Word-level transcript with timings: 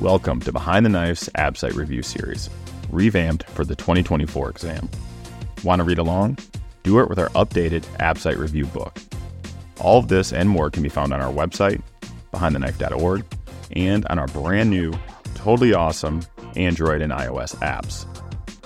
Welcome 0.00 0.40
to 0.40 0.52
Behind 0.52 0.86
the 0.86 0.88
Knife's 0.88 1.28
AbSite 1.34 1.74
Review 1.74 2.02
Series, 2.02 2.48
revamped 2.88 3.46
for 3.50 3.66
the 3.66 3.76
2024 3.76 4.48
exam. 4.48 4.88
Want 5.62 5.80
to 5.80 5.84
read 5.84 5.98
along? 5.98 6.38
Do 6.84 7.00
it 7.00 7.10
with 7.10 7.18
our 7.18 7.28
updated 7.30 7.82
AbSite 7.98 8.38
Review 8.38 8.64
book. 8.64 8.96
All 9.78 9.98
of 9.98 10.08
this 10.08 10.32
and 10.32 10.48
more 10.48 10.70
can 10.70 10.82
be 10.82 10.88
found 10.88 11.12
on 11.12 11.20
our 11.20 11.30
website, 11.30 11.82
behindtheknife.org, 12.32 13.26
and 13.72 14.06
on 14.06 14.18
our 14.18 14.26
brand 14.28 14.70
new, 14.70 14.90
totally 15.34 15.74
awesome 15.74 16.22
Android 16.56 17.02
and 17.02 17.12
iOS 17.12 17.54
apps. 17.56 18.06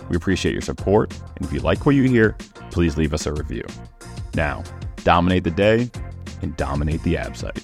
We 0.09 0.17
appreciate 0.17 0.53
your 0.53 0.63
support, 0.63 1.13
and 1.35 1.45
if 1.45 1.53
you 1.53 1.59
like 1.59 1.85
what 1.85 1.97
you 1.97 2.05
hear, 2.05 2.37
please 2.71 2.97
leave 2.97 3.13
us 3.13 3.27
a 3.27 3.33
review. 3.33 3.65
Now, 4.35 4.63
dominate 5.03 5.43
the 5.43 5.51
day 5.51 5.91
and 6.43 6.57
dominate 6.57 7.03
the 7.03 7.15
AbSite. 7.15 7.61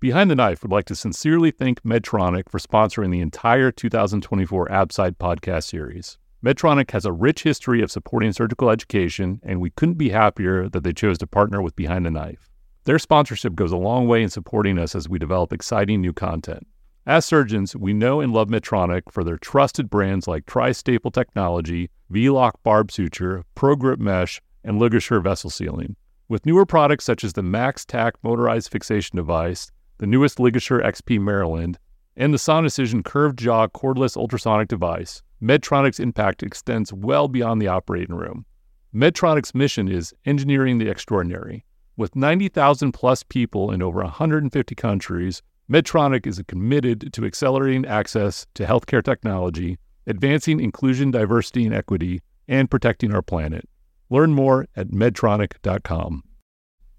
Behind 0.00 0.30
the 0.30 0.34
Knife 0.34 0.62
would 0.62 0.72
like 0.72 0.86
to 0.86 0.94
sincerely 0.94 1.50
thank 1.50 1.82
Medtronic 1.82 2.48
for 2.48 2.58
sponsoring 2.58 3.12
the 3.12 3.20
entire 3.20 3.70
2024 3.70 4.68
AbSite 4.68 5.16
podcast 5.16 5.64
series. 5.64 6.16
Medtronic 6.42 6.90
has 6.92 7.04
a 7.04 7.12
rich 7.12 7.42
history 7.42 7.82
of 7.82 7.90
supporting 7.90 8.32
surgical 8.32 8.70
education, 8.70 9.42
and 9.42 9.60
we 9.60 9.68
couldn't 9.68 9.98
be 9.98 10.08
happier 10.08 10.70
that 10.70 10.84
they 10.84 10.94
chose 10.94 11.18
to 11.18 11.26
partner 11.26 11.60
with 11.60 11.76
Behind 11.76 12.06
the 12.06 12.10
Knife. 12.10 12.48
Their 12.84 12.98
sponsorship 12.98 13.54
goes 13.54 13.72
a 13.72 13.76
long 13.76 14.08
way 14.08 14.22
in 14.22 14.30
supporting 14.30 14.78
us 14.78 14.94
as 14.94 15.06
we 15.06 15.18
develop 15.18 15.52
exciting 15.52 16.00
new 16.00 16.14
content. 16.14 16.66
As 17.04 17.26
surgeons, 17.26 17.76
we 17.76 17.92
know 17.92 18.22
and 18.22 18.32
love 18.32 18.48
Medtronic 18.48 19.02
for 19.10 19.22
their 19.22 19.36
trusted 19.36 19.90
brands 19.90 20.26
like 20.26 20.46
Tri-Staple 20.46 21.10
Technology, 21.10 21.90
V-Loc 22.08 22.62
Barb 22.62 22.90
Suture, 22.90 23.44
ProGrip 23.54 23.98
Mesh, 23.98 24.40
and 24.64 24.80
LigaSure 24.80 25.22
Vessel 25.22 25.50
Sealing. 25.50 25.96
With 26.26 26.46
newer 26.46 26.64
products 26.64 27.04
such 27.04 27.22
as 27.22 27.34
the 27.34 27.42
MaxTac 27.42 28.12
motorized 28.22 28.70
fixation 28.70 29.16
device, 29.16 29.70
the 30.00 30.06
newest 30.06 30.38
LigaSure 30.38 30.82
XP 30.82 31.20
Maryland, 31.20 31.78
and 32.16 32.32
the 32.32 32.38
Sonicision 32.38 33.04
curved 33.04 33.38
jaw 33.38 33.66
cordless 33.66 34.16
ultrasonic 34.16 34.66
device, 34.66 35.22
Medtronic's 35.42 36.00
impact 36.00 36.42
extends 36.42 36.90
well 36.90 37.28
beyond 37.28 37.60
the 37.60 37.68
operating 37.68 38.16
room. 38.16 38.46
Medtronic's 38.94 39.54
mission 39.54 39.88
is 39.88 40.14
engineering 40.24 40.78
the 40.78 40.88
extraordinary. 40.88 41.66
With 41.98 42.16
90,000 42.16 42.92
plus 42.92 43.22
people 43.22 43.70
in 43.70 43.82
over 43.82 44.02
150 44.02 44.74
countries, 44.74 45.42
Medtronic 45.70 46.26
is 46.26 46.42
committed 46.48 47.12
to 47.12 47.26
accelerating 47.26 47.84
access 47.84 48.46
to 48.54 48.64
healthcare 48.64 49.04
technology, 49.04 49.78
advancing 50.06 50.60
inclusion, 50.60 51.10
diversity, 51.10 51.66
and 51.66 51.74
equity, 51.74 52.22
and 52.48 52.70
protecting 52.70 53.14
our 53.14 53.22
planet. 53.22 53.68
Learn 54.08 54.32
more 54.32 54.66
at 54.74 54.88
medtronic.com. 54.88 56.22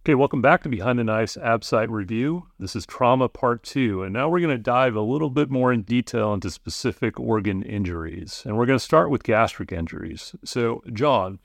Okay, 0.03 0.15
welcome 0.15 0.41
back 0.41 0.63
to 0.63 0.69
Behind 0.69 0.97
the 0.97 1.03
Knife's 1.03 1.37
AbSite 1.37 1.89
review. 1.91 2.47
This 2.57 2.75
is 2.75 2.87
trauma 2.87 3.29
part 3.29 3.61
two, 3.61 4.01
and 4.01 4.11
now 4.11 4.29
we're 4.29 4.39
going 4.39 4.49
to 4.49 4.57
dive 4.57 4.95
a 4.95 5.01
little 5.01 5.29
bit 5.29 5.51
more 5.51 5.71
in 5.71 5.83
detail 5.83 6.33
into 6.33 6.49
specific 6.49 7.19
organ 7.19 7.61
injuries. 7.61 8.41
And 8.43 8.57
we're 8.57 8.65
going 8.65 8.79
to 8.79 8.83
start 8.83 9.11
with 9.11 9.21
gastric 9.21 9.71
injuries. 9.71 10.33
So, 10.43 10.81
John, 10.91 11.37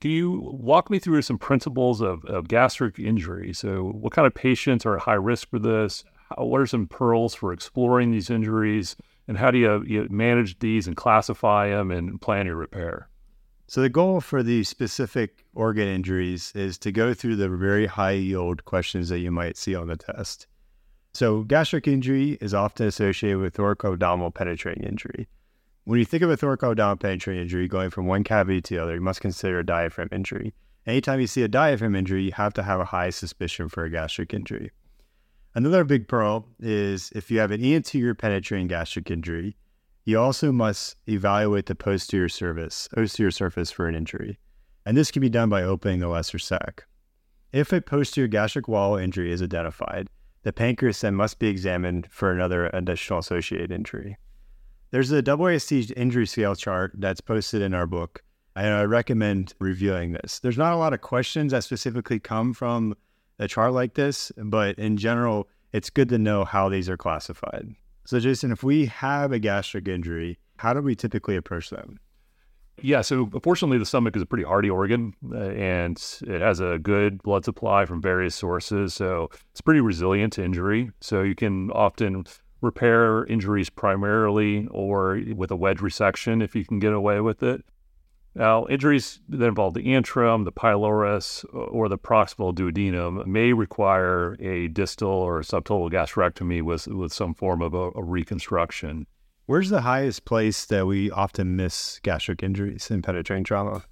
can 0.00 0.10
you 0.10 0.40
walk 0.54 0.88
me 0.88 0.98
through 0.98 1.20
some 1.20 1.36
principles 1.36 2.00
of, 2.00 2.24
of 2.24 2.48
gastric 2.48 2.98
injury? 2.98 3.52
So, 3.52 3.90
what 3.90 4.14
kind 4.14 4.26
of 4.26 4.32
patients 4.32 4.86
are 4.86 4.96
at 4.96 5.02
high 5.02 5.12
risk 5.12 5.50
for 5.50 5.58
this? 5.58 6.02
How, 6.30 6.46
what 6.46 6.62
are 6.62 6.66
some 6.66 6.86
pearls 6.86 7.34
for 7.34 7.52
exploring 7.52 8.10
these 8.10 8.30
injuries? 8.30 8.96
And 9.28 9.36
how 9.36 9.50
do 9.50 9.58
you, 9.58 9.84
you 9.86 10.06
manage 10.08 10.60
these 10.60 10.86
and 10.86 10.96
classify 10.96 11.68
them 11.68 11.90
and 11.90 12.18
plan 12.22 12.46
your 12.46 12.56
repair? 12.56 13.10
So 13.68 13.82
the 13.82 13.90
goal 13.90 14.22
for 14.22 14.42
the 14.42 14.64
specific 14.64 15.44
organ 15.54 15.88
injuries 15.88 16.52
is 16.54 16.78
to 16.78 16.90
go 16.90 17.12
through 17.12 17.36
the 17.36 17.50
very 17.50 17.84
high 17.84 18.12
yield 18.12 18.64
questions 18.64 19.10
that 19.10 19.18
you 19.18 19.30
might 19.30 19.58
see 19.58 19.74
on 19.74 19.88
the 19.88 19.96
test. 19.96 20.46
So 21.12 21.42
gastric 21.42 21.86
injury 21.86 22.38
is 22.40 22.54
often 22.54 22.86
associated 22.86 23.40
with 23.40 23.54
thoracoabdominal 23.54 24.34
penetrating 24.34 24.84
injury. 24.84 25.28
When 25.84 25.98
you 25.98 26.06
think 26.06 26.22
of 26.22 26.30
a 26.30 26.36
thoracoabdominal 26.38 26.98
penetrating 26.98 27.42
injury 27.42 27.68
going 27.68 27.90
from 27.90 28.06
one 28.06 28.24
cavity 28.24 28.62
to 28.62 28.74
the 28.74 28.82
other, 28.82 28.94
you 28.94 29.00
must 29.02 29.20
consider 29.20 29.58
a 29.58 29.66
diaphragm 29.66 30.08
injury. 30.12 30.54
Anytime 30.86 31.20
you 31.20 31.26
see 31.26 31.42
a 31.42 31.48
diaphragm 31.48 31.94
injury, 31.94 32.22
you 32.22 32.32
have 32.32 32.54
to 32.54 32.62
have 32.62 32.80
a 32.80 32.86
high 32.86 33.10
suspicion 33.10 33.68
for 33.68 33.84
a 33.84 33.90
gastric 33.90 34.32
injury. 34.32 34.70
Another 35.54 35.84
big 35.84 36.08
pearl 36.08 36.46
is 36.58 37.10
if 37.14 37.30
you 37.30 37.38
have 37.40 37.50
an 37.50 37.62
anterior 37.62 38.14
penetrating 38.14 38.68
gastric 38.68 39.10
injury, 39.10 39.56
you 40.08 40.18
also 40.18 40.50
must 40.50 40.96
evaluate 41.06 41.66
the 41.66 41.74
posterior 41.74 42.30
surface, 42.30 42.88
posterior 42.94 43.30
surface 43.30 43.70
for 43.70 43.86
an 43.88 43.94
injury, 43.94 44.38
and 44.86 44.96
this 44.96 45.10
can 45.10 45.20
be 45.20 45.28
done 45.28 45.50
by 45.50 45.62
opening 45.62 46.00
the 46.00 46.08
lesser 46.08 46.38
sac. 46.38 46.86
If 47.52 47.74
a 47.74 47.82
posterior 47.82 48.26
gastric 48.26 48.68
wall 48.68 48.96
injury 48.96 49.30
is 49.30 49.42
identified, 49.42 50.08
the 50.44 50.52
pancreas 50.54 51.02
then 51.02 51.14
must 51.14 51.38
be 51.38 51.48
examined 51.48 52.08
for 52.10 52.32
another 52.32 52.70
additional 52.72 53.18
associated 53.18 53.70
injury. 53.70 54.16
There's 54.92 55.12
a 55.12 55.22
AAST 55.22 55.92
injury 55.94 56.26
scale 56.26 56.56
chart 56.56 56.92
that's 56.94 57.20
posted 57.20 57.60
in 57.60 57.74
our 57.74 57.86
book, 57.86 58.22
and 58.56 58.68
I 58.68 58.84
recommend 58.84 59.52
reviewing 59.58 60.12
this. 60.12 60.38
There's 60.38 60.56
not 60.56 60.72
a 60.72 60.78
lot 60.78 60.94
of 60.94 61.02
questions 61.02 61.52
that 61.52 61.64
specifically 61.64 62.18
come 62.18 62.54
from 62.54 62.94
a 63.38 63.46
chart 63.46 63.74
like 63.74 63.92
this, 63.92 64.32
but 64.38 64.78
in 64.78 64.96
general, 64.96 65.48
it's 65.74 65.90
good 65.90 66.08
to 66.08 66.16
know 66.16 66.46
how 66.46 66.70
these 66.70 66.88
are 66.88 66.96
classified. 66.96 67.74
So, 68.08 68.18
Jason, 68.18 68.52
if 68.52 68.64
we 68.64 68.86
have 68.86 69.32
a 69.32 69.38
gastric 69.38 69.86
injury, 69.86 70.38
how 70.56 70.72
do 70.72 70.80
we 70.80 70.94
typically 70.94 71.36
approach 71.36 71.68
them? 71.68 72.00
Yeah, 72.80 73.02
so 73.02 73.28
fortunately, 73.42 73.76
the 73.76 73.84
stomach 73.84 74.16
is 74.16 74.22
a 74.22 74.24
pretty 74.24 74.44
hardy 74.44 74.70
organ 74.70 75.12
uh, 75.30 75.50
and 75.50 76.02
it 76.22 76.40
has 76.40 76.58
a 76.60 76.78
good 76.78 77.22
blood 77.22 77.44
supply 77.44 77.84
from 77.84 78.00
various 78.00 78.34
sources. 78.34 78.94
So 78.94 79.28
it's 79.50 79.60
pretty 79.60 79.82
resilient 79.82 80.32
to 80.32 80.42
injury. 80.42 80.90
So 81.02 81.20
you 81.20 81.34
can 81.34 81.70
often 81.72 82.24
repair 82.62 83.26
injuries 83.26 83.68
primarily 83.68 84.66
or 84.70 85.20
with 85.34 85.50
a 85.50 85.56
wedge 85.56 85.80
resection 85.80 86.42
if 86.42 86.56
you 86.56 86.64
can 86.64 86.78
get 86.78 86.94
away 86.94 87.20
with 87.20 87.42
it. 87.42 87.62
Now, 88.38 88.68
injuries 88.68 89.18
that 89.30 89.48
involve 89.48 89.74
the 89.74 89.82
antrum, 89.82 90.44
the 90.44 90.52
pylorus, 90.52 91.44
or 91.52 91.88
the 91.88 91.98
proximal 91.98 92.54
duodenum 92.54 93.26
may 93.26 93.52
require 93.52 94.36
a 94.38 94.68
distal 94.68 95.10
or 95.10 95.40
subtotal 95.40 95.90
gastrectomy 95.90 96.62
with, 96.62 96.86
with 96.86 97.12
some 97.12 97.34
form 97.34 97.60
of 97.60 97.74
a, 97.74 97.90
a 97.96 98.02
reconstruction. 98.04 99.08
Where's 99.46 99.70
the 99.70 99.80
highest 99.80 100.24
place 100.24 100.66
that 100.66 100.86
we 100.86 101.10
often 101.10 101.56
miss 101.56 101.98
gastric 102.04 102.44
injuries 102.44 102.92
in 102.92 103.02
penetrating 103.02 103.42
trauma? 103.42 103.82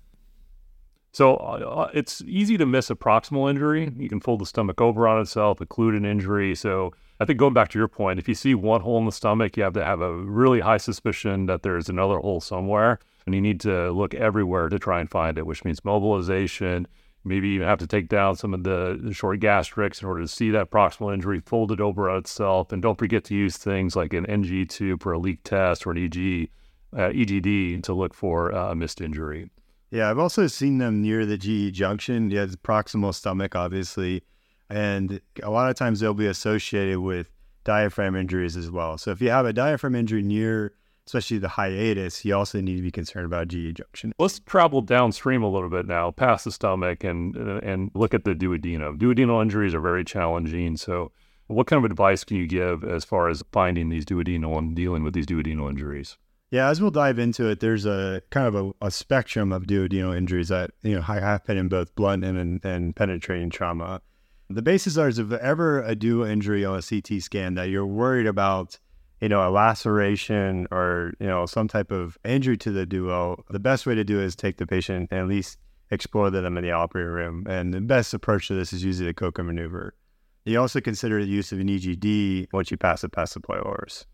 So 1.13 1.35
uh, 1.39 1.91
it's 1.93 2.23
easy 2.23 2.57
to 2.57 2.67
miss 2.67 2.89
a 2.89 2.95
proximal 2.95 3.51
injury. 3.51 3.93
You 3.99 4.09
can 4.09 4.21
fold 4.21 4.41
the 4.41 4.47
stomach 4.47 4.81
over 4.81 5.09
on 5.09 5.21
itself, 5.21 5.59
occlude 5.59 5.97
an 5.97 6.05
injury. 6.05 6.55
So 6.55 6.93
I 7.19 7.25
think 7.25 7.41
going 7.41 7.55
back 7.55 7.71
to 7.71 7.81
your 7.81 7.89
point, 7.89 8.21
if 8.21 8.29
you 8.29 8.35
see 8.35 8.55
one 8.55 8.83
hole 8.83 8.99
in 8.99 9.07
the 9.07 9.13
stomach, 9.13 9.57
you 9.57 9.65
have 9.65 9.73
to 9.73 9.85
have 9.85 10.03
a 10.03 10.15
really 10.15 10.61
high 10.61 10.77
suspicion 10.77 11.47
that 11.47 11.65
there's 11.65 11.89
another 11.89 12.19
hole 12.19 12.41
somewhere 12.41 13.01
and 13.27 13.35
you 13.35 13.41
need 13.41 13.61
to 13.61 13.91
look 13.91 14.15
everywhere 14.15 14.69
to 14.69 14.79
try 14.79 15.01
and 15.01 15.11
find 15.11 15.37
it, 15.37 15.47
which 15.47 15.65
means 15.65 15.85
mobilization. 15.85 16.87
Maybe 17.25 17.49
even 17.51 17.67
have 17.67 17.81
to 17.81 17.87
take 17.89 18.09
down 18.09 18.37
some 18.37 18.55
of 18.55 18.63
the, 18.63 19.11
short 19.13 19.41
gastrics 19.41 20.01
in 20.01 20.07
order 20.07 20.21
to 20.23 20.29
see 20.29 20.51
that 20.51 20.71
proximal 20.71 21.13
injury 21.13 21.41
folded 21.41 21.81
over 21.81 22.09
on 22.09 22.19
itself. 22.19 22.71
And 22.71 22.81
don't 22.81 22.99
forget 22.99 23.25
to 23.25 23.35
use 23.35 23.57
things 23.57 23.97
like 23.97 24.13
an 24.13 24.27
NG 24.27 24.67
tube 24.69 25.03
for 25.03 25.13
a 25.13 25.19
leak 25.19 25.43
test 25.43 25.87
or 25.87 25.91
an 25.91 25.99
EG, 25.99 26.51
uh, 26.97 27.11
EGD 27.11 27.83
to 27.83 27.93
look 27.93 28.15
for 28.15 28.55
uh, 28.55 28.71
a 28.71 28.75
missed 28.77 29.01
injury. 29.01 29.51
Yeah, 29.91 30.09
I've 30.09 30.21
also 30.21 30.47
seen 30.47 30.79
them 30.79 31.03
near 31.03 31.27
the 31.27 31.37
GE 31.37 31.75
junction. 31.75 32.31
Yeah, 32.31 32.45
the 32.45 32.57
proximal 32.57 33.13
stomach, 33.13 33.57
obviously. 33.57 34.23
And 34.71 35.21
a 35.43 35.51
lot 35.51 35.69
of 35.69 35.77
times 35.77 35.99
they'll 35.99 36.15
be 36.15 36.27
associated 36.27 37.01
with 37.01 37.33
diaphragm 37.65 38.15
injuries 38.15 38.57
as 38.57 38.71
well. 38.71 38.99
So 38.99 39.11
if 39.11 39.21
you 39.21 39.31
have 39.31 39.47
a 39.47 39.53
diaphragm 39.53 39.97
injury 39.97 40.23
near 40.23 40.75
especially 41.07 41.39
the 41.39 41.49
hiatus, 41.49 42.25
you 42.25 42.35
also 42.35 42.61
need 42.61 42.77
to 42.77 42.83
be 42.83 42.91
concerned 42.91 43.27
about 43.27 43.49
GE 43.49 43.75
junction. 43.75 44.13
Let's 44.19 44.41
travel 44.41 44.81
downstream 44.81 45.43
a 45.43 45.49
little 45.49 45.69
bit 45.71 45.87
now, 45.87 46.11
past 46.11 46.45
the 46.45 46.53
stomach, 46.53 47.05
and 47.05 47.37
uh, 47.37 47.61
and 47.63 47.91
look 47.95 48.15
at 48.15 48.25
the 48.25 48.35
duodenum. 48.35 48.99
Duodenal 48.99 49.43
injuries 49.43 49.75
are 49.75 49.81
very 49.81 50.05
challenging. 50.05 50.77
So, 50.77 51.13
what 51.47 51.67
kind 51.67 51.85
of 51.85 51.91
advice 51.91 52.25
can 52.25 52.37
you 52.37 52.47
give 52.47 52.85
as 52.85 53.05
far 53.05 53.29
as 53.29 53.43
finding 53.53 53.89
these 53.89 54.05
duodenal 54.05 54.59
and 54.59 54.75
dealing 54.75 55.03
with 55.03 55.15
these 55.15 55.27
duodenal 55.27 55.71
injuries? 55.71 56.17
Yeah, 56.51 56.69
as 56.69 56.81
we'll 56.81 56.93
dive 56.93 57.19
into 57.19 57.49
it, 57.49 57.59
there's 57.59 57.87
a 57.87 58.23
kind 58.31 58.47
of 58.47 58.55
a, 58.55 58.87
a 58.87 58.91
spectrum 58.91 59.53
of 59.53 59.65
duodenal 59.65 60.17
injuries 60.17 60.49
that 60.49 60.71
you 60.83 60.95
know 60.95 61.01
high 61.01 61.21
happen 61.21 61.57
in 61.57 61.69
both 61.69 61.95
blunt 61.95 62.25
and, 62.25 62.65
and 62.65 62.97
penetrating 62.97 63.51
trauma. 63.51 64.01
The 64.49 64.63
basis 64.63 64.97
are 64.97 65.09
is 65.09 65.19
if 65.19 65.33
ever 65.33 65.83
a 65.83 65.97
duo 65.97 66.25
injury 66.25 66.65
on 66.65 66.79
a 66.79 66.83
CT 66.83 67.21
scan 67.21 67.55
that 67.55 67.69
you're 67.69 67.87
worried 67.87 68.29
about 68.29 68.79
you 69.21 69.29
know, 69.29 69.47
a 69.47 69.51
laceration 69.51 70.67
or, 70.71 71.15
you 71.19 71.27
know, 71.27 71.47
some 71.47 71.69
type 71.69 71.91
of 71.91 72.19
injury 72.25 72.57
to 72.59 72.71
the 72.71 72.85
duo, 72.85 73.45
the 73.51 73.59
best 73.59 73.87
way 73.87 73.95
to 73.95 74.05
do 74.05 74.21
is 74.21 74.37
take 74.37 74.59
the 74.59 74.67
patient 74.67 75.09
and 75.11 75.21
at 75.21 75.29
least 75.29 75.59
explore 75.91 76.31
them 76.31 76.57
in 76.57 76.65
the 76.65 76.73
operating 76.73 77.13
room. 77.13 77.47
And 77.49 77.73
the 77.73 77.81
best 77.81 78.13
approach 78.13 78.49
to 78.49 78.55
this 78.55 78.73
is 78.73 78.85
usually 78.85 79.07
the 79.07 79.15
Kocher 79.15 79.45
maneuver. 79.45 79.95
You 80.45 80.61
also 80.61 80.81
consider 80.81 81.21
the 81.21 81.31
use 81.31 81.51
of 81.51 81.61
an 81.61 81.69
EGD 81.69 82.53
once 82.53 82.71
you 82.71 82.77
pass 82.77 83.03
the 83.03 83.09
pylorus. 83.09 84.07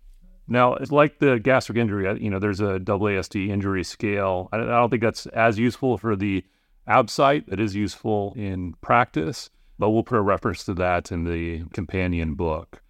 Now, 0.48 0.74
it's 0.74 0.92
like 0.92 1.18
the 1.18 1.38
gastric 1.38 1.78
injury, 1.78 2.20
you 2.20 2.30
know, 2.30 2.38
there's 2.38 2.60
a 2.60 2.78
AAST 2.80 3.48
injury 3.48 3.84
scale. 3.84 4.48
I 4.52 4.58
don't 4.58 4.90
think 4.90 5.02
that's 5.02 5.26
as 5.26 5.58
useful 5.58 5.98
for 5.98 6.16
the 6.16 6.44
AbSite. 6.88 7.52
It 7.52 7.60
is 7.60 7.74
useful 7.74 8.34
in 8.36 8.74
practice, 8.80 9.50
but 9.78 9.90
we'll 9.90 10.02
put 10.02 10.18
a 10.18 10.22
reference 10.22 10.64
to 10.64 10.74
that 10.74 11.12
in 11.12 11.24
the 11.24 11.64
companion 11.72 12.34
book 12.34 12.81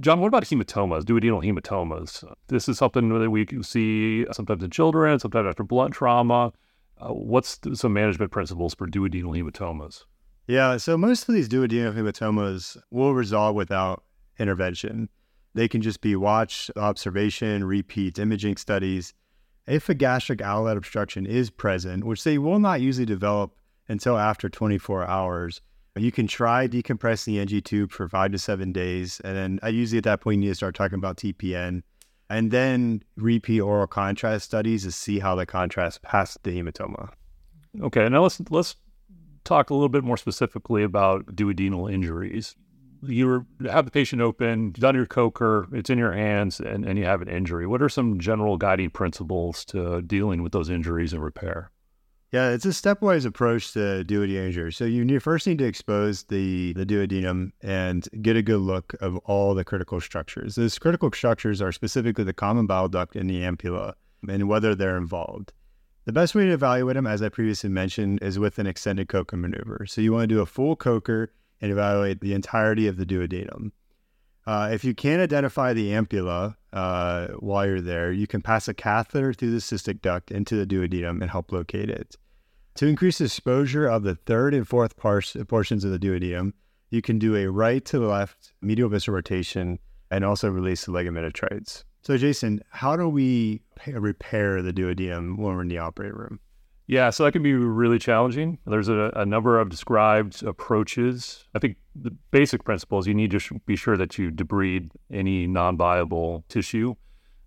John, 0.00 0.20
what 0.20 0.28
about 0.28 0.44
hematomas, 0.44 1.04
duodenal 1.04 1.44
hematomas? 1.44 2.24
This 2.48 2.68
is 2.68 2.78
something 2.78 3.08
that 3.20 3.30
we 3.30 3.46
can 3.46 3.62
see 3.62 4.26
sometimes 4.32 4.62
in 4.62 4.70
children, 4.70 5.18
sometimes 5.18 5.48
after 5.48 5.62
blunt 5.62 5.94
trauma. 5.94 6.52
Uh, 6.98 7.08
what's 7.08 7.60
some 7.74 7.92
management 7.92 8.32
principles 8.32 8.74
for 8.74 8.86
duodenal 8.86 9.36
hematomas? 9.36 10.04
Yeah, 10.46 10.76
so 10.76 10.96
most 10.96 11.28
of 11.28 11.34
these 11.34 11.48
duodenal 11.48 11.94
hematomas 11.94 12.76
will 12.90 13.14
resolve 13.14 13.54
without 13.54 14.02
intervention. 14.38 15.08
They 15.54 15.68
can 15.68 15.82
just 15.82 16.00
be 16.00 16.16
watched, 16.16 16.70
observation, 16.76 17.64
repeat 17.64 18.18
imaging 18.18 18.56
studies. 18.56 19.14
If 19.66 19.88
a 19.88 19.94
gastric 19.94 20.40
outlet 20.42 20.76
obstruction 20.76 21.26
is 21.26 21.50
present, 21.50 22.04
which 22.04 22.24
they 22.24 22.38
will 22.38 22.58
not 22.58 22.80
usually 22.80 23.06
develop 23.06 23.54
until 23.88 24.18
after 24.18 24.48
24 24.48 25.06
hours, 25.06 25.60
you 26.02 26.12
can 26.12 26.26
try 26.26 26.68
decompressing 26.68 27.26
the 27.26 27.40
NG 27.40 27.62
tube 27.62 27.90
for 27.90 28.08
five 28.08 28.32
to 28.32 28.38
seven 28.38 28.72
days. 28.72 29.20
And 29.24 29.36
then 29.36 29.60
I 29.62 29.68
usually 29.68 29.98
at 29.98 30.04
that 30.04 30.20
point 30.20 30.40
need 30.40 30.48
to 30.48 30.54
start 30.54 30.74
talking 30.74 30.98
about 30.98 31.16
TPN 31.16 31.82
and 32.28 32.50
then 32.50 33.02
repeat 33.16 33.60
oral 33.60 33.86
contrast 33.86 34.44
studies 34.44 34.82
to 34.84 34.92
see 34.92 35.18
how 35.18 35.34
the 35.34 35.46
contrast 35.46 36.02
passed 36.02 36.42
the 36.42 36.50
hematoma. 36.50 37.10
Okay, 37.80 38.08
now 38.08 38.22
let's 38.22 38.40
let's 38.50 38.76
talk 39.44 39.70
a 39.70 39.74
little 39.74 39.88
bit 39.88 40.04
more 40.04 40.16
specifically 40.16 40.82
about 40.82 41.26
duodenal 41.26 41.92
injuries. 41.92 42.56
You 43.02 43.46
have 43.70 43.84
the 43.84 43.90
patient 43.90 44.22
open, 44.22 44.72
done 44.72 44.96
your 44.96 45.06
Kocher, 45.06 45.72
it's 45.72 45.90
in 45.90 45.98
your 45.98 46.12
hands, 46.12 46.58
and, 46.60 46.84
and 46.84 46.98
you 46.98 47.04
have 47.04 47.22
an 47.22 47.28
injury. 47.28 47.66
What 47.66 47.82
are 47.82 47.88
some 47.88 48.18
general 48.18 48.56
guiding 48.56 48.90
principles 48.90 49.64
to 49.66 50.02
dealing 50.02 50.42
with 50.42 50.52
those 50.52 50.70
injuries 50.70 51.12
and 51.12 51.22
repair? 51.22 51.70
Yeah, 52.32 52.50
it's 52.50 52.64
a 52.64 52.70
stepwise 52.70 53.24
approach 53.24 53.72
to 53.74 54.04
duodenum 54.04 54.74
So 54.74 54.84
you 54.84 55.20
first 55.20 55.46
need 55.46 55.58
to 55.58 55.64
expose 55.64 56.24
the, 56.24 56.72
the 56.72 56.84
duodenum 56.84 57.52
and 57.62 58.08
get 58.20 58.36
a 58.36 58.42
good 58.42 58.60
look 58.60 58.94
of 59.00 59.16
all 59.18 59.54
the 59.54 59.64
critical 59.64 60.00
structures. 60.00 60.56
Those 60.56 60.78
critical 60.78 61.10
structures 61.12 61.62
are 61.62 61.70
specifically 61.70 62.24
the 62.24 62.32
common 62.32 62.66
bile 62.66 62.88
duct 62.88 63.14
and 63.14 63.30
the 63.30 63.42
ampulla 63.42 63.94
and 64.28 64.48
whether 64.48 64.74
they're 64.74 64.96
involved. 64.96 65.52
The 66.04 66.12
best 66.12 66.34
way 66.34 66.46
to 66.46 66.52
evaluate 66.52 66.94
them, 66.94 67.06
as 67.06 67.22
I 67.22 67.28
previously 67.28 67.70
mentioned, 67.70 68.22
is 68.22 68.38
with 68.38 68.58
an 68.58 68.66
extended 68.66 69.08
Kocher 69.08 69.38
maneuver. 69.38 69.86
So 69.86 70.00
you 70.00 70.12
want 70.12 70.28
to 70.28 70.34
do 70.34 70.40
a 70.40 70.46
full 70.46 70.76
Kocher 70.76 71.28
and 71.60 71.72
evaluate 71.72 72.20
the 72.20 72.34
entirety 72.34 72.86
of 72.86 72.96
the 72.96 73.06
duodenum. 73.06 73.70
Uh, 74.46 74.68
if 74.72 74.84
you 74.84 74.94
can't 74.94 75.20
identify 75.20 75.72
the 75.72 75.90
ampulla 75.90 76.56
uh, 76.76 77.28
while 77.38 77.66
you're 77.66 77.80
there, 77.80 78.12
you 78.12 78.26
can 78.26 78.42
pass 78.42 78.68
a 78.68 78.74
catheter 78.74 79.32
through 79.32 79.50
the 79.50 79.56
cystic 79.56 80.02
duct 80.02 80.30
into 80.30 80.56
the 80.56 80.66
duodenum 80.66 81.22
and 81.22 81.30
help 81.30 81.50
locate 81.50 81.88
it. 81.88 82.16
To 82.74 82.86
increase 82.86 83.18
exposure 83.18 83.86
of 83.86 84.02
the 84.02 84.14
third 84.14 84.52
and 84.52 84.68
fourth 84.68 84.98
par- 84.98 85.22
portions 85.48 85.84
of 85.84 85.90
the 85.90 85.98
duodenum, 85.98 86.52
you 86.90 87.00
can 87.00 87.18
do 87.18 87.34
a 87.34 87.50
right 87.50 87.82
to 87.86 87.98
the 87.98 88.06
left 88.06 88.52
medial 88.60 88.90
visceral 88.90 89.14
rotation 89.14 89.78
and 90.10 90.22
also 90.22 90.50
release 90.50 90.84
the 90.84 90.92
ligament 90.92 91.24
of 91.24 91.32
So, 92.02 92.18
Jason, 92.18 92.60
how 92.68 92.94
do 92.94 93.08
we 93.08 93.62
repair 93.86 94.60
the 94.60 94.72
duodenum 94.72 95.38
when 95.38 95.56
we're 95.56 95.62
in 95.62 95.68
the 95.68 95.78
operating 95.78 96.18
room? 96.18 96.40
Yeah, 96.88 97.10
so 97.10 97.24
that 97.24 97.32
can 97.32 97.42
be 97.42 97.52
really 97.52 97.98
challenging. 97.98 98.58
There's 98.64 98.88
a, 98.88 99.10
a, 99.16 99.26
number 99.26 99.58
of 99.58 99.70
described 99.70 100.44
approaches. 100.44 101.44
I 101.52 101.58
think 101.58 101.78
the 101.96 102.12
basic 102.30 102.62
principle 102.62 103.00
is 103.00 103.08
you 103.08 103.14
need 103.14 103.32
to 103.32 103.40
sh- 103.40 103.52
be 103.66 103.74
sure 103.74 103.96
that 103.96 104.16
you 104.18 104.30
debride 104.30 104.90
any 105.10 105.48
non 105.48 105.76
viable 105.76 106.44
tissue. 106.48 106.94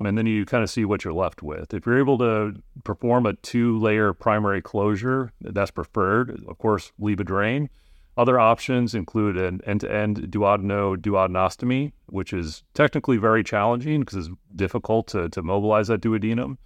And 0.01 0.17
then 0.17 0.25
you 0.25 0.45
kind 0.45 0.63
of 0.63 0.69
see 0.69 0.85
what 0.85 1.03
you're 1.03 1.13
left 1.13 1.43
with. 1.43 1.73
If 1.73 1.85
you're 1.85 1.99
able 1.99 2.17
to 2.19 2.53
perform 2.85 3.25
a 3.25 3.33
two 3.33 3.77
layer 3.79 4.13
primary 4.13 4.61
closure, 4.61 5.31
that's 5.41 5.71
preferred. 5.71 6.41
Of 6.47 6.57
course, 6.57 6.91
leave 6.99 7.19
a 7.19 7.25
drain. 7.25 7.69
Other 8.17 8.39
options 8.39 8.95
include 8.95 9.37
an 9.37 9.61
end 9.65 9.81
to 9.81 9.93
end 9.93 10.17
duodeno-duodenostomy, 10.17 11.93
which 12.07 12.33
is 12.33 12.63
technically 12.73 13.17
very 13.17 13.43
challenging 13.43 14.01
because 14.01 14.27
it's 14.27 14.35
difficult 14.55 15.07
to, 15.07 15.29
to 15.29 15.41
mobilize 15.41 15.87
that 15.87 16.01
duodenum. 16.01 16.57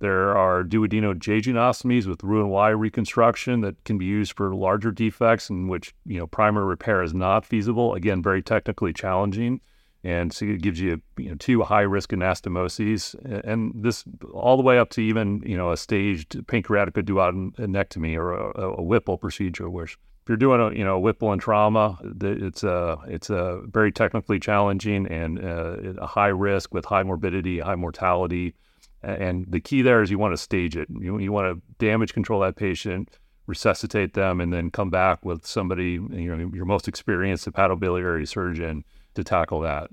There 0.00 0.34
are 0.34 0.64
duodeno-jejunostomies 0.64 2.06
with 2.06 2.24
Roux-en-Y 2.24 2.70
reconstruction 2.70 3.60
that 3.60 3.84
can 3.84 3.98
be 3.98 4.06
used 4.06 4.32
for 4.34 4.54
larger 4.54 4.90
defects 4.90 5.50
in 5.50 5.68
which 5.68 5.94
you 6.06 6.18
know 6.18 6.26
primary 6.26 6.64
repair 6.64 7.02
is 7.02 7.12
not 7.12 7.44
feasible. 7.44 7.94
Again, 7.94 8.22
very 8.22 8.42
technically 8.42 8.94
challenging, 8.94 9.60
and 10.02 10.32
so 10.32 10.46
it 10.46 10.62
gives 10.62 10.80
you, 10.80 11.02
you 11.18 11.28
know, 11.28 11.34
two 11.34 11.60
high-risk 11.62 12.10
anastomoses, 12.10 13.14
and 13.44 13.72
this 13.74 14.04
all 14.32 14.56
the 14.56 14.62
way 14.62 14.78
up 14.78 14.88
to 14.90 15.02
even 15.02 15.42
you 15.44 15.56
know 15.56 15.70
a 15.70 15.76
staged 15.76 16.46
pancreatic 16.46 16.94
duodenectomy 16.94 18.16
or 18.16 18.32
a, 18.32 18.78
a 18.78 18.82
Whipple 18.82 19.18
procedure, 19.18 19.68
which 19.68 19.98
if 20.22 20.28
you're 20.30 20.38
doing 20.38 20.62
a 20.62 20.72
you 20.72 20.82
know 20.82 20.96
a 20.96 21.00
Whipple 21.00 21.30
and 21.30 21.42
trauma, 21.42 21.98
it's 22.22 22.64
a 22.64 22.96
it's 23.06 23.28
a 23.28 23.60
very 23.66 23.92
technically 23.92 24.40
challenging 24.40 25.06
and 25.08 25.44
uh, 25.44 25.76
a 25.98 26.06
high 26.06 26.28
risk 26.28 26.72
with 26.72 26.86
high 26.86 27.02
morbidity, 27.02 27.58
high 27.58 27.76
mortality 27.76 28.54
and 29.02 29.46
the 29.48 29.60
key 29.60 29.82
there 29.82 30.02
is 30.02 30.10
you 30.10 30.18
want 30.18 30.32
to 30.32 30.38
stage 30.38 30.76
it. 30.76 30.88
You, 30.90 31.18
you 31.18 31.32
want 31.32 31.56
to 31.56 31.62
damage 31.84 32.12
control 32.12 32.40
that 32.40 32.56
patient, 32.56 33.08
resuscitate 33.46 34.14
them, 34.14 34.40
and 34.40 34.52
then 34.52 34.70
come 34.70 34.90
back 34.90 35.24
with 35.24 35.46
somebody, 35.46 35.92
you 35.92 36.36
know, 36.36 36.50
your 36.54 36.64
most 36.64 36.88
experienced 36.88 37.46
hepatobiliary 37.46 38.28
surgeon 38.28 38.84
to 39.14 39.24
tackle 39.24 39.60
that. 39.60 39.90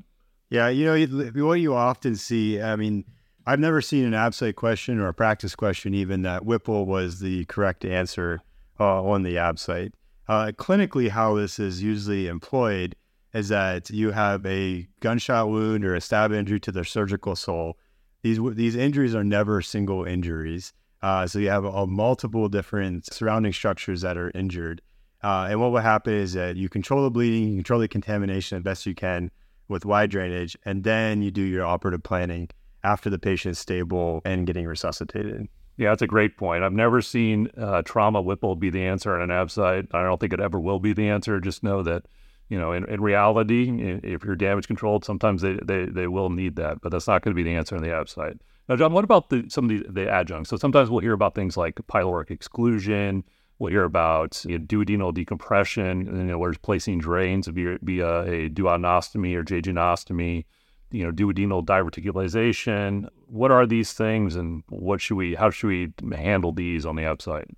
Yeah, 0.50 0.70
you 0.70 0.86
know, 0.86 1.46
what 1.46 1.60
you 1.60 1.74
often 1.74 2.16
see, 2.16 2.62
I 2.62 2.76
mean, 2.76 3.04
I've 3.46 3.60
never 3.60 3.82
seen 3.82 4.06
an 4.06 4.14
ABSITE 4.14 4.56
question 4.56 5.00
or 5.00 5.08
a 5.08 5.14
practice 5.14 5.56
question 5.56 5.94
even 5.94 6.22
that 6.24 6.46
Whipple 6.46 6.86
was 6.86 7.20
the 7.20 7.46
correct 7.46 7.86
answer 7.86 8.42
uh, 8.80 9.04
on 9.04 9.24
the 9.24 9.36
ABSITE. 9.38 9.94
Uh, 10.28 10.52
clinically, 10.58 11.10
how 11.10 11.36
this 11.36 11.58
is 11.58 11.82
usually 11.82 12.28
employed 12.28 12.96
is 13.34 13.48
that 13.50 13.90
you 13.90 14.12
have 14.12 14.46
a 14.46 14.88
gunshot 15.00 15.50
wound 15.50 15.86
or 15.86 15.96
a 15.96 16.02
stab 16.02 16.32
injury 16.32 16.60
to 16.60 16.72
the 16.72 16.84
surgical 16.84 17.36
soul 17.36 17.78
these 18.24 18.40
these 18.54 18.76
injuries 18.76 19.16
are 19.16 19.24
never 19.24 19.62
single 19.62 20.04
injuries. 20.04 20.74
Uh, 21.02 21.28
so 21.28 21.40
you 21.40 21.50
have 21.50 21.64
a, 21.64 21.86
multiple 21.86 22.50
different 22.50 23.12
surrounding 23.14 23.54
structures 23.54 24.02
that 24.02 24.18
are 24.18 24.32
injured. 24.34 24.82
Uh, 25.24 25.48
and 25.50 25.60
what 25.60 25.72
will 25.72 25.80
happen 25.80 26.14
is 26.14 26.34
that 26.34 26.56
you 26.56 26.70
control 26.70 27.04
the 27.04 27.12
bleeding, 27.12 27.50
you 27.50 27.56
control 27.56 27.80
the 27.80 27.88
contamination 27.88 28.58
as 28.58 28.64
best 28.64 28.86
you 28.86 28.96
can 28.96 29.30
with 29.68 29.86
wide 29.86 30.10
drainage, 30.10 30.58
and 30.66 30.84
then 30.84 31.22
you 31.22 31.30
do 31.30 31.42
your 31.42 31.66
operative 31.66 32.02
planning 32.04 32.50
after 32.84 33.10
the 33.10 33.20
patient 33.20 33.52
is 33.52 33.60
stable 33.60 34.22
and 34.26 34.48
getting 34.48 34.66
resuscitated. 34.66 35.48
Yeah, 35.78 35.90
that's 35.90 36.02
a 36.02 36.08
great 36.08 36.38
point. 36.38 36.64
I've 36.64 36.74
never 36.74 37.02
seen 37.02 37.50
uh, 37.58 37.84
trauma 37.84 38.22
Whipple 38.22 38.56
be 38.56 38.70
the 38.72 38.84
answer 38.84 39.16
in 39.16 39.30
an 39.30 39.30
ABSITE. 39.30 39.94
I 39.94 40.04
don't 40.04 40.20
think 40.20 40.34
it 40.34 40.40
ever 40.40 40.60
will 40.60 40.80
be 40.80 40.94
the 40.94 41.10
answer. 41.10 41.40
Just 41.40 41.64
know 41.64 41.84
that 41.84 42.06
you 42.50 42.58
know, 42.58 42.72
in, 42.72 42.86
in 42.86 43.02
reality, 43.02 43.70
if 44.04 44.24
you're 44.24 44.36
damage 44.36 44.68
controlled, 44.68 45.04
sometimes 45.04 45.42
they, 45.42 45.60
they, 45.64 45.86
they 45.86 46.08
will 46.08 46.30
need 46.30 46.56
that, 46.56 46.82
but 46.82 46.92
that's 46.92 47.08
not 47.08 47.22
going 47.22 47.36
to 47.36 47.36
be 47.36 47.44
the 47.44 47.56
answer 47.56 47.76
on 47.76 47.82
the 47.82 47.90
ABSITE. 47.90 48.40
Now, 48.70 48.76
John, 48.76 48.94
what 48.94 49.04
about 49.04 49.30
the, 49.30 49.46
some 49.50 49.70
of 49.70 49.70
the, 49.70 49.86
the 49.90 50.10
adjuncts? 50.10 50.50
So 50.50 50.58
sometimes 50.58 50.90
we'll 50.90 51.02
hear 51.02 51.14
about 51.14 51.36
things 51.36 51.58
like 51.58 51.76
pyloric 51.88 52.32
exclusion. 52.32 53.24
We'll 53.60 53.72
hear 53.72 53.84
about 53.84 54.44
you 54.46 54.60
know, 54.60 54.66
duodenal 54.66 55.14
decompression, 55.14 56.06
you 56.06 56.24
know, 56.24 56.38
where 56.38 56.52
it's 56.52 56.60
placing 56.60 57.00
drains 57.00 57.48
via, 57.48 57.80
via 57.82 58.22
a 58.22 58.50
duodenostomy 58.50 59.36
or 59.36 59.44
jejunostomy, 59.44 60.46
you 60.92 61.04
know, 61.04 61.12
duodenal 61.12 61.66
diverticulization. 61.66 63.10
What 63.26 63.52
are 63.52 63.66
these 63.66 63.94
things, 63.94 64.36
and 64.36 64.64
what 64.70 65.02
should 65.02 65.16
we, 65.16 65.36
how 65.36 65.50
should 65.50 65.68
we 65.68 65.94
handle 66.16 66.52
these 66.52 66.86
on 66.86 66.96
the 66.96 67.04
ABSITE? 67.04 67.50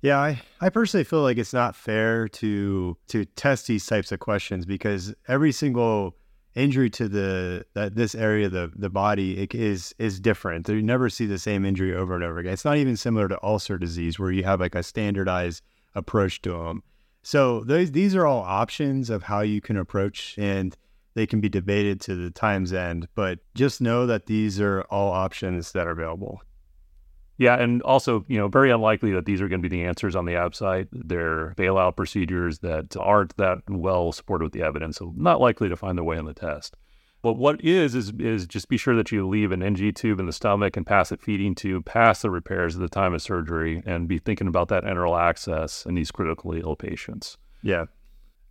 Yeah, 0.00 0.18
I, 0.18 0.40
I 0.60 0.68
personally 0.68 1.04
feel 1.04 1.22
like 1.22 1.38
it's 1.38 1.52
not 1.52 1.74
fair 1.74 2.28
to 2.28 2.96
to 3.08 3.24
test 3.24 3.66
these 3.66 3.84
types 3.84 4.12
of 4.12 4.20
questions 4.20 4.64
because 4.64 5.12
every 5.26 5.50
single 5.50 6.14
injury 6.54 6.90
to 6.90 7.08
the 7.08 7.66
that 7.74 7.96
this 7.96 8.14
area 8.14 8.46
of 8.46 8.52
the, 8.52 8.70
the 8.76 8.90
body 8.90 9.48
is 9.52 9.94
is 9.98 10.20
different. 10.20 10.68
You 10.68 10.82
never 10.82 11.08
see 11.08 11.26
the 11.26 11.38
same 11.38 11.64
injury 11.64 11.94
over 11.94 12.14
and 12.14 12.22
over 12.22 12.38
again. 12.38 12.52
It's 12.52 12.64
not 12.64 12.76
even 12.76 12.96
similar 12.96 13.28
to 13.28 13.42
ulcer 13.42 13.76
disease 13.76 14.18
where 14.18 14.30
you 14.30 14.44
have 14.44 14.60
like 14.60 14.76
a 14.76 14.82
standardized 14.82 15.62
approach 15.94 16.42
to 16.42 16.52
them. 16.52 16.82
So 17.22 17.64
those 17.64 17.90
these 17.90 18.14
are 18.14 18.26
all 18.26 18.42
options 18.42 19.10
of 19.10 19.24
how 19.24 19.40
you 19.40 19.60
can 19.60 19.76
approach 19.76 20.36
and 20.38 20.76
they 21.14 21.26
can 21.26 21.40
be 21.40 21.48
debated 21.48 22.00
to 22.02 22.14
the 22.14 22.30
time's 22.30 22.72
end, 22.72 23.08
but 23.16 23.40
just 23.56 23.80
know 23.80 24.06
that 24.06 24.26
these 24.26 24.60
are 24.60 24.82
all 24.82 25.10
options 25.10 25.72
that 25.72 25.88
are 25.88 25.90
available. 25.90 26.40
Yeah, 27.38 27.54
and 27.54 27.80
also, 27.82 28.24
you 28.26 28.36
know, 28.36 28.48
very 28.48 28.72
unlikely 28.72 29.12
that 29.12 29.24
these 29.24 29.40
are 29.40 29.48
going 29.48 29.62
to 29.62 29.68
be 29.68 29.74
the 29.74 29.84
answers 29.84 30.16
on 30.16 30.24
the 30.24 30.34
ABSITE. 30.34 30.88
They're 30.90 31.54
bailout 31.56 31.94
procedures 31.96 32.58
that 32.58 32.96
aren't 32.96 33.36
that 33.36 33.58
well 33.68 34.10
supported 34.10 34.44
with 34.44 34.52
the 34.52 34.62
evidence, 34.62 34.96
so 34.96 35.14
not 35.16 35.40
likely 35.40 35.68
to 35.68 35.76
find 35.76 35.96
their 35.96 36.04
way 36.04 36.18
on 36.18 36.24
the 36.24 36.34
test. 36.34 36.76
But 37.22 37.34
what 37.34 37.64
is 37.64 37.94
is 37.94 38.12
is 38.18 38.46
just 38.46 38.68
be 38.68 38.76
sure 38.76 38.94
that 38.96 39.10
you 39.10 39.26
leave 39.26 39.52
an 39.52 39.62
NG 39.62 39.92
tube 39.92 40.20
in 40.20 40.26
the 40.26 40.32
stomach 40.32 40.76
and 40.76 40.86
pass 40.86 41.10
a 41.10 41.16
feeding 41.16 41.54
tube 41.54 41.84
past 41.84 42.22
the 42.22 42.30
repairs 42.30 42.74
at 42.74 42.80
the 42.80 42.88
time 42.88 43.14
of 43.14 43.22
surgery, 43.22 43.82
and 43.86 44.08
be 44.08 44.18
thinking 44.18 44.48
about 44.48 44.68
that 44.68 44.84
enteral 44.84 45.18
access 45.18 45.86
in 45.86 45.94
these 45.94 46.10
critically 46.10 46.60
ill 46.60 46.76
patients. 46.76 47.36
Yeah, 47.62 47.86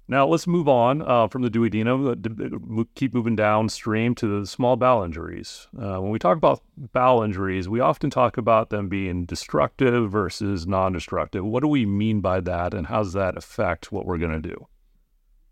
now 0.07 0.25
let's 0.25 0.47
move 0.47 0.69
on 0.69 1.01
uh, 1.01 1.27
from 1.27 1.41
the 1.41 1.49
duodenum, 1.49 2.79
uh, 2.79 2.83
keep 2.95 3.13
moving 3.13 3.35
downstream 3.35 4.15
to 4.15 4.39
the 4.39 4.47
small 4.47 4.77
bowel 4.77 5.03
injuries. 5.03 5.67
Uh, 5.77 5.99
when 5.99 6.11
we 6.11 6.19
talk 6.19 6.37
about 6.37 6.61
bowel 6.93 7.23
injuries, 7.23 7.67
we 7.67 7.81
often 7.81 8.09
talk 8.09 8.37
about 8.37 8.69
them 8.69 8.87
being 8.87 9.25
destructive 9.25 10.09
versus 10.09 10.65
non-destructive. 10.65 11.43
What 11.43 11.61
do 11.61 11.67
we 11.67 11.85
mean 11.85 12.21
by 12.21 12.39
that, 12.41 12.73
and 12.73 12.87
how 12.87 13.03
does 13.03 13.13
that 13.13 13.37
affect 13.37 13.91
what 13.91 14.05
we're 14.05 14.17
going 14.17 14.41
to 14.41 14.49
do? 14.49 14.67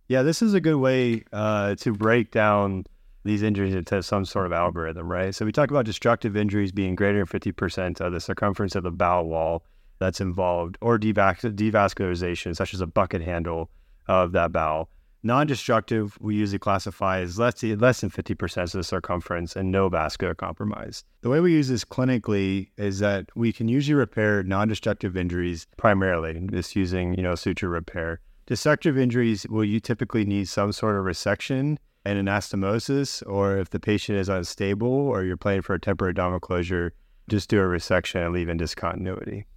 Yeah, 0.08 0.22
this 0.22 0.42
is 0.42 0.54
a 0.54 0.62
good 0.62 0.78
way 0.78 1.24
uh, 1.34 1.76
to 1.76 1.92
break 1.92 2.32
down 2.32 2.86
these 3.26 3.42
injuries 3.42 3.74
into 3.74 4.04
some 4.04 4.24
sort 4.24 4.46
of 4.46 4.54
algorithm, 4.54 5.12
right? 5.12 5.34
So 5.34 5.46
we 5.46 5.52
talk 5.52 5.72
about 5.72 5.86
destructive 5.86 6.38
injuries 6.38 6.72
being 6.72 6.96
greater 6.96 7.26
than 7.26 7.28
50% 7.28 8.00
of 8.00 8.14
the 8.14 8.22
circumference 8.22 8.76
of 8.76 8.84
the 8.84 8.92
bowel 8.92 9.26
wall 9.26 9.64
that's 10.00 10.22
involved, 10.22 10.78
or 10.80 11.00
devascularization, 11.00 12.56
such 12.56 12.74
as 12.74 12.82
a 12.82 12.88
bucket 12.88 13.22
handle 13.22 13.72
of 14.08 14.32
that 14.34 14.52
bowel. 14.52 14.90
Non-destructive, 15.24 16.18
we 16.22 16.36
usually 16.36 16.60
classify 16.60 17.20
as 17.20 17.40
less, 17.40 17.64
less 17.64 18.02
than 18.02 18.12
50% 18.12 18.64
of 18.64 18.72
the 18.74 18.84
circumference 18.84 19.56
and 19.56 19.72
no 19.72 19.90
vascular 19.90 20.36
compromise. 20.36 21.04
The 21.22 21.30
way 21.30 21.40
we 21.40 21.52
use 21.52 21.68
this 21.68 21.84
clinically 21.84 22.70
is 22.78 23.00
that 23.00 23.36
we 23.36 23.52
can 23.52 23.68
usually 23.68 23.96
repair 23.96 24.44
non-destructive 24.44 25.18
injuries 25.18 25.66
primarily, 25.78 26.48
just 26.52 26.76
using, 26.76 27.16
you 27.16 27.24
know, 27.24 27.34
suture 27.34 27.70
repair. 27.70 28.20
Destructive 28.46 29.00
injuries 29.00 29.48
will 29.50 29.66
you 29.66 29.80
typically 29.80 30.26
need 30.26 30.48
some 30.48 30.72
sort 30.72 30.96
of 30.96 31.06
resection 31.06 31.78
and 32.06 32.28
anastomosis, 32.28 33.28
or 33.28 33.58
if 33.58 33.72
the 33.72 33.80
patient 33.80 34.20
is 34.20 34.30
unstable 34.30 34.88
or 34.88 35.24
you're 35.24 35.38
planning 35.38 35.64
for 35.64 35.74
a 35.74 35.80
temporary 35.80 36.12
abdominal 36.12 36.40
closure, 36.40 36.94
just 37.28 37.50
do 37.50 37.60
a 37.60 37.64
resection 37.64 38.24
and 38.24 38.32
leave 38.32 38.48
in 38.48 38.58
discontinuity. 38.58 39.48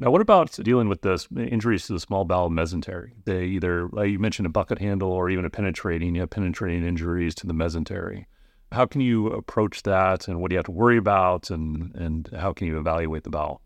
Now, 0.00 0.12
what 0.12 0.20
about 0.20 0.52
dealing 0.52 0.88
with 0.88 1.02
the 1.02 1.26
injuries 1.36 1.86
to 1.86 1.92
the 1.92 1.98
small 1.98 2.24
bowel 2.24 2.50
mesentery? 2.50 3.12
They 3.24 3.46
either, 3.46 3.88
like 3.88 4.10
you 4.10 4.20
mentioned, 4.20 4.46
a 4.46 4.50
bucket 4.50 4.78
handle 4.78 5.10
or 5.10 5.28
even 5.28 5.44
a 5.44 5.50
penetrating, 5.50 6.14
you 6.14 6.24
penetrating 6.28 6.86
injuries 6.86 7.34
to 7.36 7.48
the 7.48 7.52
mesentery. 7.52 8.26
How 8.70 8.86
can 8.86 9.00
you 9.00 9.26
approach 9.28 9.82
that, 9.82 10.28
and 10.28 10.40
what 10.40 10.50
do 10.50 10.54
you 10.54 10.58
have 10.58 10.66
to 10.66 10.72
worry 10.72 10.98
about, 10.98 11.50
and 11.50 11.92
and 11.96 12.28
how 12.36 12.52
can 12.52 12.68
you 12.68 12.78
evaluate 12.78 13.24
the 13.24 13.30
bowel? 13.30 13.60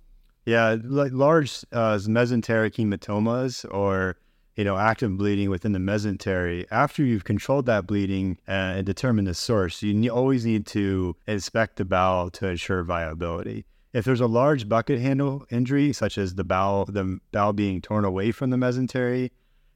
Yeah, 0.47 0.77
like 0.83 1.13
large 1.13 1.65
uh, 1.71 1.99
mesenteric 1.99 2.77
hematomas 2.77 3.67
or 3.71 4.17
you 4.57 4.65
know 4.65 4.79
active 4.79 5.19
bleeding 5.19 5.51
within 5.51 5.73
the 5.73 5.79
mesentery. 5.81 6.65
After 6.71 7.05
you've 7.05 7.25
controlled 7.25 7.67
that 7.67 7.87
bleeding 7.87 8.39
uh, 8.49 8.79
and 8.79 8.87
determined 8.87 9.27
the 9.27 9.35
source, 9.35 9.83
you 9.83 10.09
always 10.11 10.47
need 10.47 10.67
to 10.69 11.15
inspect 11.27 11.77
the 11.77 11.85
bowel 11.85 12.31
to 12.31 12.47
ensure 12.47 12.83
viability. 12.85 13.67
If 13.93 14.07
there's 14.07 14.21
a 14.21 14.27
large 14.27 14.69
bucket 14.69 15.01
handle 15.01 15.47
injury, 15.51 15.93
such 15.93 16.17
as 16.17 16.35
the 16.35 16.45
bowel, 16.45 16.87
the 16.87 17.21
bowel 17.31 17.53
being 17.53 17.83
torn 17.83 18.05
away 18.05 18.33
from 18.33 18.51
the 18.51 18.57
mesentery, 18.57 19.31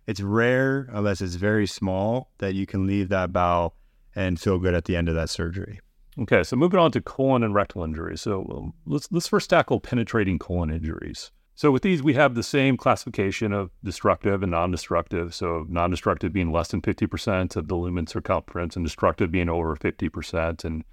it's 0.06 0.20
rare 0.20 0.88
unless 0.92 1.20
it's 1.20 1.35
very 1.35 1.66
small 1.66 2.30
that 2.38 2.54
you 2.54 2.64
can 2.64 2.87
leave 2.87 3.08
that 3.11 3.32
bowel 3.32 3.75
and 4.14 4.40
feel 4.40 4.58
good 4.58 4.75
at 4.75 4.87
the 4.87 4.96
end 4.96 5.08
of 5.08 5.14
that 5.14 5.28
surgery. 5.28 5.80
Okay, 6.18 6.42
so 6.44 6.56
moving 6.56 6.80
on 6.80 6.92
to 6.92 7.02
colon 7.02 7.42
and 7.42 7.54
rectal 7.54 7.85
injuries. 7.85 8.23
So 8.23 8.40
um, 8.50 8.73
let's 8.87 9.06
let's 9.12 9.28
first 9.28 9.50
tackle 9.50 9.80
penetrating 9.80 10.38
colon 10.38 10.70
injuries. 10.70 11.30
So 11.54 11.70
with 11.70 11.82
these, 11.82 12.02
we 12.02 12.14
have 12.14 12.35
the 12.35 12.42
same 12.42 12.76
classification 12.76 13.52
of 13.52 13.70
destructive 13.82 14.42
and 14.42 14.52
non-destructive. 14.52 15.35
So 15.35 15.66
non-destructive 15.68 16.32
being 16.32 16.52
less 16.52 16.68
than 16.68 16.82
50% 16.82 17.56
of 17.56 17.68
the 17.68 17.75
lumen 17.75 18.06
circumference, 18.06 18.76
and 18.76 18.85
destructive 18.85 19.30
being 19.30 19.49
over 19.49 19.75
50%. 19.75 20.64
And 20.64 20.85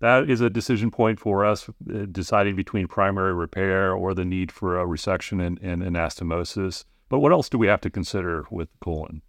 that 0.00 0.28
is 0.28 0.40
a 0.40 0.50
decision 0.50 0.90
point 0.90 1.18
for 1.20 1.44
us, 1.44 1.68
uh, 1.68 2.06
deciding 2.10 2.56
between 2.56 2.88
primary 2.88 3.32
repair 3.32 3.92
or 3.92 4.14
the 4.14 4.24
need 4.24 4.52
for 4.52 4.78
a 4.78 4.86
resection 4.86 5.44
and, 5.44 5.58
and 5.60 5.82
anastomosis. 5.82 6.84
But 7.08 7.20
what 7.20 7.32
else 7.32 7.48
do 7.48 7.58
we 7.58 7.66
have 7.66 7.80
to 7.82 7.90
consider 7.90 8.44
with 8.50 8.68
colon? 8.80 9.22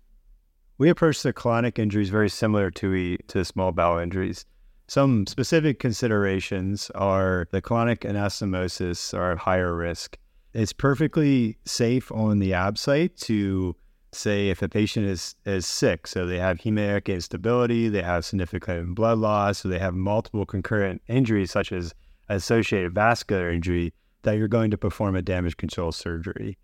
We 0.77 0.89
approach 0.89 1.23
the 1.23 1.33
colonic 1.33 1.79
injuries 1.79 2.09
very 2.09 2.29
similar 2.29 2.69
to, 2.71 3.17
to 3.17 3.45
small 3.45 3.71
bowel 3.71 3.99
injuries. 3.99 4.45
Some 4.87 5.25
specific 5.25 5.79
considerations 5.79 6.91
are 6.93 7.47
the 7.51 7.61
colonic 7.61 7.99
anastomosis 7.99 9.13
are 9.17 9.31
at 9.31 9.37
higher 9.39 9.75
risk. 9.75 10.17
It's 10.53 10.73
perfectly 10.73 11.57
safe 11.65 12.11
on 12.11 12.39
the 12.39 12.53
ab 12.53 12.77
site 12.77 13.17
to 13.17 13.75
say 14.15 14.49
if 14.49 14.61
a 14.61 14.69
patient 14.69 15.05
is 15.05 15.35
is 15.45 15.65
sick, 15.65 16.07
so 16.07 16.25
they 16.25 16.39
have 16.39 16.59
hemodynamic 16.59 17.13
instability, 17.13 17.89
they 17.89 18.01
have 18.01 18.25
significant 18.25 18.95
blood 18.95 19.17
loss, 19.19 19.59
so 19.59 19.69
they 19.69 19.79
have 19.79 19.93
multiple 19.93 20.45
concurrent 20.45 21.01
injuries 21.07 21.51
such 21.51 21.71
as 21.71 21.93
associated 22.29 22.93
vascular 22.93 23.51
injury, 23.51 23.93
that 24.23 24.37
you're 24.37 24.47
going 24.47 24.71
to 24.71 24.77
perform 24.77 25.15
a 25.15 25.21
damage 25.21 25.57
control 25.57 25.91
surgery. 25.91 26.57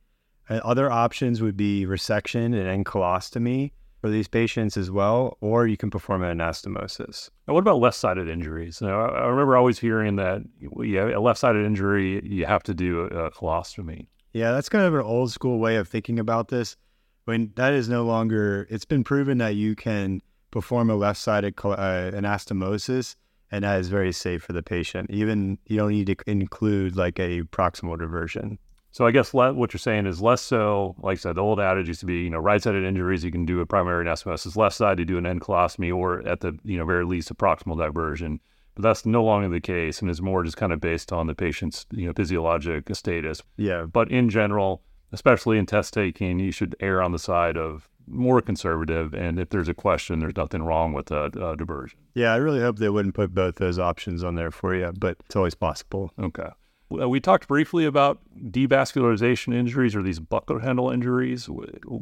And 0.49 0.59
other 0.61 0.91
options 0.91 1.41
would 1.41 1.55
be 1.55 1.85
resection 1.85 2.45
and 2.45 2.67
end 2.67 2.85
colostomy 2.85 3.71
for 4.01 4.09
these 4.09 4.27
patients 4.27 4.75
as 4.77 4.89
well, 4.89 5.37
or 5.41 5.67
you 5.67 5.77
can 5.77 5.91
perform 5.91 6.23
an 6.23 6.39
anastomosis. 6.39 7.29
And 7.45 7.53
what 7.53 7.61
about 7.61 7.79
left-sided 7.79 8.27
injuries? 8.27 8.81
Now, 8.81 9.01
I 9.01 9.27
remember 9.27 9.55
always 9.55 9.77
hearing 9.77 10.15
that 10.15 10.41
yeah, 10.83 11.15
a 11.15 11.21
left-sided 11.21 11.63
injury, 11.63 12.19
you 12.25 12.47
have 12.47 12.63
to 12.63 12.73
do 12.73 13.01
a 13.01 13.29
colostomy. 13.29 14.07
Yeah, 14.33 14.51
that's 14.51 14.69
kind 14.69 14.85
of 14.85 14.95
an 14.95 15.01
old 15.01 15.31
school 15.31 15.59
way 15.59 15.75
of 15.75 15.87
thinking 15.87 16.17
about 16.17 16.47
this 16.47 16.75
when 17.25 17.51
that 17.55 17.73
is 17.73 17.89
no 17.89 18.03
longer, 18.03 18.67
it's 18.69 18.85
been 18.85 19.03
proven 19.03 19.37
that 19.39 19.55
you 19.55 19.75
can 19.75 20.21
perform 20.51 20.89
a 20.89 20.95
left 20.95 21.19
sided 21.19 21.53
uh, 21.63 22.11
anastomosis 22.11 23.15
and 23.51 23.65
that 23.65 23.79
is 23.79 23.89
very 23.89 24.11
safe 24.11 24.43
for 24.43 24.53
the 24.53 24.63
patient. 24.63 25.09
Even 25.11 25.57
you 25.67 25.77
don't 25.77 25.91
need 25.91 26.07
to 26.07 26.15
include 26.25 26.95
like 26.95 27.19
a 27.19 27.41
proximal 27.43 27.99
diversion. 27.99 28.57
So 28.93 29.05
I 29.05 29.11
guess 29.11 29.33
le- 29.33 29.53
what 29.53 29.73
you're 29.73 29.79
saying 29.79 30.05
is 30.05 30.21
less 30.21 30.41
so. 30.41 30.95
Like 30.99 31.17
I 31.17 31.19
said, 31.19 31.35
the 31.35 31.41
old 31.41 31.59
adage 31.59 31.87
used 31.87 31.99
to 32.01 32.05
be, 32.05 32.23
you 32.23 32.29
know, 32.29 32.39
right-sided 32.39 32.83
injuries 32.83 33.23
you 33.23 33.31
can 33.31 33.45
do 33.45 33.61
a 33.61 33.65
primary 33.65 34.05
anastomosis, 34.05 34.55
left 34.55 34.75
side 34.75 34.97
to 34.97 35.05
do 35.05 35.17
an 35.17 35.25
end 35.25 35.41
colostomy, 35.41 35.95
or 35.95 36.27
at 36.27 36.39
the 36.39 36.57
you 36.63 36.77
know 36.77 36.85
very 36.85 37.05
least 37.05 37.31
a 37.31 37.35
proximal 37.35 37.77
diversion. 37.77 38.39
But 38.75 38.83
that's 38.83 39.05
no 39.05 39.23
longer 39.23 39.49
the 39.49 39.61
case, 39.61 40.01
and 40.01 40.09
is 40.09 40.21
more 40.21 40.43
just 40.43 40.57
kind 40.57 40.73
of 40.73 40.79
based 40.79 41.11
on 41.11 41.27
the 41.27 41.35
patient's 41.35 41.85
you 41.91 42.07
know 42.07 42.13
physiologic 42.13 42.93
status. 42.95 43.41
Yeah. 43.57 43.83
But 43.83 44.11
in 44.11 44.29
general, 44.29 44.81
especially 45.11 45.57
in 45.57 45.65
test 45.65 45.93
taking, 45.93 46.39
you 46.39 46.51
should 46.51 46.75
err 46.79 47.01
on 47.01 47.11
the 47.11 47.19
side 47.19 47.57
of 47.57 47.89
more 48.07 48.41
conservative. 48.41 49.13
And 49.13 49.39
if 49.39 49.49
there's 49.49 49.69
a 49.69 49.73
question, 49.73 50.19
there's 50.19 50.35
nothing 50.35 50.63
wrong 50.63 50.93
with 50.93 51.11
a, 51.11 51.25
a 51.25 51.55
diversion. 51.55 51.99
Yeah, 52.13 52.33
I 52.33 52.37
really 52.37 52.59
hope 52.59 52.77
they 52.77 52.89
wouldn't 52.89 53.15
put 53.15 53.33
both 53.33 53.55
those 53.55 53.79
options 53.79 54.23
on 54.23 54.35
there 54.35 54.51
for 54.51 54.75
you, 54.75 54.91
but 54.97 55.17
it's 55.25 55.35
always 55.35 55.55
possible. 55.55 56.11
Okay. 56.19 56.49
We 56.89 57.21
talked 57.21 57.47
briefly 57.47 57.85
about 57.85 58.19
devascularization 58.37 59.55
injuries 59.55 59.95
or 59.95 60.03
these 60.03 60.19
bucket 60.19 60.61
handle 60.61 60.89
injuries. 60.89 61.45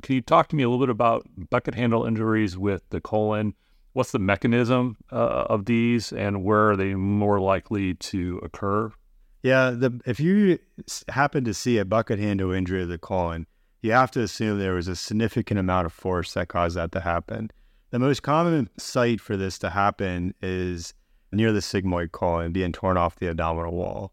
Can 0.01 0.15
you 0.15 0.21
talk 0.21 0.47
to 0.47 0.55
me 0.55 0.63
a 0.63 0.69
little 0.69 0.83
bit 0.83 0.89
about 0.89 1.27
bucket 1.51 1.75
handle 1.75 2.05
injuries 2.05 2.57
with 2.57 2.81
the 2.89 2.99
colon? 2.99 3.53
What's 3.93 4.11
the 4.11 4.19
mechanism 4.19 4.97
uh, 5.11 5.45
of 5.47 5.65
these 5.65 6.11
and 6.11 6.43
where 6.43 6.71
are 6.71 6.75
they 6.75 6.95
more 6.95 7.39
likely 7.39 7.93
to 7.95 8.39
occur? 8.41 8.91
Yeah, 9.41 9.71
the, 9.71 9.99
if 10.05 10.19
you 10.19 10.59
happen 11.07 11.45
to 11.45 11.53
see 11.53 11.77
a 11.77 11.85
bucket 11.85 12.19
handle 12.19 12.51
injury 12.51 12.83
of 12.83 12.89
the 12.89 12.97
colon, 12.97 13.47
you 13.81 13.91
have 13.93 14.11
to 14.11 14.21
assume 14.21 14.59
there 14.59 14.73
was 14.73 14.87
a 14.87 14.95
significant 14.95 15.59
amount 15.59 15.85
of 15.85 15.93
force 15.93 16.33
that 16.33 16.49
caused 16.49 16.75
that 16.75 16.91
to 16.91 16.99
happen. 16.99 17.49
The 17.91 17.99
most 17.99 18.21
common 18.21 18.69
site 18.77 19.21
for 19.21 19.37
this 19.37 19.57
to 19.59 19.69
happen 19.69 20.33
is 20.41 20.93
near 21.31 21.53
the 21.53 21.59
sigmoid 21.59 22.11
colon 22.11 22.51
being 22.51 22.71
torn 22.71 22.97
off 22.97 23.15
the 23.15 23.29
abdominal 23.29 23.73
wall. 23.73 24.11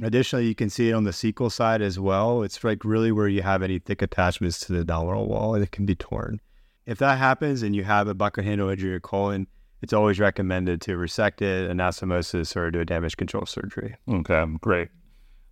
Additionally, 0.00 0.46
you 0.46 0.54
can 0.54 0.70
see 0.70 0.90
it 0.90 0.92
on 0.92 1.02
the 1.02 1.10
cecal 1.10 1.50
side 1.50 1.82
as 1.82 1.98
well. 1.98 2.42
It's 2.42 2.62
like 2.62 2.84
really 2.84 3.10
where 3.10 3.26
you 3.26 3.42
have 3.42 3.62
any 3.62 3.80
thick 3.80 4.00
attachments 4.00 4.60
to 4.60 4.72
the 4.72 4.80
abdominal 4.80 5.26
wall 5.26 5.54
and 5.54 5.64
it 5.64 5.72
can 5.72 5.86
be 5.86 5.96
torn. 5.96 6.40
If 6.86 6.98
that 6.98 7.18
happens 7.18 7.62
and 7.62 7.74
you 7.74 7.82
have 7.84 8.06
a 8.06 8.14
bucket 8.14 8.44
handle 8.44 8.68
injury 8.68 8.90
of 8.90 8.92
your 8.92 9.00
colon, 9.00 9.48
it's 9.82 9.92
always 9.92 10.18
recommended 10.18 10.80
to 10.82 10.96
resect 10.96 11.42
it, 11.42 11.70
anastomosis, 11.70 12.56
or 12.56 12.70
do 12.70 12.80
a 12.80 12.84
damage 12.84 13.16
control 13.16 13.46
surgery. 13.46 13.96
Okay, 14.08 14.44
great. 14.60 14.88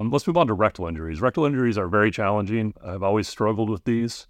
Um, 0.00 0.10
let's 0.10 0.26
move 0.26 0.36
on 0.36 0.46
to 0.48 0.54
rectal 0.54 0.86
injuries. 0.86 1.20
Rectal 1.20 1.46
injuries 1.46 1.78
are 1.78 1.88
very 1.88 2.10
challenging. 2.10 2.74
I've 2.84 3.02
always 3.02 3.28
struggled 3.28 3.70
with 3.70 3.84
these. 3.84 4.26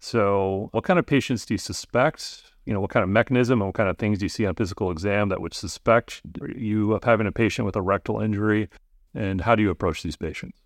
So, 0.00 0.68
what 0.72 0.84
kind 0.84 0.98
of 0.98 1.06
patients 1.06 1.44
do 1.44 1.54
you 1.54 1.58
suspect? 1.58 2.52
You 2.66 2.72
know, 2.72 2.80
what 2.80 2.90
kind 2.90 3.02
of 3.02 3.08
mechanism 3.08 3.60
and 3.60 3.68
what 3.68 3.74
kind 3.74 3.88
of 3.88 3.98
things 3.98 4.18
do 4.18 4.26
you 4.26 4.28
see 4.28 4.46
on 4.46 4.54
physical 4.54 4.90
exam 4.90 5.28
that 5.30 5.40
would 5.40 5.54
suspect 5.54 6.22
you 6.54 6.92
of 6.92 7.02
having 7.02 7.26
a 7.26 7.32
patient 7.32 7.66
with 7.66 7.74
a 7.74 7.82
rectal 7.82 8.20
injury? 8.20 8.68
And 9.14 9.40
how 9.40 9.56
do 9.56 9.62
you 9.62 9.70
approach 9.70 10.02
these 10.02 10.16
patients? 10.16 10.60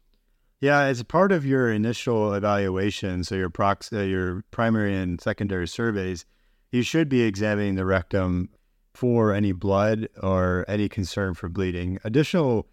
Yeah, 0.60 0.82
as 0.82 1.02
part 1.02 1.32
of 1.32 1.46
your 1.46 1.72
initial 1.72 2.34
evaluation, 2.34 3.24
so 3.24 3.34
your 3.34 3.50
prox- 3.50 3.92
uh, 3.92 4.00
your 4.00 4.44
primary 4.50 4.94
and 4.94 5.20
secondary 5.20 5.66
surveys, 5.66 6.24
you 6.70 6.82
should 6.82 7.08
be 7.08 7.22
examining 7.22 7.74
the 7.74 7.84
rectum 7.84 8.48
for 8.94 9.32
any 9.32 9.52
blood 9.52 10.08
or 10.22 10.64
any 10.68 10.88
concern 10.88 11.34
for 11.34 11.48
bleeding. 11.48 11.98
Additional 12.04 12.66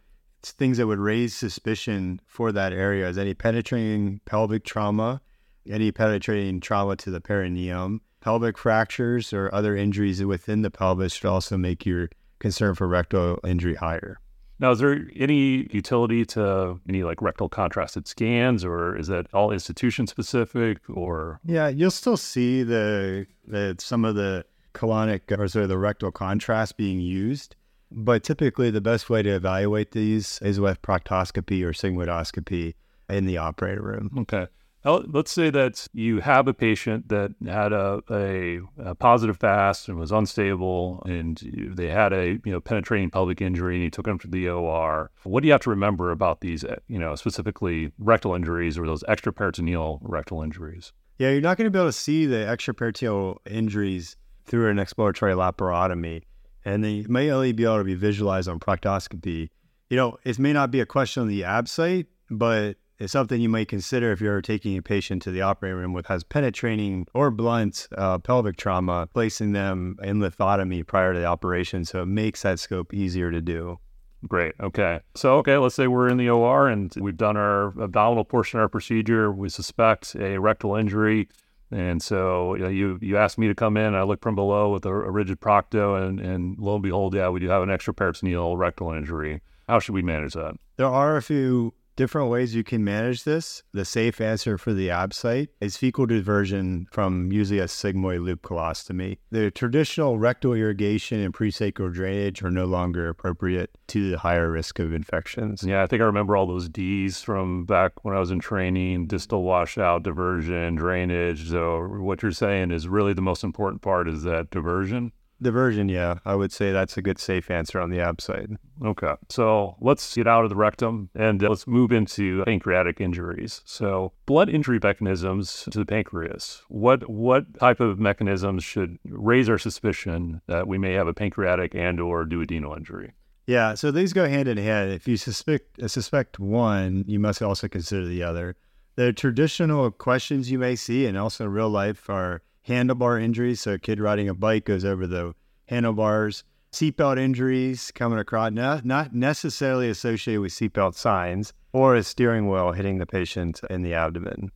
things 0.44 0.78
that 0.78 0.88
would 0.88 1.00
raise 1.00 1.34
suspicion 1.34 2.22
for 2.26 2.52
that 2.52 2.74
area 2.74 3.08
is 3.08 3.18
any 3.18 3.34
penetrating 3.34 4.22
pelvic 4.26 4.64
trauma, 4.64 5.22
any 5.70 5.92
penetrating 5.92 6.60
trauma 6.60 6.96
to 6.96 7.12
the 7.12 7.22
perineum, 7.22 8.02
pelvic 8.22 8.58
fractures 8.58 9.34
or 9.34 9.54
other 9.54 9.76
injuries 9.76 10.24
within 10.24 10.62
the 10.62 10.72
pelvis 10.72 11.14
should 11.14 11.30
also 11.30 11.58
make 11.58 11.86
your 11.86 12.10
concern 12.40 12.76
for 12.76 12.88
rectal 12.88 13.40
injury 13.44 13.76
higher. 13.76 14.20
Now, 14.62 14.72
is 14.72 14.80
there 14.80 15.08
any 15.16 15.68
utility 15.72 16.26
to 16.26 16.82
any 16.88 17.04
like 17.04 17.22
rectal 17.22 17.48
contrasted 17.48 18.08
scans, 18.08 18.66
or 18.66 18.98
is 18.98 19.08
that 19.08 19.28
all 19.34 19.52
institution 19.52 20.06
specific? 20.06 20.80
Or 20.90 21.40
yeah, 21.46 21.70
you'll 21.70 21.92
still 21.92 22.18
see 22.18 22.64
the, 22.64 23.26
the 23.48 23.78
some 23.80 24.04
of 24.04 24.16
the 24.16 24.44
colonic 24.80 25.38
or 25.38 25.48
sort 25.48 25.64
of 25.64 25.70
the 25.70 25.78
rectal 25.78 26.12
contrast 26.12 26.78
being 26.78 27.00
used. 27.00 27.56
But 27.92 28.24
typically, 28.24 28.70
the 28.70 28.82
best 28.82 29.10
way 29.10 29.24
to 29.24 29.30
evaluate 29.30 29.92
these 29.92 30.40
is 30.42 30.60
with 30.60 30.82
proctoscopy 30.82 31.64
or 31.64 31.74
sigmoidoscopy 31.74 32.76
in 33.10 33.26
the 33.26 33.38
operating 33.38 33.84
room. 33.84 34.12
Okay. 34.20 34.48
Let's 34.86 35.32
say 35.32 35.50
that 35.50 35.88
you 35.92 36.22
have 36.22 36.48
a 36.48 36.54
patient 36.54 37.10
that 37.10 37.32
had 37.46 37.74
a, 37.74 38.02
a, 38.10 38.62
a, 38.78 38.96
positive 38.96 39.38
FAST 39.38 39.90
and 39.90 40.00
was 40.00 40.12
unstable, 40.12 41.04
and 41.06 41.38
they 41.76 41.88
had 41.88 42.14
a 42.14 42.40
you 42.46 42.52
know 42.52 42.62
penetrating 42.62 43.10
pelvic 43.10 43.42
injury, 43.42 43.76
and 43.76 43.84
you 43.84 43.90
took 43.90 44.06
them 44.06 44.18
to 44.20 44.28
the 44.28 44.48
OR. 44.48 45.12
What 45.24 45.42
do 45.42 45.48
you 45.48 45.52
have 45.52 45.62
to 45.62 45.70
remember 45.70 46.12
about 46.12 46.40
these, 46.40 46.64
eh, 46.64 46.78
you 46.88 46.98
know, 46.98 47.16
specifically 47.16 47.92
rectal 48.00 48.34
injuries 48.34 48.78
or 48.78 48.86
those 48.86 49.04
extraperitoneal 49.04 50.00
rectal 50.02 50.42
injuries? 50.42 50.94
Yeah, 51.18 51.32
you're 51.32 51.42
not 51.42 51.58
going 51.58 51.66
to 51.66 51.72
be 51.72 51.78
able 51.78 51.90
to 51.90 51.94
see 51.94 52.26
the 52.26 52.38
extraperitoneal 52.38 53.36
injuries 53.46 54.16
through 54.50 54.70
an 54.70 54.79
exploratory 54.79 55.34
laparotomy, 55.34 56.24
and 56.65 56.84
they 56.84 57.06
may 57.08 57.32
only 57.32 57.53
be 57.53 57.63
able 57.63 57.77
to 57.77 57.84
be 57.84 57.96
visualized 57.96 58.50
on 58.50 58.60
proctoscopy. 58.60 59.50
You 59.89 59.98
know, 59.98 60.18
it 60.24 60.38
may 60.38 60.51
not 60.51 60.72
be 60.72 60.82
a 60.82 60.86
question 60.86 61.22
on 61.22 61.29
the 61.29 61.44
ab 61.46 61.68
site, 61.68 62.08
but 62.29 62.75
it's 63.00 63.13
something 63.13 63.39
you 63.39 63.48
might 63.48 63.70
consider 63.70 64.12
if 64.12 64.20
you're 64.20 64.41
taking 64.41 64.77
a 64.77 64.82
patient 64.82 65.22
to 65.22 65.32
the 65.32 65.41
operating 65.41 65.79
room 65.79 65.94
with 65.94 66.08
has 66.08 66.24
penetrating 66.24 67.08
or 67.13 67.32
blunt 67.32 67.88
uh, 67.98 68.18
pelvic 68.20 68.58
trauma, 68.58 69.08
placing 69.13 69.53
them 69.53 69.98
in 70.03 70.20
lithotomy 70.20 70.86
prior 70.86 71.13
to 71.13 71.20
the 71.20 71.25
operation. 71.25 71.86
So 71.86 72.01
it 72.01 72.08
makes 72.08 72.41
that 72.41 72.60
scope 72.60 72.94
easier 72.94 73.32
to 73.32 73.41
do. 73.41 73.79
Great. 74.27 74.53
Okay. 74.60 75.00
So, 75.15 75.38
okay, 75.38 75.56
let's 75.58 75.75
say 75.75 75.88
we're 75.88 76.10
in 76.10 76.18
the 76.18 76.29
OR 76.29 76.68
and 76.68 76.94
we've 77.00 77.15
done 77.15 77.38
our 77.38 77.68
abdominal 77.82 78.25
portion 78.25 78.60
of 78.60 78.63
our 78.63 78.70
procedure. 78.70 79.32
We 79.32 79.48
suspect 79.48 80.13
a 80.15 80.38
rectal 80.38 80.75
injury. 80.75 81.29
And 81.72 82.02
so 82.02 82.56
you, 82.56 82.64
know, 82.64 82.70
you, 82.70 83.00
you 83.02 83.18
asked 83.18 83.38
me 83.38 83.48
to 83.48 83.56
come 83.56 83.78
in. 83.78 83.94
I 83.94 84.04
look 84.04 84.22
from 84.22 84.36
below 84.36 84.72
with 84.72 84.86
a, 84.86 84.90
a 84.90 85.12
rigid 85.12 85.40
procto, 85.40 86.02
and, 86.02 86.20
and 86.20 86.58
lo 86.58 86.76
and 86.76 86.84
behold, 86.84 87.14
yeah, 87.14 87.30
we 87.30 87.40
do 87.40 87.50
have 87.50 87.62
an 87.62 87.70
extra 87.70 87.94
extraperitoneal 87.94 88.58
rectal 88.58 88.92
injury. 88.92 89.42
How 89.68 89.80
should 89.80 89.94
we 89.94 90.02
manage 90.02 90.34
that? 90.34 90.56
There 90.78 90.88
are 90.88 91.16
a 91.16 91.22
few 91.22 91.74
different 92.00 92.29
ways 92.29 92.56
you 92.56 92.63
can 92.63 92.82
manage 92.82 93.25
this. 93.25 93.62
The 93.74 93.84
safe 93.84 94.22
answer 94.22 94.58
for 94.58 94.74
the 94.74 94.89
ab 94.89 95.13
site 95.13 95.50
is 95.60 95.75
fecal 95.75 96.06
diversion 96.06 96.88
from 96.94 97.29
usually 97.29 97.60
a 97.60 97.65
sigmoid 97.65 98.24
loop 98.24 98.41
colostomy. 98.41 99.18
The 99.32 99.51
traditional 99.51 100.18
rectal 100.18 100.53
irrigation 100.53 101.20
and 101.20 101.34
presacral 101.34 101.94
drainage 101.94 102.41
are 102.41 102.51
no 102.51 102.63
longer 102.63 103.10
appropriate 103.10 103.77
to 103.89 104.12
the 104.12 104.18
higher 104.18 104.50
risk 104.50 104.79
of 104.79 104.94
infections. 104.94 105.62
Yeah, 105.62 105.84
I 105.84 105.88
think 105.88 106.01
I 106.01 106.06
remember 106.06 106.38
all 106.38 106.48
those 106.48 106.70
D's 106.70 107.22
from 107.22 107.65
back 107.65 108.06
when 108.06 108.15
I 108.15 108.20
was 108.22 108.32
in 108.32 108.39
training 108.39 109.08
distal 109.08 109.44
washout, 109.44 110.03
diversion, 110.03 110.75
drainage. 110.75 111.50
So, 111.50 111.82
what 111.82 112.22
you're 112.22 112.32
saying 112.32 112.72
is 112.72 112.88
really 112.88 113.12
the 113.12 113.22
most 113.22 113.44
important 113.44 113.82
part 113.82 114.08
is 114.08 114.24
that 114.24 114.51
diversion. 114.51 115.12
Diversion, 115.41 115.88
yeah. 115.88 116.19
I 116.25 116.36
would 116.36 116.51
say 116.51 116.72
that's 116.72 116.98
a 116.98 117.01
good 117.01 117.17
safe 117.17 117.50
answer 117.50 117.79
on 117.79 117.89
the 117.89 118.00
ABSITE. 118.00 118.58
Okay. 118.84 119.13
So 119.29 119.77
let's 119.79 120.15
get 120.15 120.27
out 120.27 120.43
of 120.43 120.50
the 120.50 120.55
rectum 120.55 121.10
and 121.15 121.41
let's 121.41 121.65
move 121.65 121.91
into 121.91 122.43
pancreatic 122.46 123.00
injuries. 123.00 123.62
So 123.65 124.12
blood 124.25 124.50
injury 124.50 124.79
mechanisms 124.81 125.67
to 125.72 125.79
the 125.79 125.86
pancreas. 125.86 126.63
What 126.67 127.10
what 127.10 127.58
type 127.60 127.79
of 127.79 128.00
mechanisms 128.00 128.63
should 128.63 128.98
raise 129.05 129.50
our 129.50 129.58
suspicion 129.58 130.41
that 130.48 130.67
we 130.67 130.77
may 130.77 130.93
have 130.93 131.08
a 131.08 131.13
pancreatic 131.13 131.74
and 131.74 132.00
or 132.00 132.25
duodenal 132.25 132.75
injury? 132.75 133.13
Yeah, 133.48 133.74
so 133.74 133.91
these 133.91 134.13
go 134.13 134.27
hand 134.27 134.48
in 134.48 134.58
hand. 134.58 134.91
If 134.91 135.08
you 135.08 135.17
suspect 135.17 135.81
uh, 135.81 135.88
suspect 135.88 136.38
one, 136.38 137.05
you 137.08 137.19
must 137.19 137.41
also 137.41 137.67
consider 137.67 138.05
the 138.05 138.24
other. 138.24 138.55
The 138.96 139.13
traditional 139.13 139.89
questions 139.91 140.51
you 140.51 140.60
may 140.60 140.75
see 140.75 141.05
and 141.05 141.17
also 141.17 141.46
in 141.46 141.51
real 141.51 141.69
life 141.69 142.10
are 142.10 142.41
handlebar 142.68 143.22
injuries. 143.22 143.62
So 143.62 143.74
a 143.74 143.80
kid 143.80 144.00
riding 144.00 144.30
a 144.30 144.34
bike 144.34 144.66
goes 144.66 144.86
over 144.86 145.08
the 145.08 145.34
handlebars. 145.68 146.44
Seatbelt 146.72 147.18
injuries 147.18 147.92
coming 147.96 148.20
across, 148.20 148.51
not, 148.51 148.86
not 148.86 149.13
necessarily 149.13 149.89
associated 149.89 150.42
with 150.42 150.51
seatbelt 150.51 150.94
signs 150.94 151.51
or 151.74 151.96
a 151.96 152.04
steering 152.04 152.48
wheel 152.48 152.72
hitting 152.72 153.00
the 153.00 153.06
patient 153.06 153.62
in 153.70 153.82
the 153.82 153.94
abdomen. 153.94 154.51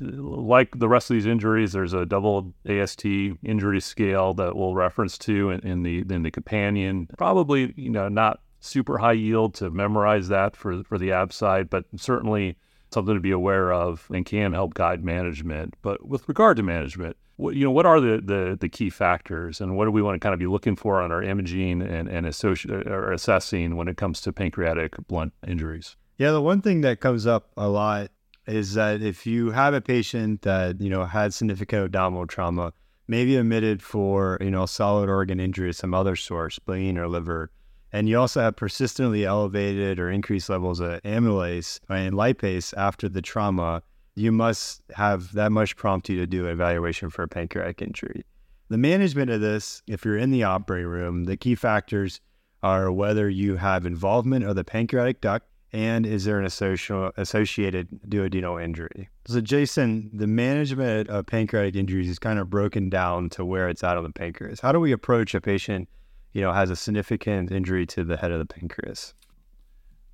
Like 0.00 0.78
the 0.78 0.88
rest 0.88 1.10
of 1.10 1.14
these 1.14 1.26
injuries, 1.26 1.72
there's 1.72 1.92
a 1.92 2.06
double 2.06 2.54
AST 2.66 3.04
injury 3.04 3.80
scale 3.80 4.32
that 4.34 4.56
we'll 4.56 4.74
reference 4.74 5.18
to 5.18 5.50
in, 5.50 5.60
in 5.60 5.82
the 5.82 6.04
in 6.08 6.22
the 6.22 6.30
companion. 6.30 7.08
Probably, 7.18 7.74
you 7.76 7.90
know, 7.90 8.08
not 8.08 8.40
super 8.60 8.98
high 8.98 9.12
yield 9.12 9.54
to 9.54 9.70
memorize 9.70 10.28
that 10.28 10.56
for 10.56 10.84
for 10.84 10.98
the 10.98 11.10
ABSITE, 11.10 11.68
but 11.68 11.84
certainly 11.96 12.56
something 12.92 13.14
to 13.14 13.20
be 13.20 13.30
aware 13.30 13.72
of 13.72 14.06
and 14.12 14.24
can 14.24 14.52
help 14.52 14.74
guide 14.74 15.04
management. 15.04 15.74
But 15.82 16.06
with 16.06 16.28
regard 16.28 16.56
to 16.56 16.62
management, 16.62 17.16
what, 17.36 17.54
you 17.54 17.64
know, 17.64 17.70
what 17.70 17.86
are 17.86 18.00
the, 18.00 18.20
the, 18.22 18.58
the 18.60 18.68
key 18.68 18.90
factors 18.90 19.60
and 19.60 19.76
what 19.76 19.84
do 19.84 19.90
we 19.90 20.02
want 20.02 20.16
to 20.16 20.18
kind 20.18 20.32
of 20.32 20.40
be 20.40 20.46
looking 20.46 20.76
for 20.76 21.00
on 21.00 21.12
our 21.12 21.22
imaging 21.22 21.82
and, 21.82 22.08
and 22.08 22.26
associ- 22.26 22.86
or 22.86 23.12
assessing 23.12 23.76
when 23.76 23.88
it 23.88 23.96
comes 23.96 24.20
to 24.22 24.32
pancreatic 24.32 24.96
blunt 25.06 25.32
injuries? 25.46 25.96
Yeah, 26.16 26.32
the 26.32 26.42
one 26.42 26.62
thing 26.62 26.80
that 26.80 27.00
comes 27.00 27.26
up 27.26 27.50
a 27.56 27.68
lot 27.68 28.10
is 28.48 28.74
that 28.74 29.02
if 29.02 29.26
you 29.26 29.50
have 29.52 29.74
a 29.74 29.80
patient 29.80 30.42
that, 30.42 30.80
you 30.80 30.90
know, 30.90 31.04
had 31.04 31.32
significant 31.32 31.84
abdominal 31.84 32.26
trauma, 32.26 32.72
maybe 33.06 33.36
admitted 33.36 33.82
for, 33.82 34.38
you 34.40 34.50
know, 34.50 34.66
solid 34.66 35.08
organ 35.08 35.38
injury 35.38 35.72
some 35.72 35.94
other 35.94 36.16
source, 36.16 36.56
spleen 36.56 36.98
or 36.98 37.06
liver, 37.06 37.50
and 37.92 38.08
you 38.08 38.18
also 38.18 38.40
have 38.40 38.56
persistently 38.56 39.24
elevated 39.24 39.98
or 39.98 40.10
increased 40.10 40.48
levels 40.48 40.80
of 40.80 41.02
amylase 41.02 41.80
and 41.88 42.14
lipase 42.14 42.74
after 42.76 43.08
the 43.08 43.22
trauma, 43.22 43.82
you 44.14 44.32
must 44.32 44.82
have 44.94 45.32
that 45.32 45.52
much 45.52 45.76
prompt 45.76 46.08
you 46.08 46.16
to 46.18 46.26
do 46.26 46.46
evaluation 46.46 47.08
for 47.08 47.22
a 47.22 47.28
pancreatic 47.28 47.80
injury. 47.80 48.24
The 48.68 48.78
management 48.78 49.30
of 49.30 49.40
this, 49.40 49.82
if 49.86 50.04
you're 50.04 50.18
in 50.18 50.30
the 50.30 50.42
operating 50.42 50.88
room, 50.88 51.24
the 51.24 51.36
key 51.36 51.54
factors 51.54 52.20
are 52.62 52.92
whether 52.92 53.30
you 53.30 53.56
have 53.56 53.86
involvement 53.86 54.44
of 54.44 54.56
the 54.56 54.64
pancreatic 54.64 55.20
duct 55.20 55.46
and 55.72 56.06
is 56.06 56.24
there 56.24 56.40
an 56.40 56.46
associated 56.46 57.88
duodenal 58.08 58.62
injury. 58.62 59.08
So, 59.26 59.40
Jason, 59.40 60.10
the 60.14 60.26
management 60.26 61.10
of 61.10 61.26
pancreatic 61.26 61.76
injuries 61.76 62.08
is 62.08 62.18
kind 62.18 62.38
of 62.38 62.48
broken 62.48 62.88
down 62.88 63.28
to 63.30 63.44
where 63.44 63.68
it's 63.68 63.84
at 63.84 63.96
on 63.96 64.02
the 64.02 64.10
pancreas. 64.10 64.60
How 64.60 64.72
do 64.72 64.80
we 64.80 64.92
approach 64.92 65.34
a 65.34 65.40
patient, 65.40 65.88
you 66.32 66.40
know, 66.40 66.52
has 66.52 66.70
a 66.70 66.76
significant 66.76 67.50
injury 67.50 67.86
to 67.86 68.04
the 68.04 68.16
head 68.16 68.32
of 68.32 68.38
the 68.38 68.46
pancreas? 68.46 69.14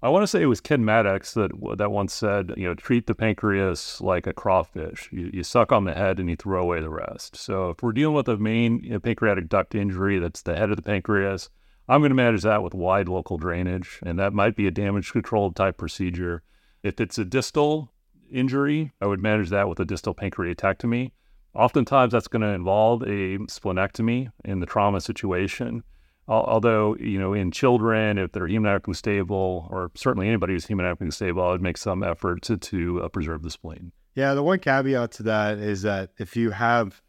I 0.05 0.11
want 0.11 0.23
to 0.23 0.27
say 0.27 0.43
it 0.43 0.47
was 0.47 0.61
Ken 0.61 0.85
Mattox 0.85 1.33
that 1.33 1.51
that 1.79 1.91
once 1.91 2.13
said, 2.13 2.53
you 2.59 2.67
know, 2.67 2.75
treat 2.75 3.07
the 3.07 3.15
pancreas 3.15 4.03
like 4.03 4.27
a 4.27 4.35
crawfish. 4.35 5.09
You, 5.11 5.31
you 5.33 5.43
suck 5.43 5.73
on 5.73 5.85
the 5.85 5.95
head 5.95 6.21
and 6.21 6.29
you 6.29 6.37
throw 6.37 6.63
away 6.63 6.81
the 6.81 6.91
rest. 6.91 7.37
So 7.37 7.71
if 7.71 7.83
we're 7.83 7.93
dealing 7.93 8.15
with 8.15 8.29
a 8.29 8.37
main 8.37 8.81
you 8.85 8.91
know, 8.91 9.01
pancreatic 9.01 9.49
duct 9.49 9.75
injury, 9.75 10.19
that's 10.19 10.43
the 10.43 10.57
head 10.57 10.69
of 10.69 10.77
the 10.77 10.83
pancreas. 10.83 11.49
I'm 11.89 12.03
going 12.03 12.11
to 12.11 12.17
manage 12.17 12.43
that 12.43 12.63
with 12.63 12.75
wide 12.75 13.09
local 13.09 13.39
drainage, 13.39 13.99
and 14.05 14.19
that 14.19 14.35
might 14.35 14.57
be 14.57 14.67
a 14.67 14.71
damage 14.71 15.11
control 15.11 15.51
type 15.53 15.79
procedure. 15.79 16.43
If 16.83 17.01
it's 17.01 17.17
a 17.17 17.25
distal 17.25 17.91
injury, 18.31 18.93
I 19.01 19.07
would 19.07 19.23
manage 19.23 19.49
that 19.51 19.71
with 19.71 19.81
a 19.81 19.87
distal 19.87 20.15
pancreatectomy. 20.15 21.13
Oftentimes, 21.55 22.13
that's 22.13 22.29
going 22.29 22.43
to 22.43 22.49
involve 22.49 23.01
a 23.05 23.39
splenectomy 23.49 24.31
in 24.45 24.61
the 24.61 24.67
trauma 24.67 25.01
situation 25.01 25.83
although 26.29 26.97
you 26.97 27.19
know 27.19 27.33
in 27.33 27.51
children 27.51 28.19
if 28.19 28.33
they're 28.33 28.49
hemodynamically 28.49 28.97
stable 28.97 29.69
or 29.71 29.91
certainly 29.95 30.29
anybody 30.29 30.55
who's 30.55 30.67
hemodynamically 30.67 31.13
stable 31.13 31.43
i 31.43 31.51
would 31.51 31.63
make 31.63 31.77
some 31.77 32.03
effort 32.03 32.43
to, 32.43 32.57
to 32.57 33.03
uh, 33.03 33.09
preserve 33.09 33.43
the 33.43 33.51
spleen. 33.51 33.93
Yeah 34.15 34.35
the 34.35 34.43
one 34.43 34.59
caveat 34.59 35.13
to 35.13 35.23
that 35.25 35.59
is 35.59 35.83
that 35.83 36.11
if 36.19 36.37
you 36.37 36.51
have 36.51 37.03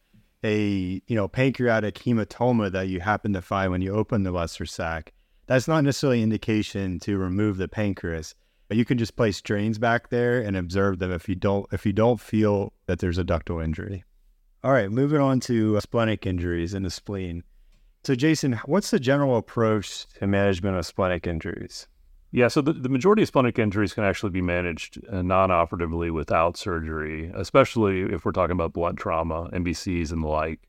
a 0.43 1.01
you 1.07 1.15
know 1.15 1.27
pancreatic 1.27 1.95
hematoma 1.95 2.71
that 2.71 2.87
you 2.87 2.99
happen 2.99 3.33
to 3.33 3.41
find 3.41 3.71
when 3.71 3.81
you 3.81 3.93
open 3.95 4.23
the 4.23 4.31
lesser 4.31 4.65
sac 4.65 5.13
that's 5.47 5.67
not 5.67 5.83
necessarily 5.83 6.21
indication 6.21 6.99
to 6.99 7.17
remove 7.17 7.57
the 7.57 7.67
pancreas 7.67 8.35
but 8.67 8.77
you 8.77 8.85
can 8.85 8.97
just 8.97 9.15
place 9.15 9.41
drains 9.41 9.77
back 9.77 10.09
there 10.09 10.41
and 10.41 10.57
observe 10.57 10.99
them 10.99 11.11
if 11.11 11.29
you 11.29 11.35
don't 11.35 11.65
if 11.71 11.85
you 11.85 11.93
don't 11.93 12.19
feel 12.19 12.73
that 12.87 12.99
there's 12.99 13.17
a 13.17 13.23
ductal 13.23 13.63
injury. 13.63 14.03
All 14.63 14.71
right 14.71 14.91
moving 14.91 15.21
on 15.21 15.39
to 15.41 15.79
splenic 15.81 16.25
injuries 16.25 16.73
in 16.73 16.83
the 16.83 16.89
spleen 16.89 17.43
so, 18.05 18.15
Jason, 18.15 18.53
what's 18.65 18.91
the 18.91 18.99
general 18.99 19.37
approach 19.37 20.05
to 20.19 20.27
management 20.27 20.77
of 20.77 20.85
splenic 20.85 21.25
injuries? 21.25 21.87
Yeah, 22.31 22.49
so 22.49 22.61
the, 22.61 22.73
the 22.73 22.89
majority 22.89 23.21
of 23.21 23.29
splenic 23.29 23.57
injuries 23.57 23.93
can 23.93 24.03
actually 24.03 24.31
be 24.31 24.41
managed 24.41 24.99
uh, 25.09 25.21
non 25.21 25.51
operatively 25.51 26.11
without 26.11 26.57
surgery, 26.57 27.31
especially 27.33 28.01
if 28.01 28.25
we're 28.25 28.33
talking 28.33 28.51
about 28.51 28.73
blood 28.73 28.97
trauma, 28.97 29.49
MVCs, 29.53 30.11
and 30.11 30.21
the 30.21 30.27
like. 30.27 30.59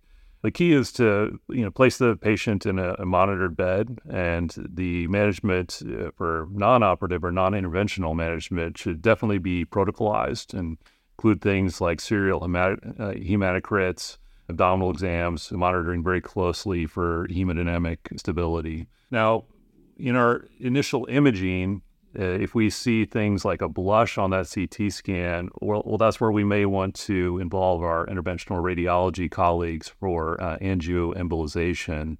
The 0.42 0.53
key 0.53 0.72
is 0.72 0.92
to 0.92 1.40
you 1.49 1.62
know 1.62 1.70
place 1.70 1.99
the 1.99 2.14
patient 2.14 2.66
in 2.66 2.79
a, 2.79 2.94
a 3.01 3.05
monitored 3.05 3.57
bed, 3.57 3.99
and 4.09 4.55
the 4.57 5.09
management 5.09 5.83
uh, 5.85 6.12
for 6.16 6.46
non-operative 6.53 7.25
or 7.25 7.33
non-interventional 7.33 8.14
management 8.14 8.79
should 8.79 9.03
definitely 9.03 9.38
be 9.38 9.64
protocolized 9.64 10.55
and 10.55 10.79
include 11.18 11.40
things 11.40 11.81
like 11.81 12.01
serial 12.01 12.40
hemat- 12.40 13.01
uh, 13.01 13.12
hematocrits, 13.14 14.18
abdominal 14.48 14.90
exams, 14.90 15.50
monitoring 15.52 16.02
very 16.02 16.20
closely 16.20 16.87
for 16.87 17.26
hemodynamic 17.28 17.98
stability. 18.16 18.87
Now, 19.11 19.44
in 19.96 20.16
our 20.16 20.44
initial 20.61 21.06
imaging, 21.09 21.82
uh, 22.18 22.22
if 22.22 22.54
we 22.54 22.70
see 22.70 23.04
things 23.04 23.44
like 23.44 23.61
a 23.61 23.68
blush 23.68 24.16
on 24.16 24.30
that 24.30 24.50
CT 24.50 24.92
scan, 24.92 25.50
well, 25.61 25.82
well, 25.85 25.98
that's 25.98 26.20
where 26.20 26.32
we 26.32 26.44
may 26.44 26.64
want 26.64 26.94
to 26.94 27.38
involve 27.38 27.82
our 27.82 28.06
interventional 28.06 28.62
radiology 28.62 29.30
colleagues 29.30 29.88
for 29.88 30.42
uh, 30.42 30.56
angioembolization. 30.59 32.16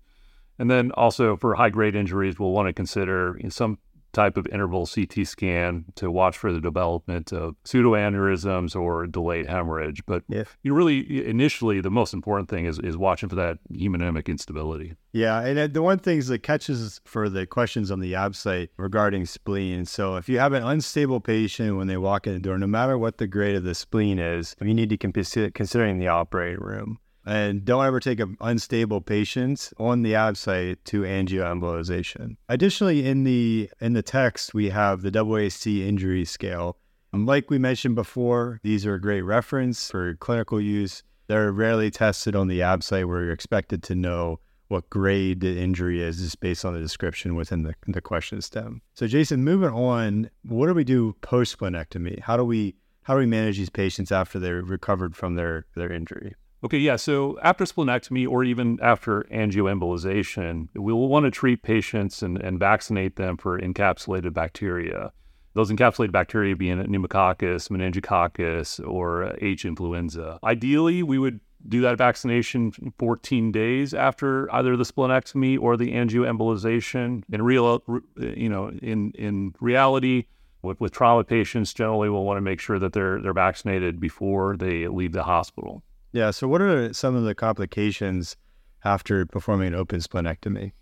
And 0.58 0.70
then 0.70 0.90
also 0.92 1.36
for 1.36 1.54
high 1.54 1.70
grade 1.70 1.94
injuries, 1.94 2.38
we'll 2.38 2.52
want 2.52 2.68
to 2.68 2.72
consider 2.72 3.38
some 3.48 3.78
type 4.16 4.37
of 4.38 4.46
interval 4.48 4.87
CT 4.87 5.26
scan 5.26 5.85
to 5.94 6.11
watch 6.11 6.38
for 6.38 6.50
the 6.50 6.61
development 6.61 7.33
of 7.33 7.55
pseudoaneurysms 7.64 8.74
or 8.74 9.07
delayed 9.07 9.46
hemorrhage. 9.46 10.02
But 10.07 10.22
Yeah. 10.29 10.44
you 10.62 10.74
really, 10.74 11.26
initially, 11.26 11.81
the 11.81 11.90
most 11.90 12.14
important 12.14 12.48
thing 12.48 12.64
is, 12.64 12.79
is 12.79 12.96
watching 12.96 13.29
for 13.29 13.37
that 13.37 13.59
hemodynamic 13.72 14.26
instability. 14.26 14.94
Yeah, 15.12 15.40
and 15.40 15.59
uh, 15.59 15.66
the 15.66 15.83
one 15.83 15.98
thing 15.98 16.18
is 16.18 16.29
that 16.29 16.42
catches 16.42 17.00
for 17.05 17.29
the 17.29 17.46
questions 17.46 17.90
on 17.90 18.00
the 18.00 18.14
ab 18.14 18.35
site 18.35 18.70
regarding 18.76 19.26
spleen. 19.26 19.85
So 19.85 20.16
if 20.16 20.29
you 20.29 20.38
have 20.38 20.52
an 20.52 20.62
unstable 20.62 21.20
patient 21.20 21.76
when 21.76 21.87
they 21.87 21.96
walk 21.96 22.26
in 22.26 22.33
the 22.35 22.40
door, 22.40 22.59
no 22.59 22.66
matter 22.66 22.96
what 22.98 23.18
the 23.18 23.26
grade 23.26 23.57
of 23.57 23.64
the 23.64 23.74
spleen 23.74 24.18
is, 24.18 24.57
you 24.61 24.74
need 24.74 24.90
to 24.90 24.96
consider 24.96 25.50
considering 25.50 25.98
the 25.98 26.09
operating 26.09 26.61
room. 26.61 26.98
And 27.26 27.64
don't 27.64 27.84
ever 27.84 27.98
take 27.98 28.20
an 28.20 28.36
unstable 28.40 29.00
patient 29.00 29.72
on 29.78 30.02
the 30.02 30.14
ab 30.14 30.36
site 30.36 30.84
to 30.86 31.02
angioembolization. 31.02 32.36
Additionally, 32.48 33.04
in 33.04 33.24
the 33.24 33.68
in 33.80 33.94
the 33.94 34.02
text, 34.02 34.54
we 34.54 34.70
have 34.70 35.02
the 35.02 35.10
AAST 35.10 35.84
injury 35.86 36.24
scale. 36.24 36.78
Um, 37.12 37.26
Like 37.26 37.50
we 37.50 37.58
mentioned 37.58 37.96
before, 37.96 38.60
these 38.62 38.86
are 38.86 38.94
a 38.94 39.00
great 39.00 39.22
reference 39.22 39.90
for 39.90 40.14
clinical 40.14 40.60
use. 40.60 41.02
They're 41.26 41.50
rarely 41.50 41.90
tested 41.90 42.36
on 42.36 42.46
the 42.46 42.62
ab 42.62 42.84
site 42.84 43.08
where 43.08 43.24
you're 43.24 43.32
expected 43.32 43.82
to 43.84 43.96
know 43.96 44.38
what 44.68 44.90
grade 44.90 45.40
the 45.40 45.58
injury 45.58 46.02
is 46.02 46.18
just 46.18 46.40
based 46.40 46.64
on 46.64 46.74
the 46.74 46.80
description 46.80 47.34
within 47.34 47.62
the, 47.62 47.74
the 47.86 48.00
question 48.00 48.40
stem. 48.40 48.82
So 48.94 49.06
Jason, 49.06 49.44
moving 49.44 49.70
on, 49.70 50.30
what 50.42 50.66
do 50.66 50.74
we 50.74 50.84
do 50.84 51.16
post 51.20 51.58
splenectomy? 51.58 52.20
How 52.20 52.36
do 52.36 52.44
we 52.44 52.76
how 53.02 53.14
do 53.14 53.20
we 53.20 53.26
manage 53.26 53.58
these 53.58 53.70
patients 53.70 54.10
after 54.10 54.38
they're 54.38 54.62
recovered 54.62 55.14
from 55.14 55.36
their 55.36 55.66
their 55.74 55.92
injury? 55.92 56.34
Okay, 56.64 56.78
yeah. 56.78 56.96
So 56.96 57.38
after 57.42 57.64
splenectomy 57.64 58.26
or 58.26 58.42
even 58.42 58.78
after 58.80 59.26
angioembolization, 59.30 60.68
we 60.74 60.92
will 60.92 61.08
want 61.08 61.24
to 61.24 61.30
treat 61.30 61.62
patients 61.62 62.22
and, 62.22 62.38
and 62.38 62.58
vaccinate 62.58 63.16
them 63.16 63.36
for 63.36 63.58
encapsulated 63.58 64.32
bacteria. 64.32 65.12
Those 65.54 65.70
encapsulated 65.70 66.12
bacteria 66.12 66.56
being 66.56 66.78
pneumococcus, 66.78 67.68
meningococcus, 67.68 68.86
or 68.86 69.34
H. 69.40 69.64
influenza. 69.64 70.38
Ideally, 70.44 71.02
we 71.02 71.18
would 71.18 71.40
do 71.68 71.80
that 71.80 71.98
vaccination 71.98 72.72
14 72.98 73.52
days 73.52 73.94
after 73.94 74.52
either 74.54 74.76
the 74.76 74.84
splenectomy 74.84 75.58
or 75.58 75.76
the 75.76 75.92
angioembolization. 75.92 77.22
In 77.32 77.42
real, 77.42 77.82
you 78.18 78.48
know, 78.48 78.68
in 78.68 79.12
in 79.12 79.54
reality, 79.60 80.24
with, 80.62 80.80
with 80.80 80.92
trauma 80.92 81.24
patients, 81.24 81.72
generally 81.72 82.10
we'll 82.10 82.24
want 82.24 82.36
to 82.36 82.42
make 82.42 82.60
sure 82.60 82.78
that 82.78 82.92
they're 82.92 83.20
they're 83.20 83.32
vaccinated 83.32 84.00
before 84.00 84.56
they 84.56 84.88
leave 84.88 85.12
the 85.12 85.22
hospital. 85.22 85.82
Yeah. 86.16 86.31
So 86.31 86.48
what 86.48 86.62
are 86.62 86.94
some 86.94 87.14
of 87.14 87.24
the 87.24 87.35
complications 87.35 88.38
after 88.83 89.26
performing 89.26 89.68
an 89.68 89.74
open 89.74 90.00
splenectomy? 90.00 90.72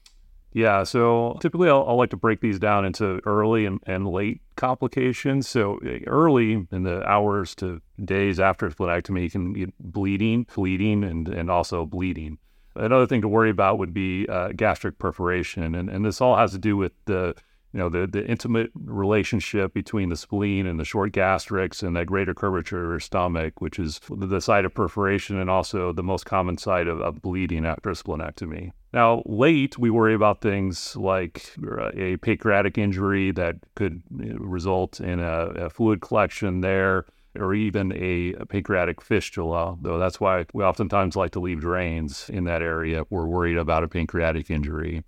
Yeah, 0.52 0.84
so 0.84 1.36
typically 1.40 1.68
I'll, 1.68 1.84
I'll 1.88 1.96
like 1.96 2.10
to 2.10 2.16
break 2.16 2.40
these 2.40 2.60
down 2.60 2.84
into 2.84 3.20
early 3.26 3.66
and, 3.66 3.80
and 3.84 4.06
late 4.06 4.42
complications. 4.54 5.48
So 5.48 5.80
uh, 5.84 5.98
early 6.06 6.64
in 6.70 6.84
the 6.84 7.02
hours 7.08 7.56
to 7.56 7.82
days 8.04 8.38
after 8.38 8.70
splenectomy, 8.70 9.24
you 9.24 9.30
can 9.30 9.52
get 9.54 9.74
bleeding, 9.80 10.46
bleeding, 10.54 11.02
and, 11.02 11.26
and 11.26 11.50
also 11.50 11.84
bleeding. 11.84 12.38
Another 12.76 13.08
thing 13.08 13.22
to 13.22 13.28
worry 13.28 13.50
about 13.50 13.80
would 13.80 13.92
be 13.92 14.28
uh, 14.28 14.50
gastric 14.54 15.00
perforation, 15.00 15.74
and, 15.74 15.90
and 15.90 16.04
this 16.04 16.20
all 16.20 16.36
has 16.36 16.52
to 16.52 16.58
do 16.58 16.76
with 16.76 16.92
the 17.06 17.34
you 17.74 17.80
know 17.80 17.88
the 17.88 18.06
the 18.06 18.24
intimate 18.24 18.70
relationship 18.84 19.74
between 19.74 20.08
the 20.08 20.16
spleen 20.16 20.64
and 20.64 20.78
the 20.78 20.84
short 20.84 21.10
gastrics 21.10 21.82
and 21.82 21.96
that 21.96 22.06
greater 22.06 22.32
curvature 22.32 22.94
of 22.94 23.02
stomach, 23.02 23.60
which 23.60 23.80
is 23.80 24.00
the 24.08 24.40
site 24.40 24.64
of 24.64 24.72
perforation 24.72 25.40
and 25.40 25.50
also 25.50 25.92
the 25.92 26.02
most 26.02 26.24
common 26.24 26.56
site 26.56 26.86
of, 26.86 27.00
of 27.00 27.20
bleeding 27.20 27.66
after 27.66 27.90
a 27.90 27.94
splenectomy. 27.94 28.70
Now, 28.92 29.24
late, 29.26 29.76
we 29.76 29.90
worry 29.90 30.14
about 30.14 30.40
things 30.40 30.94
like 30.94 31.52
uh, 31.66 31.90
a 31.96 32.16
pancreatic 32.18 32.78
injury 32.78 33.32
that 33.32 33.56
could 33.74 34.04
result 34.10 35.00
in 35.00 35.18
a, 35.18 35.46
a 35.66 35.70
fluid 35.70 36.00
collection 36.00 36.60
there, 36.60 37.06
or 37.36 37.54
even 37.54 37.90
a, 37.92 38.34
a, 38.34 38.46
pancreatic 38.46 39.00
fistula, 39.00 39.76
though 39.82 39.98
that's 39.98 40.20
why 40.20 40.46
we 40.54 40.62
oftentimes 40.62 41.16
like 41.16 41.32
to 41.32 41.40
leave 41.40 41.60
drains 41.60 42.30
in 42.30 42.44
that 42.44 42.62
area 42.62 43.00
if 43.00 43.10
we're 43.10 43.26
worried 43.26 43.56
about 43.56 43.82
a 43.82 43.88
pancreatic 43.88 44.48
injury. 44.48 45.02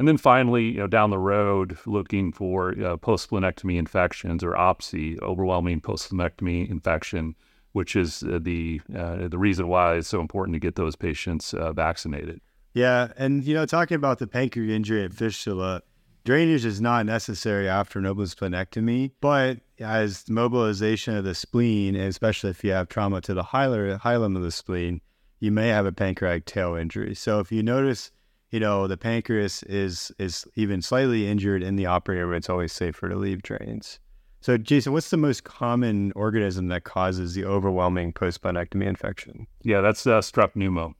And 0.00 0.08
then 0.08 0.16
finally, 0.16 0.64
you 0.64 0.78
know, 0.78 0.86
down 0.86 1.10
the 1.10 1.18
road, 1.18 1.76
looking 1.84 2.32
for 2.32 2.74
uh, 2.82 2.96
post-splenectomy 2.96 3.76
infections 3.76 4.42
or 4.42 4.52
OPSI, 4.52 5.20
overwhelming 5.20 5.82
post-splenectomy 5.82 6.70
infection, 6.70 7.36
which 7.72 7.94
is 7.94 8.22
uh, 8.22 8.38
the 8.40 8.80
uh, 8.96 9.28
the 9.28 9.36
reason 9.36 9.68
why 9.68 9.96
it's 9.96 10.08
so 10.08 10.22
important 10.22 10.54
to 10.54 10.58
get 10.58 10.76
those 10.76 10.96
patients 10.96 11.52
uh, 11.52 11.74
vaccinated. 11.74 12.40
Yeah, 12.72 13.12
and 13.18 13.44
you 13.44 13.52
know, 13.52 13.66
talking 13.66 13.94
about 13.94 14.20
the 14.20 14.26
pancreatic 14.26 14.74
injury 14.74 15.04
and 15.04 15.14
fistula, 15.14 15.82
drainage 16.24 16.64
is 16.64 16.80
not 16.80 17.04
necessary 17.04 17.68
after 17.68 17.98
an 17.98 18.06
open 18.06 18.24
splenectomy, 18.24 19.10
but 19.20 19.58
as 19.80 20.24
mobilization 20.30 21.14
of 21.14 21.24
the 21.24 21.34
spleen, 21.34 21.94
and 21.94 22.06
especially 22.06 22.48
if 22.48 22.64
you 22.64 22.72
have 22.72 22.88
trauma 22.88 23.20
to 23.20 23.34
the 23.34 23.44
hilum 23.44 24.34
of 24.34 24.42
the 24.42 24.50
spleen, 24.50 25.02
you 25.40 25.52
may 25.52 25.68
have 25.68 25.84
a 25.84 25.92
pancreatic 25.92 26.46
tail 26.46 26.74
injury. 26.74 27.14
So 27.14 27.38
if 27.40 27.52
you 27.52 27.62
notice, 27.62 28.12
you 28.50 28.60
know, 28.60 28.86
the 28.86 28.96
pancreas 28.96 29.62
is 29.64 30.12
is 30.18 30.46
even 30.56 30.82
slightly 30.82 31.28
injured 31.28 31.62
in 31.62 31.76
the 31.76 31.86
operating 31.86 32.24
room, 32.26 32.34
it's 32.34 32.50
always 32.50 32.72
safer 32.72 33.08
to 33.08 33.16
leave 33.16 33.42
drains. 33.42 34.00
So, 34.42 34.56
Jason, 34.56 34.92
what's 34.92 35.10
the 35.10 35.18
most 35.18 35.44
common 35.44 36.12
organism 36.16 36.68
that 36.68 36.84
causes 36.84 37.34
the 37.34 37.44
overwhelming 37.44 38.12
post 38.12 38.40
splenectomy 38.40 38.86
infection? 38.86 39.46
Yeah, 39.62 39.82
that's 39.82 40.06
uh, 40.06 40.20
strep 40.20 40.54
pneumo. 40.54 40.94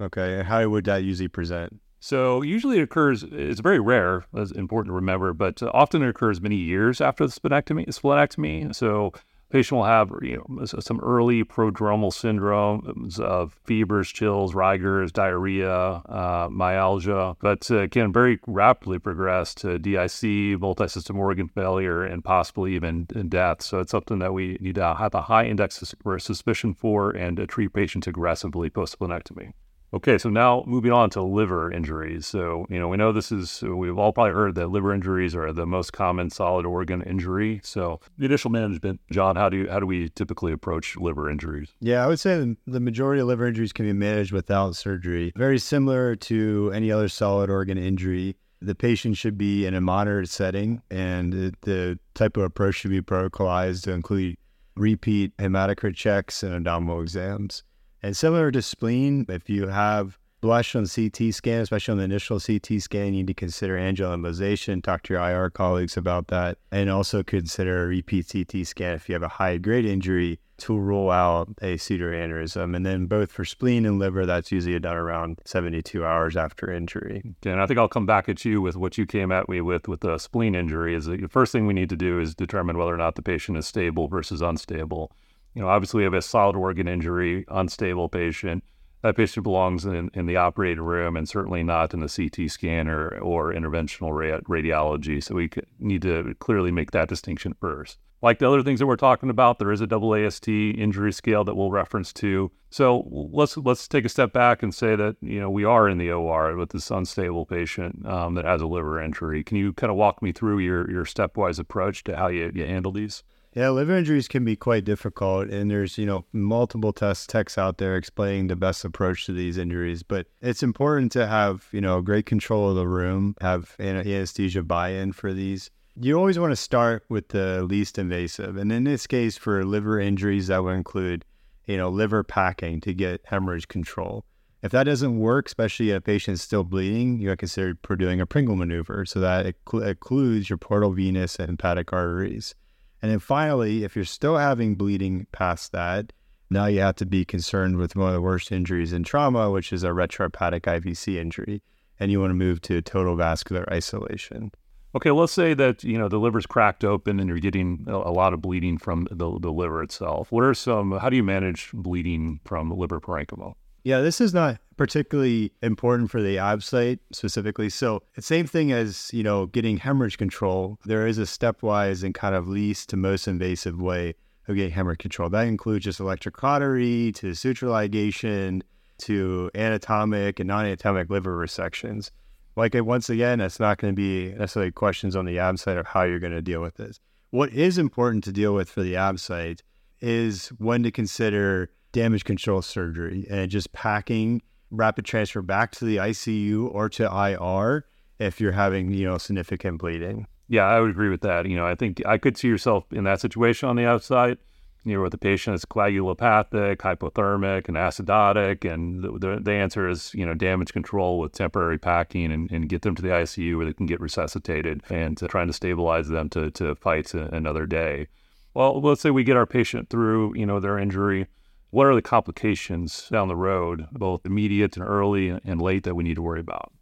Okay, 0.00 0.38
and 0.38 0.48
how 0.48 0.66
would 0.68 0.86
that 0.86 1.04
usually 1.04 1.28
present? 1.28 1.78
So 2.00 2.40
usually 2.40 2.78
it 2.78 2.82
occurs. 2.82 3.22
It's 3.30 3.60
very 3.60 3.78
rare. 3.78 4.24
It's 4.34 4.50
important 4.52 4.90
to 4.90 4.94
remember, 4.94 5.34
but 5.34 5.62
uh, 5.62 5.70
often 5.74 6.02
it 6.02 6.08
occurs 6.08 6.40
many 6.40 6.56
years 6.56 7.02
after 7.02 7.26
the 7.26 7.32
splenectomy. 7.32 7.86
Splenectomy. 7.88 8.74
So 8.74 9.12
patient 9.50 9.78
will 9.78 9.84
have 9.84 10.12
you 10.22 10.44
know 10.48 10.64
some 10.64 11.00
early 11.00 11.44
prodromal 11.44 12.12
syndromes 12.12 13.18
of 13.20 13.58
fevers, 13.64 14.08
chills, 14.08 14.54
rigors, 14.54 15.12
diarrhea, 15.12 15.70
uh, 15.70 16.48
myalgia, 16.50 17.36
but 17.40 17.70
uh, 17.70 17.88
can 17.88 18.12
very 18.12 18.38
rapidly 18.46 18.98
progress 18.98 19.54
to 19.54 19.78
DIC, 19.78 20.60
multi-system 20.60 21.18
organ 21.18 21.48
failure, 21.48 22.04
and 22.04 22.24
possibly 22.24 22.74
even 22.74 23.04
death. 23.28 23.62
So 23.62 23.80
it's 23.80 23.90
something 23.90 24.18
that 24.20 24.32
we 24.32 24.56
need 24.60 24.76
to 24.76 24.94
have 24.94 25.14
a 25.14 25.22
high 25.22 25.46
index 25.46 25.82
of 25.82 26.22
suspicion 26.22 26.74
for 26.74 27.10
and 27.10 27.38
uh, 27.38 27.46
treat 27.46 27.72
patients 27.72 28.06
aggressively 28.06 28.70
post 28.70 28.98
splenectomy. 28.98 29.52
Okay, 29.92 30.18
so 30.18 30.30
now 30.30 30.62
moving 30.66 30.92
on 30.92 31.10
to 31.10 31.22
liver 31.22 31.70
injuries. 31.72 32.24
So, 32.26 32.64
you 32.70 32.78
know, 32.78 32.86
we 32.86 32.96
know 32.96 33.10
this 33.10 33.32
is, 33.32 33.60
we've 33.62 33.98
all 33.98 34.12
probably 34.12 34.32
heard 34.32 34.54
that 34.54 34.68
liver 34.68 34.94
injuries 34.94 35.34
are 35.34 35.52
the 35.52 35.66
most 35.66 35.92
common 35.92 36.30
solid 36.30 36.64
organ 36.64 37.02
injury. 37.02 37.60
So, 37.64 38.00
the 38.16 38.26
initial 38.26 38.50
management, 38.50 39.00
John, 39.10 39.34
how 39.34 39.48
do 39.48 39.56
you, 39.56 39.68
how 39.68 39.80
do 39.80 39.86
we 39.86 40.08
typically 40.10 40.52
approach 40.52 40.96
liver 40.96 41.28
injuries? 41.28 41.74
Yeah, 41.80 42.04
I 42.04 42.06
would 42.06 42.20
say 42.20 42.54
the 42.66 42.80
majority 42.80 43.20
of 43.20 43.26
liver 43.26 43.48
injuries 43.48 43.72
can 43.72 43.84
be 43.84 43.92
managed 43.92 44.30
without 44.30 44.76
surgery. 44.76 45.32
Very 45.36 45.58
similar 45.58 46.14
to 46.14 46.70
any 46.72 46.92
other 46.92 47.08
solid 47.08 47.50
organ 47.50 47.76
injury. 47.76 48.36
The 48.62 48.76
patient 48.76 49.16
should 49.16 49.36
be 49.36 49.66
in 49.66 49.74
a 49.74 49.80
monitored 49.80 50.28
setting, 50.28 50.82
and 50.90 51.32
the 51.62 51.98
type 52.14 52.36
of 52.36 52.44
approach 52.44 52.76
should 52.76 52.90
be 52.90 53.00
protocolized 53.00 53.82
to 53.84 53.92
include 53.92 54.36
repeat 54.76 55.36
hematocrit 55.38 55.96
checks 55.96 56.42
and 56.42 56.54
abdominal 56.54 57.00
exams. 57.00 57.64
And 58.02 58.16
similar 58.16 58.50
to 58.50 58.62
spleen, 58.62 59.26
if 59.28 59.50
you 59.50 59.68
have 59.68 60.18
blush 60.40 60.74
on 60.74 60.86
CT 60.86 61.34
scan, 61.34 61.60
especially 61.60 61.92
on 61.92 61.98
the 61.98 62.04
initial 62.04 62.40
CT 62.40 62.80
scan, 62.80 63.06
you 63.06 63.20
need 63.20 63.26
to 63.26 63.34
consider 63.34 63.76
angioembolization. 63.76 64.82
Talk 64.82 65.02
to 65.04 65.14
your 65.14 65.22
IR 65.22 65.50
colleagues 65.50 65.96
about 65.96 66.28
that. 66.28 66.58
And 66.72 66.90
also 66.90 67.22
consider 67.22 67.84
a 67.84 67.86
repeat 67.86 68.32
CT 68.32 68.66
scan 68.66 68.94
if 68.94 69.08
you 69.08 69.14
have 69.14 69.22
a 69.22 69.28
high 69.28 69.58
grade 69.58 69.84
injury 69.84 70.40
to 70.58 70.76
rule 70.76 71.10
out 71.10 71.48
a 71.62 71.76
pseudoaneurysm. 71.76 72.76
And 72.76 72.84
then 72.84 73.06
both 73.06 73.32
for 73.32 73.44
spleen 73.44 73.86
and 73.86 73.98
liver, 73.98 74.26
that's 74.26 74.52
usually 74.52 74.78
done 74.78 74.96
around 74.96 75.40
72 75.44 76.04
hours 76.04 76.36
after 76.36 76.70
injury. 76.70 77.22
And 77.44 77.60
I 77.60 77.66
think 77.66 77.78
I'll 77.78 77.88
come 77.88 78.06
back 78.06 78.28
at 78.28 78.44
you 78.44 78.60
with 78.60 78.76
what 78.76 78.98
you 78.98 79.06
came 79.06 79.32
at 79.32 79.48
me 79.48 79.60
with 79.60 79.88
with 79.88 80.00
the 80.00 80.18
spleen 80.18 80.54
injury. 80.54 80.94
Is 80.94 81.06
the 81.06 81.28
first 81.30 81.52
thing 81.52 81.66
we 81.66 81.74
need 81.74 81.88
to 81.90 81.96
do 81.96 82.20
is 82.20 82.34
determine 82.34 82.76
whether 82.76 82.94
or 82.94 82.98
not 82.98 83.14
the 83.14 83.22
patient 83.22 83.56
is 83.58 83.66
stable 83.66 84.08
versus 84.08 84.42
unstable 84.42 85.12
you 85.54 85.62
know, 85.62 85.68
obviously 85.68 85.98
we 85.98 86.04
have 86.04 86.14
a 86.14 86.22
solid 86.22 86.56
organ 86.56 86.88
injury, 86.88 87.44
unstable 87.48 88.08
patient. 88.08 88.64
That 89.02 89.16
patient 89.16 89.44
belongs 89.44 89.86
in, 89.86 90.10
in 90.12 90.26
the 90.26 90.36
operating 90.36 90.84
room 90.84 91.16
and 91.16 91.28
certainly 91.28 91.62
not 91.62 91.94
in 91.94 92.00
the 92.00 92.08
CT 92.08 92.50
scanner 92.50 93.18
or 93.18 93.52
interventional 93.52 94.12
ra- 94.12 94.40
radiology. 94.40 95.22
So 95.22 95.34
we 95.34 95.50
need 95.78 96.02
to 96.02 96.34
clearly 96.38 96.70
make 96.70 96.90
that 96.90 97.08
distinction 97.08 97.54
first. 97.60 97.98
Like 98.22 98.38
the 98.38 98.48
other 98.48 98.62
things 98.62 98.80
that 98.80 98.86
we're 98.86 98.96
talking 98.96 99.30
about, 99.30 99.58
there 99.58 99.72
is 99.72 99.80
a 99.80 99.86
double 99.86 100.14
AST 100.14 100.48
injury 100.48 101.12
scale 101.12 101.42
that 101.44 101.54
we'll 101.54 101.70
reference 101.70 102.12
to. 102.14 102.50
So 102.68 103.08
let's 103.10 103.56
let's 103.56 103.88
take 103.88 104.04
a 104.04 104.10
step 104.10 104.34
back 104.34 104.62
and 104.62 104.74
say 104.74 104.94
that 104.94 105.16
you 105.22 105.40
know 105.40 105.48
we 105.48 105.64
are 105.64 105.88
in 105.88 105.96
the 105.96 106.12
OR 106.12 106.54
with 106.54 106.70
this 106.70 106.90
unstable 106.90 107.46
patient 107.46 108.06
um, 108.06 108.34
that 108.34 108.44
has 108.44 108.60
a 108.60 108.66
liver 108.66 109.00
injury. 109.00 109.42
Can 109.42 109.56
you 109.56 109.72
kind 109.72 109.90
of 109.90 109.96
walk 109.96 110.20
me 110.20 110.32
through 110.32 110.58
your 110.58 110.90
your 110.90 111.04
stepwise 111.04 111.58
approach 111.58 112.04
to 112.04 112.16
how 112.16 112.28
you, 112.28 112.52
you 112.54 112.66
handle 112.66 112.92
these? 112.92 113.22
Yeah, 113.52 113.70
liver 113.70 113.96
injuries 113.96 114.28
can 114.28 114.44
be 114.44 114.54
quite 114.54 114.84
difficult, 114.84 115.48
and 115.48 115.68
there's 115.68 115.98
you 115.98 116.06
know 116.06 116.24
multiple 116.32 116.92
test 116.92 117.28
texts 117.28 117.58
out 117.58 117.78
there 117.78 117.96
explaining 117.96 118.46
the 118.46 118.54
best 118.54 118.84
approach 118.84 119.26
to 119.26 119.32
these 119.32 119.58
injuries. 119.58 120.04
But 120.04 120.28
it's 120.40 120.62
important 120.62 121.10
to 121.12 121.26
have 121.26 121.66
you 121.72 121.80
know 121.80 122.00
great 122.00 122.26
control 122.26 122.70
of 122.70 122.76
the 122.76 122.86
room, 122.86 123.34
have 123.40 123.74
anesthesia 123.80 124.62
buy-in 124.62 125.12
for 125.12 125.32
these. 125.32 125.70
You 125.96 126.16
always 126.16 126.38
want 126.38 126.52
to 126.52 126.56
start 126.56 127.04
with 127.08 127.28
the 127.28 127.64
least 127.64 127.98
invasive. 127.98 128.56
And 128.56 128.70
in 128.70 128.84
this 128.84 129.08
case, 129.08 129.36
for 129.36 129.64
liver 129.64 129.98
injuries, 129.98 130.46
that 130.46 130.62
would 130.62 130.76
include, 130.76 131.24
you 131.66 131.76
know, 131.76 131.88
liver 131.90 132.22
packing 132.22 132.80
to 132.82 132.94
get 132.94 133.20
hemorrhage 133.24 133.66
control. 133.66 134.24
If 134.62 134.70
that 134.72 134.84
doesn't 134.84 135.18
work, 135.18 135.46
especially 135.46 135.90
if 135.90 135.98
a 135.98 136.00
patient's 136.00 136.42
still 136.42 136.64
bleeding, 136.64 137.18
you 137.18 137.34
consider 137.34 137.74
doing 137.96 138.20
a 138.20 138.26
Pringle 138.26 138.56
maneuver. 138.56 139.04
So 139.04 139.18
that 139.20 139.54
includes 139.72 140.48
your 140.48 140.58
portal 140.58 140.92
venous 140.92 141.36
and 141.38 141.50
hepatic 141.50 141.92
arteries. 141.92 142.54
And 143.02 143.10
then 143.10 143.18
finally, 143.18 143.84
if 143.84 143.96
you're 143.96 144.04
still 144.04 144.36
having 144.36 144.74
bleeding 144.74 145.26
past 145.32 145.72
that, 145.72 146.12
now 146.50 146.66
you 146.66 146.80
have 146.80 146.96
to 146.96 147.06
be 147.06 147.24
concerned 147.24 147.76
with 147.76 147.96
one 147.96 148.08
of 148.08 148.14
the 148.14 148.20
worst 148.20 148.50
injuries 148.50 148.92
in 148.92 149.04
trauma, 149.04 149.50
which 149.50 149.72
is 149.72 149.84
a 149.84 149.90
retrohepatic 149.90 150.62
IVC 150.62 151.16
injury. 151.16 151.62
And 151.98 152.10
you 152.10 152.20
want 152.20 152.30
to 152.30 152.34
move 152.34 152.60
to 152.62 152.82
total 152.82 153.16
vascular 153.16 153.70
isolation. 153.72 154.52
Okay, 154.94 155.12
let's 155.12 155.32
say 155.32 155.54
that 155.54 155.84
you 155.84 155.96
know 155.96 156.08
the 156.08 156.18
liver's 156.18 156.46
cracked 156.46 156.82
open 156.82 157.20
and 157.20 157.28
you're 157.28 157.38
getting 157.38 157.84
a 157.86 158.10
lot 158.10 158.32
of 158.32 158.42
bleeding 158.42 158.76
from 158.76 159.06
the, 159.10 159.38
the 159.38 159.52
liver 159.52 159.82
itself. 159.82 160.32
What 160.32 160.42
are 160.42 160.54
some? 160.54 160.98
How 160.98 161.08
do 161.08 161.16
you 161.16 161.22
manage 161.22 161.70
bleeding 161.72 162.40
from 162.44 162.76
liver 162.76 163.00
parenchyma? 163.00 163.54
Yeah, 163.82 164.00
this 164.00 164.20
is 164.20 164.34
not 164.34 164.58
particularly 164.76 165.52
important 165.62 166.10
for 166.10 166.20
the 166.22 166.38
ab 166.38 166.62
site 166.62 166.98
specifically. 167.12 167.70
So 167.70 168.02
same 168.18 168.46
thing 168.46 168.72
as, 168.72 169.10
you 169.12 169.22
know, 169.22 169.46
getting 169.46 169.78
hemorrhage 169.78 170.18
control, 170.18 170.78
there 170.84 171.06
is 171.06 171.18
a 171.18 171.22
stepwise 171.22 172.02
and 172.04 172.14
kind 172.14 172.34
of 172.34 172.48
least 172.48 172.90
to 172.90 172.96
most 172.96 173.26
invasive 173.26 173.80
way 173.80 174.14
of 174.48 174.56
getting 174.56 174.72
hemorrhage 174.72 174.98
control. 174.98 175.30
That 175.30 175.46
includes 175.46 175.84
just 175.84 175.98
electrocautery 175.98 177.14
to 177.16 177.34
suture 177.34 177.66
ligation 177.66 178.62
to 178.98 179.50
anatomic 179.54 180.40
and 180.40 180.48
non-anatomic 180.48 181.08
liver 181.08 181.36
resections. 181.36 182.10
Like 182.56 182.74
once 182.74 183.08
again, 183.08 183.38
that's 183.38 183.60
not 183.60 183.78
going 183.78 183.94
to 183.94 183.96
be 183.96 184.34
necessarily 184.34 184.72
questions 184.72 185.16
on 185.16 185.24
the 185.24 185.38
ab 185.38 185.58
site 185.58 185.78
of 185.78 185.86
how 185.86 186.02
you're 186.02 186.18
going 186.18 186.32
to 186.32 186.42
deal 186.42 186.60
with 186.60 186.74
this. 186.74 187.00
What 187.30 187.52
is 187.52 187.78
important 187.78 188.24
to 188.24 188.32
deal 188.32 188.54
with 188.54 188.68
for 188.68 188.82
the 188.82 188.96
ab 188.96 189.18
site 189.18 189.62
is 190.00 190.48
when 190.58 190.82
to 190.82 190.90
consider 190.90 191.70
damage 191.92 192.24
control 192.24 192.62
surgery 192.62 193.26
and 193.30 193.50
just 193.50 193.72
packing 193.72 194.42
rapid 194.70 195.04
transfer 195.04 195.42
back 195.42 195.72
to 195.72 195.84
the 195.84 195.96
ICU 195.96 196.72
or 196.72 196.88
to 196.88 197.04
IR 197.04 197.84
if 198.18 198.40
you're 198.40 198.52
having, 198.52 198.92
you 198.92 199.06
know, 199.06 199.18
significant 199.18 199.78
bleeding. 199.78 200.26
Yeah, 200.48 200.64
I 200.64 200.80
would 200.80 200.90
agree 200.90 201.08
with 201.08 201.22
that. 201.22 201.46
You 201.46 201.56
know, 201.56 201.66
I 201.66 201.74
think 201.74 202.04
I 202.06 202.18
could 202.18 202.36
see 202.36 202.48
yourself 202.48 202.84
in 202.92 203.04
that 203.04 203.20
situation 203.20 203.68
on 203.68 203.76
the 203.76 203.86
outside, 203.86 204.38
you 204.84 204.94
know, 204.94 205.00
where 205.00 205.10
the 205.10 205.18
patient 205.18 205.54
is 205.54 205.64
coagulopathic, 205.64 206.78
hypothermic, 206.78 207.68
and 207.68 207.76
acidotic. 207.76 208.70
And 208.70 209.02
the, 209.02 209.12
the, 209.12 209.40
the 209.40 209.52
answer 209.52 209.88
is, 209.88 210.12
you 210.12 210.26
know, 210.26 210.34
damage 210.34 210.72
control 210.72 211.18
with 211.18 211.32
temporary 211.32 211.78
packing 211.78 212.32
and, 212.32 212.50
and, 212.50 212.68
get 212.68 212.82
them 212.82 212.96
to 212.96 213.02
the 213.02 213.08
ICU 213.08 213.56
where 213.56 213.66
they 213.66 213.72
can 213.72 213.86
get 213.86 214.00
resuscitated 214.00 214.82
and 214.90 215.16
to 215.18 215.28
trying 215.28 215.46
to 215.46 215.52
stabilize 215.52 216.08
them 216.08 216.28
to, 216.30 216.50
to 216.52 216.74
fight 216.74 217.14
another 217.14 217.64
day. 217.64 218.08
Well, 218.52 218.80
let's 218.80 219.00
say 219.00 219.10
we 219.10 219.22
get 219.22 219.36
our 219.36 219.46
patient 219.46 219.88
through, 219.88 220.36
you 220.36 220.46
know, 220.46 220.58
their 220.58 220.78
injury 220.78 221.28
what 221.70 221.86
are 221.86 221.94
the 221.94 222.02
complications 222.02 223.08
down 223.10 223.28
the 223.28 223.36
road, 223.36 223.86
both 223.92 224.26
immediate 224.26 224.76
and 224.76 224.86
early 224.86 225.28
and 225.28 225.62
late, 225.62 225.84
that 225.84 225.94
we 225.94 226.04
need 226.04 226.16
to 226.16 226.22
worry 226.22 226.40
about? 226.40 226.72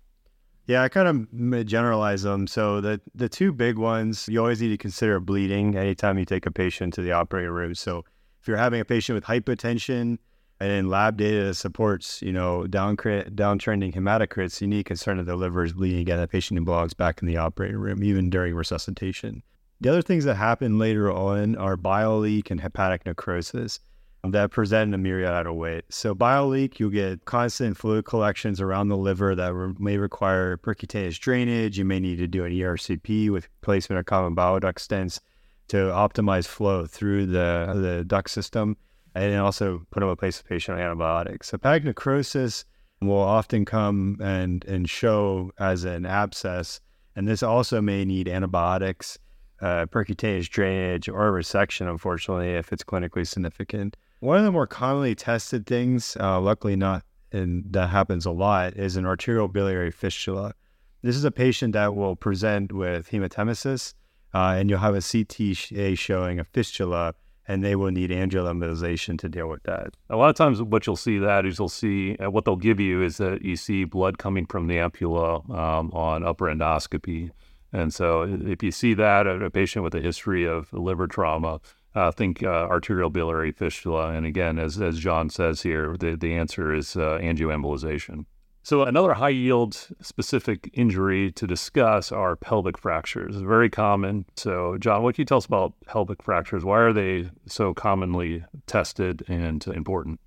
Yeah, 0.66 0.83
I 0.83 0.88
kind 0.90 1.09
of 1.09 1.66
generalize 1.66 2.22
them. 2.22 2.46
So 2.46 2.81
the 2.81 3.01
the 3.14 3.29
two 3.29 3.53
big 3.53 3.79
ones, 3.79 4.29
you 4.29 4.38
always 4.38 4.61
need 4.61 4.68
to 4.68 4.77
consider 4.77 5.18
bleeding 5.18 5.77
anytime 5.77 6.18
you 6.18 6.27
take 6.27 6.44
a 6.44 6.51
patient 6.51 6.92
to 6.94 7.03
the 7.03 7.12
operating 7.12 7.51
room. 7.51 7.74
So 7.74 8.05
if 8.40 8.46
you're 8.46 8.59
having 8.59 8.81
a 8.81 8.85
patient 8.85 9.14
with 9.14 9.24
hypotension 9.24 10.18
and 10.61 10.72
in 10.72 10.90
lab 10.90 11.16
data 11.16 11.55
supports, 11.55 12.20
you 12.20 12.33
know, 12.33 12.66
down 12.66 12.96
downtrending 12.96 13.94
hematocrits, 13.94 14.61
you 14.61 14.66
need 14.66 14.85
concern 14.85 15.16
that 15.16 15.24
the 15.24 15.37
liver 15.37 15.64
is 15.64 15.72
bleeding 15.72 16.01
again. 16.01 16.18
That 16.18 16.31
patient 16.31 16.62
belongs 16.64 16.92
back 16.92 17.22
in 17.22 17.29
the 17.29 17.38
operating 17.38 17.79
room, 17.79 18.03
even 18.05 18.29
during 18.29 18.55
resuscitation. 18.55 19.42
The 19.81 19.88
other 19.88 20.03
things 20.03 20.24
that 20.24 20.35
happen 20.35 20.79
later 20.79 21.11
on 21.11 21.57
are 21.57 21.77
bile 21.77 22.18
leak 22.18 22.51
and 22.51 22.61
hepatic 22.61 23.07
necrosis 23.07 23.81
that 24.24 24.50
present 24.50 24.88
in 24.88 24.94
a 24.94 24.98
myriad 24.98 25.46
of 25.46 25.54
ways. 25.54 25.83
So, 25.90 26.14
bile 26.14 26.48
leak, 26.48 26.81
you'll 26.81 26.90
get 26.90 27.24
constant 27.24 27.76
fluid 27.76 28.04
collections 28.04 28.61
around 28.61 28.88
the 28.88 28.96
liver 28.96 29.35
that 29.35 29.54
re- 29.54 29.74
may 29.78 29.96
require 29.96 30.57
percutaneous 30.57 31.18
drainage. 31.18 31.78
You 31.78 31.85
may 31.85 32.00
need 32.00 32.16
to 32.16 32.26
do 32.26 32.44
an 32.44 32.52
ERCP 32.52 33.31
with 33.31 33.48
placement 33.61 34.00
of 34.00 34.07
common 34.07 34.35
bile 34.35 34.59
duct 34.59 34.81
stents 34.81 35.20
to 35.68 35.76
optimize 35.76 36.46
flow 36.46 36.87
through 36.87 37.26
the, 37.26 37.72
the 37.74 38.04
duct 38.07 38.31
system 38.31 38.76
and 39.14 39.37
also 39.37 39.87
put 39.90 40.00
them 40.00 40.09
in 40.09 40.16
place 40.16 40.40
of 40.40 40.46
patient 40.46 40.78
antibiotics. 40.78 41.50
Hepatic 41.50 41.85
necrosis 41.85 42.64
will 43.00 43.18
often 43.18 43.64
come 43.64 44.18
and, 44.20 44.64
and 44.64 44.88
show 44.88 45.52
as 45.59 45.85
an 45.85 46.07
abscess, 46.07 46.81
and 47.16 47.26
this 47.26 47.42
also 47.42 47.81
may 47.81 48.04
need 48.04 48.28
antibiotics, 48.28 49.18
uh, 49.61 49.87
percutaneous 49.87 50.48
drainage, 50.48 51.09
or 51.09 51.33
resection, 51.33 51.90
unfortunately, 51.90 52.50
if 52.50 52.72
it's 52.72 52.85
clinically 52.85 53.26
significant. 53.26 53.96
One 54.20 54.38
of 54.38 54.44
the 54.44 54.50
more 54.50 54.66
commonly 54.66 55.14
tested 55.14 55.64
things, 55.64 56.16
uh, 56.18 56.40
luckily 56.40 56.74
not, 56.74 57.04
and 57.31 57.64
that 57.70 57.90
happens 57.90 58.26
a 58.26 58.33
lot, 58.33 58.74
is 58.74 58.96
an 58.96 59.07
arterial 59.07 59.46
biliary 59.46 59.92
fistula. 59.92 60.54
This 61.02 61.14
is 61.14 61.22
a 61.22 61.31
patient 61.31 61.74
that 61.74 61.94
will 61.94 62.16
present 62.16 62.72
with 62.72 63.11
hematemesis, 63.11 63.94
uh, 64.35 64.57
and 64.59 64.68
you'll 64.68 64.81
have 64.81 64.96
a 64.96 64.98
CTA 64.98 65.96
showing 65.96 66.40
a 66.40 66.44
fistula, 66.44 67.14
and 67.46 67.62
they 67.62 67.76
will 67.76 67.92
need 67.92 68.11
angioembolization 68.11 69.20
to 69.20 69.28
deal 69.28 69.48
with 69.48 69.62
that. 69.62 69.96
A 70.11 70.16
lot 70.16 70.31
of 70.31 70.35
times, 70.35 70.61
what 70.61 70.85
you'll 70.85 70.96
see 70.96 71.18
that 71.18 71.46
is 71.46 71.61
you'll 71.61 71.68
see 71.68 72.16
uh, 72.16 72.28
what 72.28 72.44
they'll 72.44 72.57
give 72.57 72.81
you 72.81 73.04
is 73.04 73.18
that 73.18 73.42
you 73.42 73.54
see 73.54 73.85
blood 73.85 74.18
coming 74.18 74.46
from 74.46 74.66
the 74.66 74.78
ampulla 74.78 75.48
um, 75.48 75.92
on 75.92 76.24
upper 76.24 76.46
endoscopy. 76.46 77.31
And 77.72 77.94
so, 77.94 78.22
if 78.22 78.64
you 78.64 78.72
see 78.72 78.94
that, 78.94 79.28
a 79.28 79.48
patient 79.48 79.85
with 79.85 79.94
a 79.94 80.00
history 80.00 80.44
of 80.44 80.72
liver 80.72 81.07
trauma, 81.07 81.61
uh, 81.98 82.12
think 82.12 82.42
arterial 82.42 83.11
biliary 83.11 83.52
fistula. 83.52 84.11
And 84.11 84.24
again, 84.24 84.58
as, 84.58 84.80
as 84.80 84.98
John 84.98 85.30
says 85.30 85.62
here, 85.62 85.96
the, 85.98 86.16
the 86.16 86.34
answer 86.34 86.72
is 86.74 86.96
uh, 86.96 87.18
angioembolization. 87.20 88.24
So, 88.62 88.82
another 88.82 89.14
high 89.14 89.30
yield 89.30 89.74
specific 90.02 90.68
injury 90.74 91.32
to 91.32 91.46
discuss 91.46 92.12
are 92.12 92.37
pelvic 92.37 92.76
fractures. 92.76 93.37
Very 93.37 93.70
common. 93.70 94.26
So, 94.37 94.76
John, 94.78 95.02
what 95.02 95.14
can 95.14 95.22
you 95.22 95.26
tell 95.26 95.38
us 95.38 95.46
about 95.46 95.72
pelvic 95.87 96.22
fractures? 96.22 96.64
Why 96.64 96.78
are 96.80 96.92
they 96.92 97.30
so 97.46 97.72
commonly 97.72 98.44
tested 98.66 99.24
and 99.26 99.66
important? 99.68 100.20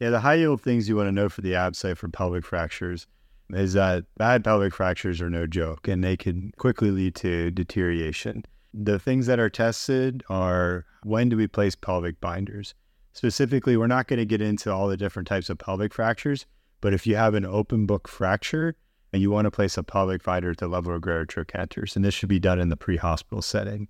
Yeah, 0.00 0.10
the 0.10 0.20
high 0.20 0.34
yield 0.34 0.60
things 0.60 0.88
you 0.88 0.96
want 0.96 1.08
to 1.08 1.12
know 1.12 1.28
for 1.28 1.40
the 1.40 1.54
ab 1.54 1.76
site 1.76 1.98
for 1.98 2.08
pelvic 2.08 2.44
fractures 2.44 3.06
is 3.50 3.72
that 3.74 4.04
bad 4.16 4.44
pelvic 4.44 4.74
fractures 4.74 5.20
are 5.20 5.30
no 5.30 5.46
joke 5.46 5.88
and 5.88 6.02
they 6.02 6.16
can 6.16 6.52
quickly 6.58 6.90
lead 6.90 7.14
to 7.16 7.50
deterioration. 7.50 8.44
The 8.74 8.98
things 8.98 9.26
that 9.26 9.40
are 9.40 9.50
tested 9.50 10.22
are 10.28 10.84
when 11.02 11.28
do 11.28 11.36
we 11.36 11.46
place 11.46 11.74
pelvic 11.74 12.20
binders? 12.20 12.74
Specifically, 13.12 13.76
we're 13.76 13.86
not 13.86 14.06
going 14.06 14.18
to 14.18 14.26
get 14.26 14.40
into 14.40 14.72
all 14.72 14.88
the 14.88 14.96
different 14.96 15.26
types 15.26 15.48
of 15.48 15.58
pelvic 15.58 15.94
fractures, 15.94 16.46
but 16.80 16.94
if 16.94 17.06
you 17.06 17.16
have 17.16 17.34
an 17.34 17.44
open 17.44 17.86
book 17.86 18.06
fracture 18.06 18.76
and 19.12 19.22
you 19.22 19.30
want 19.30 19.46
to 19.46 19.50
place 19.50 19.76
a 19.76 19.82
pelvic 19.82 20.22
binder 20.22 20.50
at 20.50 20.58
the 20.58 20.68
level 20.68 20.94
of 20.94 21.00
greater 21.00 21.24
trochanters, 21.24 21.96
and 21.96 22.04
this 22.04 22.14
should 22.14 22.28
be 22.28 22.38
done 22.38 22.60
in 22.60 22.68
the 22.68 22.76
pre 22.76 22.96
hospital 22.96 23.42
setting. 23.42 23.88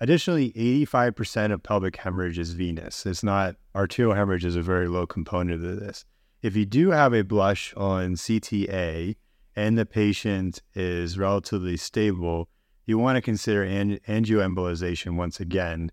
Additionally, 0.00 0.52
85% 0.52 1.52
of 1.52 1.62
pelvic 1.62 1.96
hemorrhage 1.96 2.38
is 2.38 2.52
venous. 2.52 3.04
It's 3.04 3.22
not 3.22 3.56
arterial 3.74 4.14
hemorrhage 4.14 4.44
is 4.44 4.56
a 4.56 4.62
very 4.62 4.88
low 4.88 5.06
component 5.06 5.64
of 5.64 5.80
this. 5.80 6.04
If 6.42 6.56
you 6.56 6.64
do 6.64 6.90
have 6.90 7.12
a 7.12 7.22
blush 7.22 7.74
on 7.76 8.14
CTA 8.14 9.16
and 9.56 9.76
the 9.76 9.84
patient 9.84 10.62
is 10.74 11.18
relatively 11.18 11.76
stable, 11.76 12.48
you 12.86 12.98
want 12.98 13.16
to 13.16 13.22
consider 13.22 13.64
ang- 13.64 14.00
angioembolization 14.08 15.16
once 15.16 15.40
again. 15.40 15.90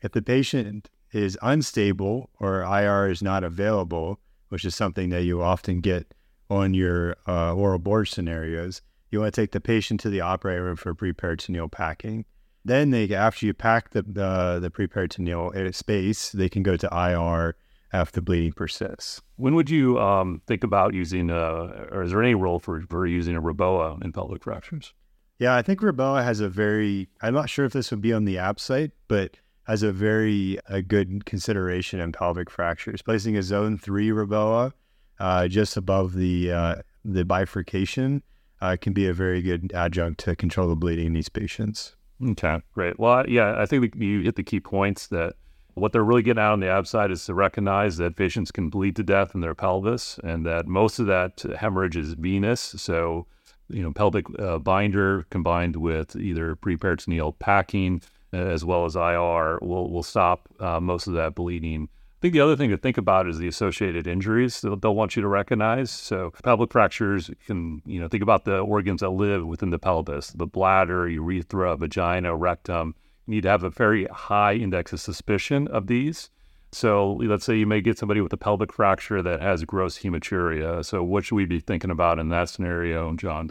If 0.00 0.12
the 0.12 0.22
patient 0.22 0.90
is 1.12 1.38
unstable 1.42 2.30
or 2.40 2.62
IR 2.62 3.10
is 3.10 3.22
not 3.22 3.44
available, 3.44 4.20
which 4.48 4.64
is 4.64 4.74
something 4.74 5.10
that 5.10 5.24
you 5.24 5.42
often 5.42 5.80
get 5.80 6.12
on 6.50 6.74
your 6.74 7.16
uh, 7.26 7.54
oral 7.54 7.78
board 7.78 8.08
scenarios, 8.08 8.82
you 9.10 9.20
want 9.20 9.32
to 9.34 9.40
take 9.40 9.52
the 9.52 9.60
patient 9.60 10.00
to 10.00 10.10
the 10.10 10.20
operating 10.20 10.64
room 10.64 10.76
for 10.76 10.94
preperitoneal 10.94 11.70
packing. 11.70 12.24
Then 12.64 12.90
they, 12.90 13.12
after 13.14 13.46
you 13.46 13.54
pack 13.54 13.90
the 13.90 14.02
the, 14.02 14.58
the 14.60 14.70
preperitoneal 14.70 15.54
uh, 15.54 15.72
space, 15.72 16.32
they 16.32 16.48
can 16.48 16.62
go 16.62 16.76
to 16.76 16.88
IR 16.92 17.56
after 17.92 18.16
the 18.16 18.22
bleeding 18.22 18.52
persists. 18.52 19.20
When 19.36 19.54
would 19.54 19.68
you 19.68 19.98
um, 20.00 20.40
think 20.46 20.64
about 20.64 20.94
using, 20.94 21.30
a, 21.30 21.36
uh, 21.36 21.88
or 21.92 22.02
is 22.02 22.10
there 22.10 22.22
any 22.22 22.34
role 22.34 22.58
for, 22.58 22.80
for 22.82 23.06
using 23.06 23.36
a 23.36 23.42
REBOA 23.42 24.02
in 24.02 24.12
pelvic 24.12 24.42
fractures? 24.42 24.94
Yeah, 25.42 25.56
I 25.56 25.62
think 25.62 25.80
REBOA 25.80 26.22
has 26.22 26.38
a 26.38 26.48
very, 26.48 27.08
I'm 27.20 27.34
not 27.34 27.50
sure 27.50 27.64
if 27.64 27.72
this 27.72 27.90
would 27.90 28.00
be 28.00 28.12
on 28.12 28.26
the 28.26 28.36
ABSITE, 28.36 28.92
but 29.08 29.38
has 29.64 29.82
a 29.82 29.90
very 29.90 30.56
a 30.68 30.82
good 30.82 31.24
consideration 31.24 31.98
in 31.98 32.12
pelvic 32.12 32.48
fractures. 32.48 33.02
Placing 33.02 33.36
a 33.36 33.42
zone 33.42 33.76
three 33.76 34.10
REBOA 34.10 34.72
uh, 35.18 35.48
just 35.48 35.76
above 35.76 36.14
the 36.14 36.52
uh, 36.52 36.74
the 37.04 37.24
bifurcation 37.24 38.22
uh, 38.60 38.76
can 38.80 38.92
be 38.92 39.08
a 39.08 39.12
very 39.12 39.42
good 39.42 39.72
adjunct 39.74 40.20
to 40.20 40.36
control 40.36 40.68
the 40.68 40.76
bleeding 40.76 41.06
in 41.06 41.12
these 41.12 41.28
patients. 41.28 41.96
Okay, 42.24 42.62
great. 42.72 43.00
Well, 43.00 43.28
yeah, 43.28 43.56
I 43.58 43.66
think 43.66 43.96
you 43.96 44.20
hit 44.20 44.36
the 44.36 44.44
key 44.44 44.60
points 44.60 45.08
that 45.08 45.34
what 45.74 45.90
they're 45.92 46.04
really 46.04 46.22
getting 46.22 46.40
out 46.40 46.52
on 46.52 46.60
the 46.60 46.68
ABSITE 46.68 47.10
is 47.10 47.26
to 47.26 47.34
recognize 47.34 47.96
that 47.96 48.14
patients 48.14 48.52
can 48.52 48.68
bleed 48.68 48.94
to 48.94 49.02
death 49.02 49.34
in 49.34 49.40
their 49.40 49.56
pelvis 49.56 50.20
and 50.22 50.46
that 50.46 50.68
most 50.68 51.00
of 51.00 51.06
that 51.06 51.42
hemorrhage 51.58 51.96
is 51.96 52.12
venous. 52.12 52.60
So 52.60 53.26
you 53.72 53.82
know 53.82 53.92
pelvic 53.92 54.26
uh, 54.38 54.58
binder 54.58 55.26
combined 55.30 55.76
with 55.76 56.16
either 56.16 56.56
preperitoneal 56.56 57.38
packing 57.38 58.02
uh, 58.32 58.36
as 58.36 58.64
well 58.64 58.84
as 58.84 58.96
IR 58.96 59.58
will 59.62 59.90
will 59.90 60.02
stop 60.02 60.48
uh, 60.60 60.80
most 60.80 61.06
of 61.06 61.14
that 61.14 61.34
bleeding. 61.34 61.88
I 62.22 62.22
think 62.22 62.34
the 62.34 62.40
other 62.40 62.54
thing 62.54 62.70
to 62.70 62.76
think 62.76 62.98
about 62.98 63.28
is 63.28 63.38
the 63.38 63.48
associated 63.48 64.06
injuries 64.06 64.60
that 64.60 64.80
they'll 64.80 64.94
want 64.94 65.16
you 65.16 65.22
to 65.22 65.28
recognize. 65.28 65.90
So 65.90 66.32
pelvic 66.44 66.70
fractures 66.70 67.32
can, 67.46 67.82
you 67.84 67.98
know, 67.98 68.06
think 68.06 68.22
about 68.22 68.44
the 68.44 68.58
organs 68.60 69.00
that 69.00 69.10
live 69.10 69.44
within 69.44 69.70
the 69.70 69.78
pelvis, 69.80 70.30
the 70.30 70.46
bladder, 70.46 71.08
urethra, 71.08 71.76
vagina, 71.76 72.36
rectum. 72.36 72.94
You 73.26 73.34
need 73.34 73.42
to 73.42 73.48
have 73.48 73.64
a 73.64 73.70
very 73.70 74.04
high 74.06 74.54
index 74.54 74.92
of 74.92 75.00
suspicion 75.00 75.66
of 75.66 75.88
these. 75.88 76.30
So 76.70 77.14
let's 77.14 77.44
say 77.44 77.56
you 77.56 77.66
may 77.66 77.80
get 77.80 77.98
somebody 77.98 78.20
with 78.20 78.32
a 78.32 78.36
pelvic 78.36 78.72
fracture 78.72 79.20
that 79.20 79.40
has 79.40 79.64
gross 79.64 79.98
hematuria. 79.98 80.84
So 80.84 81.02
what 81.02 81.24
should 81.24 81.34
we 81.34 81.44
be 81.44 81.58
thinking 81.58 81.90
about 81.90 82.20
in 82.20 82.28
that 82.28 82.48
scenario, 82.48 83.12
John? 83.14 83.50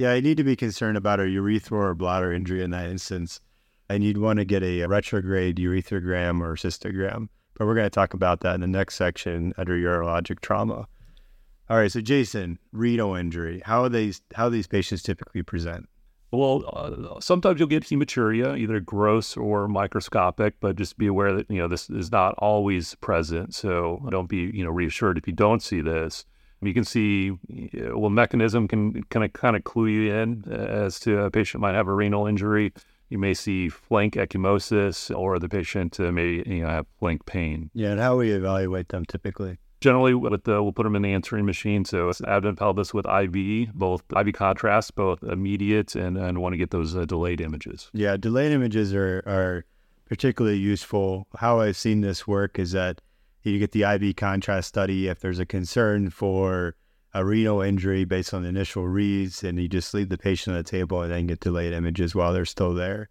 Yeah, 0.00 0.14
you 0.14 0.22
need 0.22 0.38
to 0.38 0.44
be 0.44 0.56
concerned 0.56 0.96
about 0.96 1.20
a 1.20 1.24
urethral 1.24 1.72
or 1.72 1.94
bladder 1.94 2.32
injury 2.32 2.62
in 2.62 2.70
that 2.70 2.88
instance. 2.88 3.38
And 3.90 4.02
you'd 4.02 4.16
want 4.16 4.38
to 4.38 4.46
get 4.46 4.62
a 4.62 4.86
retrograde 4.86 5.58
urethrogram 5.58 6.40
or 6.40 6.54
cystogram. 6.54 7.28
But 7.58 7.66
we're 7.66 7.74
going 7.74 7.84
to 7.84 7.90
talk 7.90 8.14
about 8.14 8.40
that 8.40 8.54
in 8.54 8.62
the 8.62 8.66
next 8.66 8.94
section 8.94 9.52
under 9.58 9.76
urologic 9.76 10.40
trauma. 10.40 10.86
All 11.68 11.76
right, 11.76 11.92
so 11.92 12.00
Jason, 12.00 12.58
renal 12.72 13.14
injury. 13.14 13.60
How 13.66 13.82
are 13.82 13.90
these 13.90 14.22
how 14.34 14.48
these 14.48 14.66
patients 14.66 15.02
typically 15.02 15.42
present? 15.42 15.86
Well, 16.30 16.64
uh, 16.72 17.20
sometimes 17.20 17.60
you'll 17.60 17.68
get 17.68 17.84
hematuria, 17.84 18.58
either 18.58 18.80
gross 18.80 19.36
or 19.36 19.68
microscopic, 19.68 20.54
but 20.60 20.76
just 20.76 20.96
be 20.96 21.08
aware 21.08 21.34
that 21.34 21.50
you 21.50 21.58
know 21.58 21.68
this 21.68 21.90
is 21.90 22.10
not 22.10 22.34
always 22.38 22.94
present. 23.02 23.54
So 23.54 24.00
don't 24.08 24.30
be 24.30 24.50
you 24.54 24.64
know 24.64 24.70
reassured 24.70 25.18
if 25.18 25.26
you 25.26 25.34
don't 25.34 25.62
see 25.62 25.82
this. 25.82 26.24
You 26.62 26.74
can 26.74 26.84
see 26.84 27.32
well 27.92 28.10
mechanism 28.10 28.68
can 28.68 29.02
kind 29.04 29.24
of 29.24 29.32
kind 29.32 29.56
of 29.56 29.64
clue 29.64 29.86
you 29.86 30.14
in 30.14 30.44
as 30.50 31.00
to 31.00 31.24
a 31.24 31.30
patient 31.30 31.60
might 31.60 31.74
have 31.74 31.88
a 31.88 31.94
renal 31.94 32.26
injury. 32.26 32.72
You 33.08 33.18
may 33.18 33.34
see 33.34 33.68
flank 33.68 34.14
ecchymosis, 34.14 35.16
or 35.16 35.38
the 35.38 35.48
patient 35.48 35.98
uh, 35.98 36.12
may 36.12 36.42
you 36.46 36.62
know 36.62 36.68
have 36.68 36.86
flank 36.98 37.26
pain. 37.26 37.70
Yeah, 37.74 37.90
and 37.90 38.00
how 38.00 38.16
we 38.16 38.30
evaluate 38.30 38.88
them 38.88 39.04
typically 39.04 39.58
generally 39.80 40.14
with 40.14 40.44
the 40.44 40.62
we'll 40.62 40.72
put 40.72 40.84
them 40.84 40.94
in 40.94 41.02
the 41.02 41.12
answering 41.12 41.46
machine 41.46 41.84
so 41.84 42.08
it's 42.08 42.20
abdomen 42.22 42.56
pelvis 42.56 42.92
with 42.92 43.06
iv 43.06 43.72
both 43.74 44.02
iv 44.16 44.32
contrast 44.32 44.94
both 44.94 45.22
immediate 45.22 45.94
and 45.94 46.16
and 46.16 46.38
want 46.38 46.52
to 46.52 46.56
get 46.56 46.70
those 46.70 46.94
uh, 46.94 47.04
delayed 47.04 47.40
images 47.40 47.90
yeah 47.92 48.16
delayed 48.16 48.52
images 48.52 48.94
are 48.94 49.22
are 49.26 49.64
particularly 50.06 50.58
useful 50.58 51.26
how 51.36 51.60
i've 51.60 51.76
seen 51.76 52.00
this 52.00 52.26
work 52.26 52.58
is 52.58 52.72
that 52.72 53.00
you 53.46 53.58
get 53.58 53.72
the 53.72 53.82
iv 53.82 54.16
contrast 54.16 54.68
study 54.68 55.08
if 55.08 55.20
there's 55.20 55.38
a 55.38 55.46
concern 55.46 56.10
for 56.10 56.74
a 57.12 57.24
renal 57.24 57.60
injury 57.60 58.04
based 58.04 58.32
on 58.32 58.42
the 58.42 58.48
initial 58.48 58.86
reads 58.86 59.42
and 59.42 59.58
you 59.60 59.68
just 59.68 59.92
leave 59.94 60.08
the 60.08 60.18
patient 60.18 60.56
on 60.56 60.62
the 60.62 60.68
table 60.68 61.02
and 61.02 61.12
then 61.12 61.26
get 61.26 61.40
delayed 61.40 61.72
images 61.72 62.14
while 62.14 62.32
they're 62.32 62.44
still 62.44 62.74
there 62.74 63.08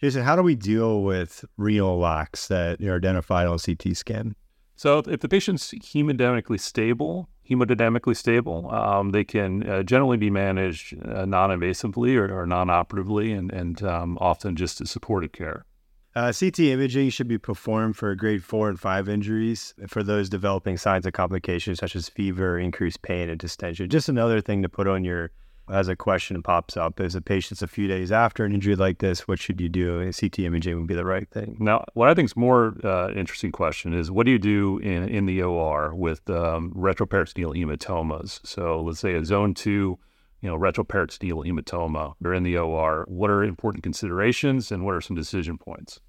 jason 0.00 0.22
how 0.22 0.36
do 0.36 0.42
we 0.42 0.54
deal 0.54 1.02
with 1.02 1.44
renal 1.56 1.98
lacs 1.98 2.48
that 2.48 2.80
are 2.80 2.96
identified 2.96 3.46
on 3.46 3.58
ct 3.58 3.96
scan 3.96 4.34
so 4.76 4.98
if 4.98 5.20
the 5.20 5.28
patient's 5.28 5.72
hemodynamically 5.72 6.60
stable, 6.60 7.30
hemodynamically 7.48 8.14
stable, 8.14 8.70
um, 8.70 9.10
they 9.10 9.24
can 9.24 9.66
uh, 9.68 9.82
generally 9.82 10.18
be 10.18 10.28
managed 10.28 10.94
uh, 11.02 11.24
non-invasively 11.24 12.14
or, 12.14 12.42
or 12.42 12.44
non-operatively, 12.44 13.32
and, 13.32 13.50
and 13.50 13.82
um, 13.82 14.18
often 14.20 14.54
just 14.54 14.82
as 14.82 14.90
supportive 14.90 15.32
care. 15.32 15.64
Uh, 16.16 16.32
CT 16.32 16.60
imaging 16.60 17.10
should 17.10 17.28
be 17.28 17.36
performed 17.36 17.94
for 17.94 18.14
grade 18.14 18.42
four 18.42 18.70
and 18.70 18.80
five 18.80 19.06
injuries 19.06 19.74
for 19.86 20.02
those 20.02 20.30
developing 20.30 20.78
signs 20.78 21.04
of 21.04 21.12
complications 21.12 21.78
such 21.78 21.94
as 21.94 22.08
fever, 22.08 22.58
increased 22.58 23.02
pain, 23.02 23.28
and 23.28 23.38
distension. 23.38 23.86
Just 23.90 24.08
another 24.08 24.40
thing 24.40 24.62
to 24.62 24.68
put 24.70 24.88
on 24.88 25.04
your 25.04 25.30
as 25.68 25.88
a 25.88 25.96
question 25.96 26.42
pops 26.42 26.74
up 26.74 27.00
is 27.00 27.14
a 27.14 27.20
patient's 27.20 27.60
a 27.60 27.66
few 27.66 27.86
days 27.86 28.10
after 28.10 28.46
an 28.46 28.54
injury 28.54 28.76
like 28.76 28.98
this, 28.98 29.28
what 29.28 29.38
should 29.38 29.60
you 29.60 29.68
do? 29.68 30.10
CT 30.10 30.38
imaging 30.38 30.78
would 30.78 30.86
be 30.86 30.94
the 30.94 31.04
right 31.04 31.28
thing. 31.28 31.58
Now, 31.60 31.84
what 31.92 32.08
I 32.08 32.14
think 32.14 32.30
is 32.30 32.36
more 32.36 32.76
uh, 32.82 33.10
interesting 33.10 33.52
question 33.52 33.92
is 33.92 34.10
what 34.10 34.24
do 34.24 34.32
you 34.32 34.38
do 34.38 34.78
in, 34.78 35.06
in 35.10 35.26
the 35.26 35.42
OR 35.42 35.94
with 35.94 36.30
um, 36.30 36.72
retroperitoneal 36.74 37.54
hematomas? 37.56 38.40
So 38.42 38.80
let's 38.80 39.00
say 39.00 39.16
a 39.16 39.24
zone 39.24 39.52
two, 39.52 39.98
you 40.40 40.48
know, 40.48 40.56
retroperitoneal 40.56 41.44
hematoma. 41.44 42.14
You're 42.22 42.32
in 42.32 42.44
the 42.44 42.56
OR. 42.56 43.04
What 43.06 43.28
are 43.28 43.44
important 43.44 43.82
considerations 43.82 44.72
and 44.72 44.82
what 44.82 44.94
are 44.94 45.02
some 45.02 45.16
decision 45.16 45.58
points? 45.58 46.00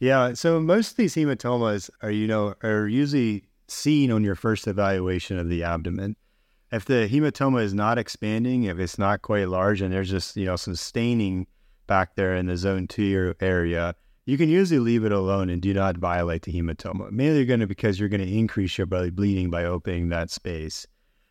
Yeah, 0.00 0.34
so 0.34 0.60
most 0.60 0.92
of 0.92 0.96
these 0.96 1.14
hematomas 1.14 1.90
are, 2.02 2.10
you 2.10 2.26
know, 2.26 2.54
are 2.62 2.86
usually 2.86 3.44
seen 3.66 4.10
on 4.12 4.22
your 4.24 4.36
first 4.36 4.66
evaluation 4.66 5.38
of 5.38 5.48
the 5.48 5.64
abdomen 5.64 6.16
if 6.70 6.84
the 6.84 7.08
hematoma 7.10 7.62
is 7.62 7.74
not 7.74 7.98
expanding, 7.98 8.64
if 8.64 8.78
it's 8.78 8.98
not 8.98 9.22
quite 9.22 9.48
large, 9.48 9.80
and 9.80 9.92
there's 9.92 10.10
just 10.10 10.36
you 10.36 10.46
know 10.46 10.56
some 10.56 10.74
staining 10.74 11.46
back 11.86 12.14
there 12.14 12.34
in 12.34 12.46
the 12.46 12.56
zone 12.56 12.86
two 12.86 13.34
area, 13.40 13.94
you 14.26 14.36
can 14.36 14.48
usually 14.48 14.80
leave 14.80 15.04
it 15.04 15.12
alone 15.12 15.48
and 15.48 15.62
do 15.62 15.72
not 15.72 15.96
violate 15.96 16.42
the 16.42 16.52
hematoma. 16.52 17.10
Mainly, 17.10 17.44
going 17.46 17.60
to 17.60 17.66
because 17.66 17.98
you're 17.98 18.10
going 18.10 18.24
to 18.24 18.38
increase 18.38 18.76
your 18.76 18.86
belly 18.86 19.10
bleeding 19.10 19.50
by 19.50 19.64
opening 19.64 20.10
that 20.10 20.30
space. 20.30 20.86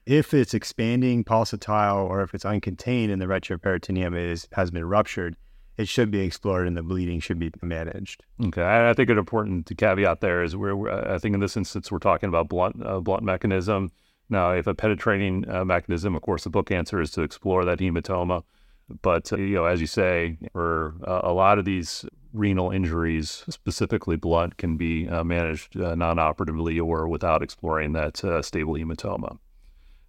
If 0.07 0.33
it's 0.33 0.53
expanding, 0.53 1.23
pulsatile, 1.23 2.09
or 2.09 2.21
if 2.21 2.33
it's 2.33 2.45
uncontained 2.45 3.11
and 3.11 3.21
the 3.21 3.25
retroperitoneum 3.25 4.17
is, 4.17 4.47
has 4.53 4.71
been 4.71 4.85
ruptured, 4.85 5.35
it 5.77 5.87
should 5.87 6.11
be 6.11 6.21
explored 6.21 6.67
and 6.67 6.75
the 6.75 6.83
bleeding 6.83 7.19
should 7.19 7.39
be 7.39 7.51
managed. 7.61 8.23
Okay, 8.45 8.63
I 8.63 8.93
think 8.93 9.09
an 9.09 9.17
important 9.17 9.71
caveat 9.77 10.21
there 10.21 10.43
is 10.43 10.55
we're, 10.55 10.89
I 10.89 11.17
think 11.19 11.35
in 11.35 11.39
this 11.39 11.57
instance 11.57 11.91
we're 11.91 11.99
talking 11.99 12.29
about 12.29 12.49
blunt 12.49 12.85
uh, 12.85 12.99
blunt 12.99 13.23
mechanism 13.23 13.91
now, 14.29 14.51
if 14.51 14.67
a 14.67 14.75
penetrating 14.75 15.49
uh, 15.49 15.63
mechanism, 15.63 16.15
of 16.15 16.21
course, 16.21 16.43
the 16.43 16.49
book 16.49 16.71
answer 16.71 16.99
is 16.99 17.11
to 17.11 17.21
explore 17.21 17.63
that 17.65 17.79
hematoma. 17.79 18.43
But 19.01 19.31
uh, 19.31 19.37
you 19.37 19.55
know, 19.55 19.65
as 19.65 19.79
you 19.79 19.87
say, 19.87 20.37
for 20.51 20.95
uh, 21.05 21.21
a 21.23 21.33
lot 21.33 21.59
of 21.59 21.65
these 21.65 22.05
renal 22.33 22.71
injuries, 22.71 23.43
specifically 23.49 24.17
blunt, 24.17 24.57
can 24.57 24.75
be 24.77 25.07
uh, 25.07 25.23
managed 25.23 25.75
non-operatively 25.75 26.79
or 26.79 27.07
without 27.07 27.41
exploring 27.41 27.93
that 27.93 28.17
stable 28.43 28.73
hematoma. 28.73 29.37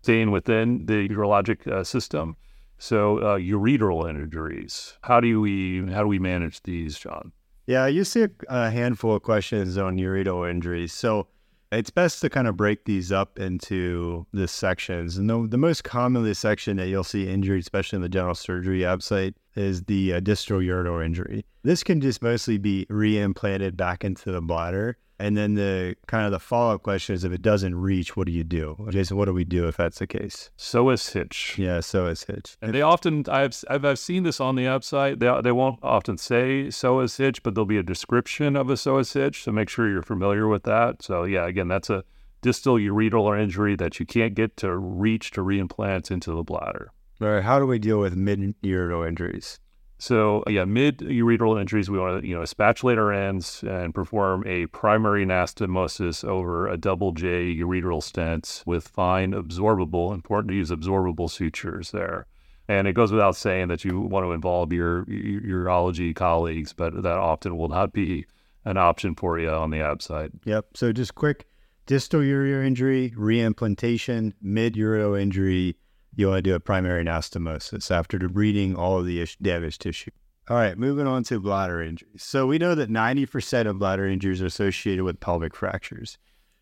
Staying 0.02 0.30
within 0.30 0.86
the 0.86 1.08
urologic 1.08 1.86
system, 1.86 2.36
so 2.78 3.18
uh, 3.18 3.38
ureteral 3.38 4.08
injuries. 4.08 4.94
How 5.02 5.20
do 5.20 5.40
we 5.40 5.84
how 5.90 6.02
do 6.02 6.08
we 6.08 6.18
manage 6.18 6.62
these, 6.62 6.98
John? 6.98 7.32
Yeah, 7.66 7.86
you 7.86 8.04
see 8.04 8.26
a, 8.48 8.70
handful 8.70 9.14
of 9.14 9.22
questions 9.22 9.76
on 9.76 9.98
ureteral 9.98 10.50
injuries. 10.50 10.92
So 10.92 11.26
it's 11.70 11.90
best 11.90 12.22
to 12.22 12.30
kind 12.30 12.48
of 12.48 12.56
break 12.56 12.86
these 12.86 13.12
up 13.12 13.38
into 13.38 14.26
the 14.32 14.48
sections. 14.48 15.18
And 15.18 15.28
the, 15.28 15.46
the 15.46 15.58
most 15.58 15.84
commonly 15.84 16.32
section 16.32 16.78
that 16.78 16.88
you'll 16.88 17.04
see 17.04 17.28
injury, 17.28 17.58
especially 17.58 17.96
in 17.96 18.02
the 18.02 18.08
general 18.08 18.34
surgery 18.34 18.84
ABSITE, 18.84 19.34
is 19.58 19.82
the 19.84 20.14
uh, 20.14 20.20
distal 20.20 20.60
ureteral 20.60 21.04
injury. 21.04 21.44
This 21.62 21.82
can 21.82 22.00
just 22.00 22.22
mostly 22.22 22.58
be 22.58 22.86
reimplanted 22.88 23.76
back 23.76 24.04
into 24.04 24.30
the 24.30 24.40
bladder. 24.40 24.96
And 25.20 25.36
then 25.36 25.54
the 25.54 25.96
kind 26.06 26.26
of 26.26 26.30
the 26.30 26.38
follow 26.38 26.76
up 26.76 26.84
question 26.84 27.12
is 27.12 27.24
if 27.24 27.32
it 27.32 27.42
doesn't 27.42 27.74
reach, 27.74 28.16
what 28.16 28.26
do 28.28 28.32
you 28.32 28.44
do? 28.44 28.76
Jason, 28.90 29.16
what 29.16 29.24
do 29.24 29.32
we 29.32 29.42
do 29.42 29.66
if 29.66 29.76
that's 29.76 29.98
the 29.98 30.06
case? 30.06 30.50
Psoas 30.56 31.12
hitch. 31.12 31.56
Yeah, 31.58 31.78
psoas 31.78 32.26
hitch. 32.26 32.56
And 32.62 32.72
they 32.72 32.82
often, 32.82 33.24
I've, 33.28 33.64
I've, 33.68 33.84
I've 33.84 33.98
seen 33.98 34.22
this 34.22 34.40
on 34.40 34.54
the 34.54 34.66
ABSITE. 34.66 35.18
They, 35.18 35.40
they 35.42 35.50
won't 35.50 35.80
often 35.82 36.18
say 36.18 36.66
psoas 36.68 37.18
hitch, 37.18 37.42
but 37.42 37.56
there'll 37.56 37.66
be 37.66 37.78
a 37.78 37.82
description 37.82 38.54
of 38.54 38.70
a 38.70 38.74
psoas 38.74 39.12
hitch. 39.12 39.42
So 39.42 39.50
make 39.50 39.68
sure 39.68 39.90
you're 39.90 40.02
familiar 40.02 40.46
with 40.46 40.62
that. 40.62 41.02
So, 41.02 41.24
yeah, 41.24 41.46
again, 41.46 41.66
that's 41.66 41.90
a 41.90 42.04
distal 42.40 42.76
ureteral 42.76 43.36
injury 43.36 43.74
that 43.74 43.98
you 43.98 44.06
can't 44.06 44.34
get 44.34 44.56
to 44.58 44.76
reach 44.76 45.32
to 45.32 45.40
reimplant 45.40 46.12
into 46.12 46.32
the 46.32 46.44
bladder. 46.44 46.92
All 47.20 47.28
right. 47.28 47.42
How 47.42 47.58
do 47.58 47.66
we 47.66 47.78
deal 47.78 47.98
with 47.98 48.16
mid 48.16 48.54
ureteral 48.62 49.06
injuries? 49.06 49.58
So 49.98 50.44
yeah, 50.46 50.64
mid 50.64 50.98
ureteral 50.98 51.60
injuries, 51.60 51.90
we 51.90 51.98
want 51.98 52.22
to 52.22 52.28
you 52.28 52.34
know 52.34 52.42
spatulate 52.42 52.98
our 52.98 53.12
ends 53.12 53.64
and 53.66 53.92
perform 53.92 54.44
a 54.46 54.66
primary 54.66 55.26
anastomosis 55.26 56.24
over 56.24 56.68
a 56.68 56.76
double 56.76 57.12
J 57.12 57.56
ureteral 57.56 58.02
stent 58.02 58.62
with 58.64 58.86
fine 58.86 59.32
absorbable. 59.32 60.14
Important 60.14 60.50
to 60.50 60.56
use 60.56 60.70
absorbable 60.70 61.28
sutures 61.28 61.90
there. 61.90 62.26
And 62.68 62.86
it 62.86 62.92
goes 62.92 63.10
without 63.10 63.34
saying 63.34 63.68
that 63.68 63.84
you 63.84 63.98
want 63.98 64.24
to 64.24 64.32
involve 64.32 64.72
your, 64.74 65.10
your 65.10 65.64
urology 65.64 66.14
colleagues, 66.14 66.74
but 66.74 67.02
that 67.02 67.16
often 67.16 67.56
will 67.56 67.68
not 67.68 67.94
be 67.94 68.26
an 68.66 68.76
option 68.76 69.14
for 69.14 69.38
you 69.38 69.48
on 69.48 69.70
the 69.70 69.78
ABSITE. 69.78 70.32
Yep. 70.44 70.66
So 70.76 70.92
just 70.92 71.14
quick 71.14 71.46
distal 71.86 72.20
ureteral 72.20 72.66
injury, 72.66 73.14
reimplantation, 73.16 74.34
mid 74.42 74.74
ureteral 74.74 75.18
injury, 75.20 75.76
you 76.14 76.28
want 76.28 76.38
to 76.38 76.42
do 76.42 76.54
a 76.54 76.60
primary 76.60 77.04
anastomosis 77.04 77.90
after 77.90 78.18
debriding 78.18 78.76
all 78.76 78.98
of 78.98 79.06
the 79.06 79.26
damaged 79.40 79.82
tissue. 79.82 80.10
All 80.48 80.56
right, 80.56 80.78
moving 80.78 81.06
on 81.06 81.24
to 81.24 81.40
bladder 81.40 81.82
injuries. 81.82 82.22
So 82.22 82.46
we 82.46 82.58
know 82.58 82.74
that 82.74 82.90
90% 82.90 83.66
of 83.66 83.78
bladder 83.78 84.06
injuries 84.06 84.40
are 84.40 84.46
associated 84.46 85.04
with 85.04 85.20
pelvic 85.20 85.54
fractures. 85.54 86.16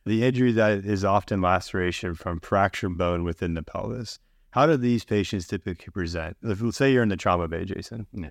The 0.04 0.24
injury 0.24 0.52
that 0.52 0.84
is 0.84 1.04
often 1.04 1.40
laceration 1.40 2.14
from 2.14 2.40
fractured 2.40 2.98
bone 2.98 3.22
within 3.22 3.54
the 3.54 3.62
pelvis. 3.62 4.18
How 4.50 4.66
do 4.66 4.76
these 4.76 5.04
patients 5.04 5.46
typically 5.46 5.90
present? 5.92 6.36
Let's 6.42 6.76
say 6.76 6.92
you're 6.92 7.02
in 7.02 7.10
the 7.10 7.16
trauma 7.16 7.46
bay, 7.46 7.64
Jason. 7.64 8.06
Yeah. 8.12 8.30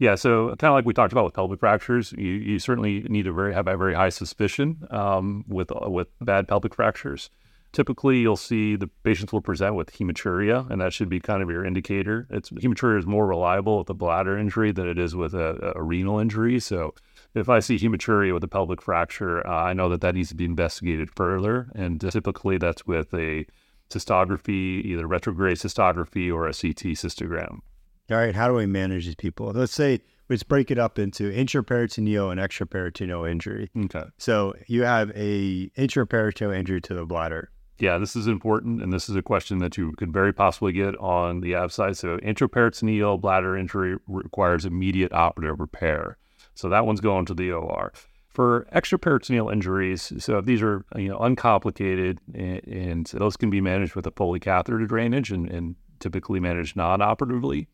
Yeah, 0.00 0.14
so 0.14 0.54
kind 0.56 0.70
of 0.70 0.74
like 0.74 0.84
we 0.84 0.94
talked 0.94 1.12
about 1.12 1.24
with 1.24 1.34
pelvic 1.34 1.58
fractures, 1.58 2.12
you, 2.16 2.28
you 2.28 2.58
certainly 2.60 3.00
need 3.08 3.24
to 3.24 3.32
very 3.32 3.52
have 3.52 3.66
a 3.66 3.76
very 3.76 3.94
high 3.94 4.10
suspicion 4.10 4.86
um, 4.90 5.44
with 5.48 5.72
with 5.86 6.06
bad 6.20 6.46
pelvic 6.46 6.74
fractures. 6.74 7.30
Typically, 7.72 8.18
you'll 8.18 8.36
see 8.36 8.76
the 8.76 8.88
patients 9.02 9.32
will 9.32 9.42
present 9.42 9.74
with 9.74 9.92
hematuria, 9.92 10.68
and 10.70 10.80
that 10.80 10.92
should 10.92 11.08
be 11.08 11.20
kind 11.20 11.42
of 11.42 11.50
your 11.50 11.64
indicator. 11.64 12.26
It's 12.30 12.50
hematuria 12.50 12.98
is 12.98 13.06
more 13.06 13.26
reliable 13.26 13.78
with 13.78 13.90
a 13.90 13.94
bladder 13.94 14.38
injury 14.38 14.72
than 14.72 14.88
it 14.88 14.98
is 14.98 15.14
with 15.14 15.34
a, 15.34 15.74
a 15.76 15.82
renal 15.82 16.18
injury. 16.18 16.60
So, 16.60 16.94
if 17.34 17.48
I 17.48 17.60
see 17.60 17.76
hematuria 17.78 18.32
with 18.32 18.42
a 18.42 18.48
pelvic 18.48 18.80
fracture, 18.80 19.46
uh, 19.46 19.64
I 19.64 19.74
know 19.74 19.88
that 19.90 20.00
that 20.00 20.14
needs 20.14 20.30
to 20.30 20.34
be 20.34 20.46
investigated 20.46 21.10
further. 21.14 21.70
And 21.74 22.00
typically, 22.00 22.56
that's 22.56 22.86
with 22.86 23.12
a 23.12 23.44
cystography, 23.90 24.82
either 24.84 25.06
retrograde 25.06 25.58
cystography 25.58 26.30
or 26.30 26.46
a 26.46 26.52
CT 26.52 26.94
cystogram. 26.96 27.60
All 28.10 28.16
right, 28.16 28.34
how 28.34 28.48
do 28.48 28.54
we 28.54 28.66
manage 28.66 29.04
these 29.04 29.14
people? 29.14 29.52
Let's 29.52 29.72
say 29.72 30.00
let's 30.30 30.42
break 30.42 30.70
it 30.70 30.78
up 30.78 30.98
into 30.98 31.30
intraperitoneal 31.30 32.30
and 32.30 32.40
extraperitoneal 32.40 33.30
injury. 33.30 33.70
Okay. 33.76 34.04
So 34.18 34.54
you 34.66 34.82
have 34.84 35.10
a 35.14 35.68
intraperitoneal 35.70 36.56
injury 36.56 36.80
to 36.82 36.94
the 36.94 37.04
bladder. 37.04 37.50
Yeah, 37.78 37.98
this 37.98 38.16
is 38.16 38.26
important, 38.26 38.82
and 38.82 38.92
this 38.92 39.08
is 39.08 39.14
a 39.14 39.22
question 39.22 39.58
that 39.58 39.76
you 39.76 39.92
could 39.92 40.12
very 40.12 40.32
possibly 40.32 40.72
get 40.72 40.96
on 40.96 41.40
the 41.40 41.52
ABSITE. 41.52 41.96
So, 41.96 42.18
intraperitoneal 42.18 43.20
bladder 43.20 43.56
injury 43.56 43.96
requires 44.08 44.64
immediate 44.64 45.12
operative 45.12 45.60
repair. 45.60 46.16
So 46.58 46.68
that 46.70 46.86
one's 46.86 47.00
going 47.00 47.24
to 47.26 47.34
the 47.34 47.52
OR. 47.52 47.92
For 48.28 48.66
extraperitoneal 48.74 49.52
injuries, 49.52 50.12
so 50.18 50.38
if 50.38 50.44
these 50.44 50.60
are 50.60 50.84
you 50.96 51.08
know 51.08 51.18
uncomplicated, 51.18 52.18
and, 52.34 52.66
and 52.66 53.06
those 53.06 53.36
can 53.36 53.48
be 53.48 53.60
managed 53.60 53.94
with 53.94 54.08
a 54.08 54.10
Foley 54.10 54.40
catheter 54.40 54.84
drainage, 54.84 55.30
and, 55.30 55.48
and 55.48 55.76
typically 56.00 56.40
managed 56.40 56.74
non-operatively. 56.76 57.68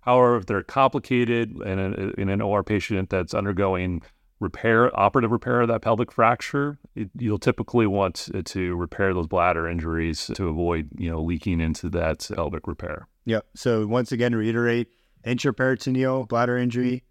However, 0.00 0.36
if 0.36 0.46
they're 0.46 0.62
complicated 0.62 1.54
in, 1.60 1.78
a, 1.78 2.20
in 2.20 2.30
an 2.30 2.40
OR 2.40 2.62
patient 2.62 3.10
that's 3.10 3.34
undergoing 3.34 4.00
repair, 4.40 4.98
operative 4.98 5.30
repair 5.30 5.62
of 5.62 5.68
that 5.68 5.82
pelvic 5.82 6.12
fracture, 6.12 6.78
it, 6.94 7.10
you'll 7.18 7.38
typically 7.38 7.86
want 7.86 8.28
to 8.44 8.76
repair 8.76 9.14
those 9.14 9.26
bladder 9.26 9.68
injuries 9.68 10.30
to 10.34 10.48
avoid, 10.48 10.90
you 10.98 11.10
know, 11.10 11.22
leaking 11.22 11.60
into 11.60 11.88
that 11.90 12.28
pelvic 12.34 12.66
repair. 12.66 13.08
Yep. 13.26 13.46
So 13.54 13.86
once 13.86 14.12
again, 14.12 14.34
reiterate: 14.34 14.88
intraperitoneal 15.24 16.28
bladder 16.28 16.58
injury, 16.58 17.04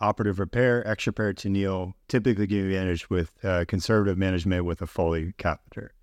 operative 0.00 0.40
repair, 0.40 0.82
extraperitoneal, 0.84 1.92
typically 2.08 2.46
can 2.46 2.68
be 2.68 2.74
managed 2.74 3.08
with 3.08 3.32
uh, 3.44 3.64
conservative 3.68 4.18
management 4.18 4.64
with 4.64 4.82
a 4.82 4.86
Foley 4.86 5.34
catheter. 5.38 5.94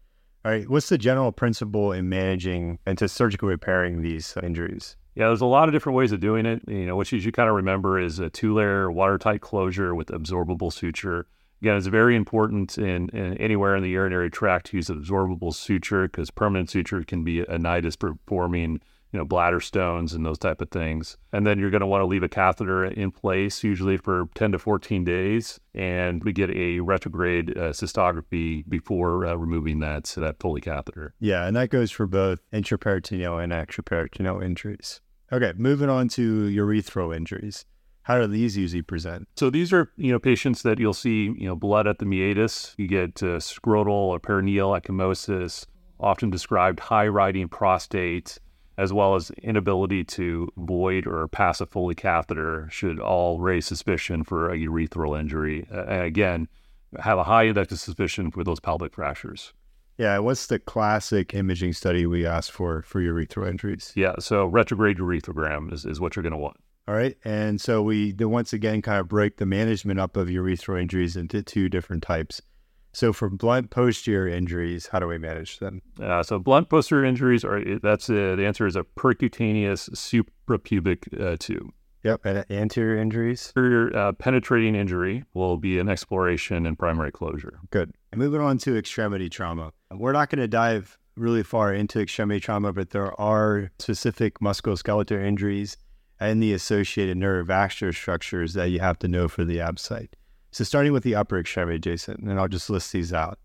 All 0.45 0.51
right. 0.51 0.69
What's 0.69 0.87
the 0.87 0.97
general 0.97 1.33
principle 1.33 1.91
in 1.91 2.07
managing 2.07 2.79
and 2.85 2.97
to 2.97 3.09
surgically 3.09 3.49
repairing 3.49 4.01
these 4.01 4.35
injuries? 4.41 4.95
Yeah, 5.19 5.27
there's 5.27 5.41
a 5.41 5.45
lot 5.45 5.67
of 5.67 5.73
different 5.73 5.97
ways 5.97 6.13
of 6.13 6.21
doing 6.21 6.45
it. 6.45 6.61
You 6.65 6.85
know, 6.85 6.95
what 6.95 7.11
you 7.11 7.19
should 7.19 7.33
kind 7.33 7.49
of 7.49 7.55
remember 7.55 7.99
is 7.99 8.19
a 8.19 8.29
two-layer 8.29 8.89
watertight 8.89 9.41
closure 9.41 9.93
with 9.93 10.07
absorbable 10.07 10.71
suture. 10.71 11.27
Again, 11.61 11.75
it's 11.75 11.87
very 11.87 12.15
important 12.15 12.77
in, 12.77 13.09
in 13.09 13.37
anywhere 13.37 13.75
in 13.75 13.83
the 13.83 13.89
urinary 13.89 14.29
tract 14.29 14.67
to 14.67 14.77
use 14.77 14.87
absorbable 14.87 15.53
suture 15.53 16.07
because 16.07 16.31
permanent 16.31 16.69
suture 16.69 17.03
can 17.03 17.25
be 17.25 17.41
a 17.41 17.57
nidus 17.57 17.99
performing, 17.99 18.79
you 19.11 19.19
know, 19.19 19.25
bladder 19.25 19.59
stones 19.59 20.13
and 20.13 20.25
those 20.25 20.37
type 20.37 20.61
of 20.61 20.71
things. 20.71 21.17
And 21.33 21.45
then 21.45 21.59
you're 21.59 21.69
going 21.69 21.81
to 21.81 21.85
want 21.85 21.99
to 22.01 22.05
leave 22.05 22.23
a 22.23 22.29
catheter 22.29 22.85
in 22.85 23.11
place, 23.11 23.61
usually 23.61 23.97
for 23.97 24.29
10 24.35 24.53
to 24.53 24.57
14 24.57 25.03
days, 25.03 25.59
and 25.75 26.23
we 26.23 26.31
get 26.31 26.49
a 26.51 26.79
retrograde 26.79 27.57
uh, 27.57 27.73
cystography 27.73 28.63
before 28.69 29.25
uh, 29.25 29.35
removing 29.35 29.81
that 29.81 30.07
so 30.07 30.21
that 30.21 30.39
Foley 30.39 30.61
catheter. 30.61 31.13
Yeah, 31.19 31.45
and 31.45 31.57
that 31.57 31.71
goes 31.71 31.91
for 31.91 32.07
both 32.07 32.39
intraperitoneal 32.53 33.43
and 33.43 33.51
extraperitoneal 33.51 34.41
injuries. 34.41 35.01
Okay, 35.31 35.53
moving 35.57 35.89
on 35.89 36.07
to 36.09 36.49
urethral 36.49 37.15
injuries. 37.15 37.65
How 38.03 38.17
do 38.19 38.25
these 38.25 38.57
usually 38.57 38.81
present? 38.81 39.27
So 39.35 39.51
these 39.51 39.71
are, 39.71 39.91
you 39.95 40.11
know, 40.11 40.17
patients 40.17 40.63
that 40.63 40.79
you'll 40.79 40.93
see, 40.93 41.25
you 41.25 41.47
know, 41.47 41.55
blood 41.55 41.85
at 41.85 41.99
the 41.99 42.05
meatus. 42.05 42.73
You 42.77 42.87
get 42.87 43.21
uh, 43.21 43.37
scrotal 43.37 43.89
or 43.89 44.19
perineal 44.19 44.79
ecchymosis, 44.79 45.67
often 45.99 46.31
described 46.31 46.79
high 46.79 47.07
riding 47.07 47.47
prostate, 47.47 48.39
as 48.79 48.91
well 48.91 49.13
as 49.13 49.29
inability 49.43 50.03
to 50.05 50.49
void 50.57 51.05
or 51.05 51.27
pass 51.27 51.61
a 51.61 51.67
Foley 51.67 51.93
catheter 51.93 52.67
should 52.71 52.99
all 52.99 53.39
raise 53.39 53.67
suspicion 53.67 54.23
for 54.23 54.49
a 54.49 54.57
urethral 54.57 55.19
injury. 55.19 55.67
Uh, 55.71 55.83
again, 56.01 56.47
have 56.99 57.19
a 57.19 57.25
high 57.25 57.45
index 57.45 57.71
of 57.71 57.79
suspicion 57.79 58.31
for 58.31 58.43
those 58.43 58.59
pelvic 58.59 58.95
fractures. 58.95 59.53
Yeah, 59.99 60.17
what's 60.19 60.47
the 60.47 60.59
classic 60.59 61.33
imaging 61.33 61.73
study 61.73 62.05
we 62.05 62.25
ask 62.25 62.53
for 62.53 62.83
for 62.83 63.01
urethral 63.01 63.49
injuries? 63.49 63.91
Yeah, 63.97 64.13
so 64.17 64.45
retrograde 64.45 64.97
urethrogram 64.97 65.73
is, 65.73 65.85
is 65.85 65.99
what 65.99 66.15
you're 66.15 66.23
going 66.23 66.31
to 66.31 66.39
want. 66.39 66.55
All 66.87 66.95
right, 66.95 67.17
and 67.25 67.59
so 67.59 67.81
we 67.81 68.13
then 68.13 68.29
once 68.29 68.53
again 68.53 68.81
kind 68.81 69.01
of 69.01 69.09
break 69.09 69.37
the 69.37 69.45
management 69.45 69.99
up 69.99 70.15
of 70.15 70.29
urethral 70.29 70.81
injuries 70.81 71.17
into 71.17 71.43
two 71.43 71.67
different 71.67 72.01
types. 72.01 72.41
So 72.93 73.11
for 73.11 73.29
blunt 73.29 73.71
posterior 73.71 74.33
injuries, 74.33 74.87
how 74.87 74.99
do 74.99 75.07
we 75.07 75.17
manage 75.17 75.59
them? 75.59 75.81
Uh, 76.01 76.23
so 76.23 76.39
blunt 76.39 76.69
posterior 76.69 77.03
injuries 77.03 77.43
are 77.43 77.61
that's 77.83 78.09
a, 78.09 78.37
the 78.37 78.45
answer 78.45 78.65
is 78.65 78.77
a 78.77 78.83
percutaneous 78.83 79.89
suprapubic 79.91 81.21
uh, 81.21 81.35
tube. 81.37 81.71
Yep, 82.05 82.21
and 82.23 82.45
anterior 82.49 82.97
injuries. 82.97 83.51
Anterior 83.53 83.95
uh, 83.95 84.13
penetrating 84.13 84.75
injury 84.75 85.25
will 85.33 85.57
be 85.57 85.77
an 85.77 85.89
exploration 85.89 86.65
and 86.65 86.79
primary 86.79 87.11
closure. 87.11 87.59
Good. 87.69 87.93
And 88.11 88.19
moving 88.19 88.41
on 88.41 88.57
to 88.59 88.77
extremity 88.77 89.29
trauma. 89.29 89.71
We're 89.91 90.13
not 90.13 90.29
going 90.29 90.41
to 90.41 90.47
dive 90.47 90.97
really 91.15 91.43
far 91.43 91.73
into 91.73 91.99
extremity 91.99 92.39
trauma, 92.39 92.73
but 92.73 92.89
there 92.89 93.19
are 93.19 93.71
specific 93.79 94.39
musculoskeletal 94.39 95.23
injuries 95.23 95.77
and 96.19 96.41
the 96.41 96.53
associated 96.53 97.17
neurovascular 97.17 97.93
structures 97.93 98.53
that 98.53 98.69
you 98.69 98.79
have 98.79 98.99
to 98.99 99.07
know 99.07 99.27
for 99.27 99.45
the 99.45 99.57
ABSITE. 99.57 100.15
So 100.51 100.63
starting 100.63 100.91
with 100.91 101.03
the 101.03 101.15
upper 101.15 101.39
extremity, 101.39 101.79
Jason, 101.79 102.27
and 102.27 102.39
I'll 102.39 102.47
just 102.47 102.69
list 102.69 102.91
these 102.91 103.13
out. 103.13 103.37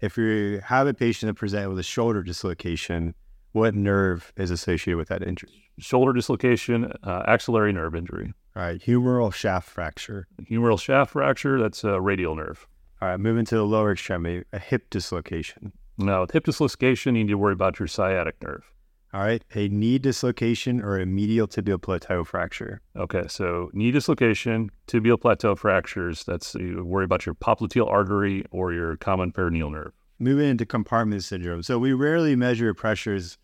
If 0.00 0.16
you 0.16 0.60
have 0.64 0.86
a 0.86 0.94
patient 0.94 1.28
that 1.28 1.34
presents 1.34 1.68
with 1.68 1.78
a 1.78 1.82
shoulder 1.82 2.22
dislocation, 2.22 3.14
what 3.52 3.74
nerve 3.74 4.32
is 4.36 4.50
associated 4.50 4.96
with 4.96 5.08
that 5.08 5.22
injury? 5.22 5.50
Shoulder 5.78 6.12
dislocation, 6.12 6.92
uh, 7.02 7.22
axillary 7.26 7.72
nerve 7.72 7.94
injury. 7.94 8.32
All 8.54 8.62
right, 8.62 8.80
humeral 8.80 9.32
shaft 9.32 9.68
fracture. 9.68 10.26
Humeral 10.50 10.80
shaft 10.80 11.12
fracture, 11.12 11.60
that's 11.60 11.84
a 11.84 12.00
radial 12.00 12.34
nerve. 12.34 12.66
All 13.02 13.08
right, 13.08 13.20
moving 13.20 13.44
to 13.46 13.56
the 13.56 13.64
lower 13.64 13.92
extremity, 13.92 14.44
a 14.52 14.58
hip 14.58 14.88
dislocation. 14.88 15.72
Now, 15.98 16.22
with 16.22 16.30
hip 16.30 16.44
dislocation, 16.44 17.14
you 17.14 17.24
need 17.24 17.30
to 17.30 17.38
worry 17.38 17.52
about 17.52 17.78
your 17.78 17.88
sciatic 17.88 18.42
nerve. 18.42 18.64
All 19.12 19.20
right, 19.20 19.44
a 19.54 19.68
knee 19.68 19.98
dislocation 19.98 20.80
or 20.82 20.98
a 20.98 21.06
medial 21.06 21.46
tibial 21.46 21.80
plateau 21.80 22.24
fracture. 22.24 22.80
Okay, 22.96 23.24
so 23.28 23.70
knee 23.72 23.90
dislocation, 23.90 24.70
tibial 24.86 25.20
plateau 25.20 25.54
fractures, 25.54 26.24
that's 26.24 26.54
you 26.54 26.84
worry 26.84 27.04
about 27.04 27.26
your 27.26 27.34
popliteal 27.34 27.86
artery 27.90 28.44
or 28.50 28.72
your 28.72 28.96
common 28.96 29.30
peroneal 29.30 29.72
nerve. 29.72 29.92
Moving 30.18 30.48
into 30.48 30.64
compartment 30.66 31.22
syndrome. 31.22 31.62
So 31.62 31.78
we 31.78 31.92
rarely 31.92 32.34
measure 32.34 32.72
pressures 32.74 33.36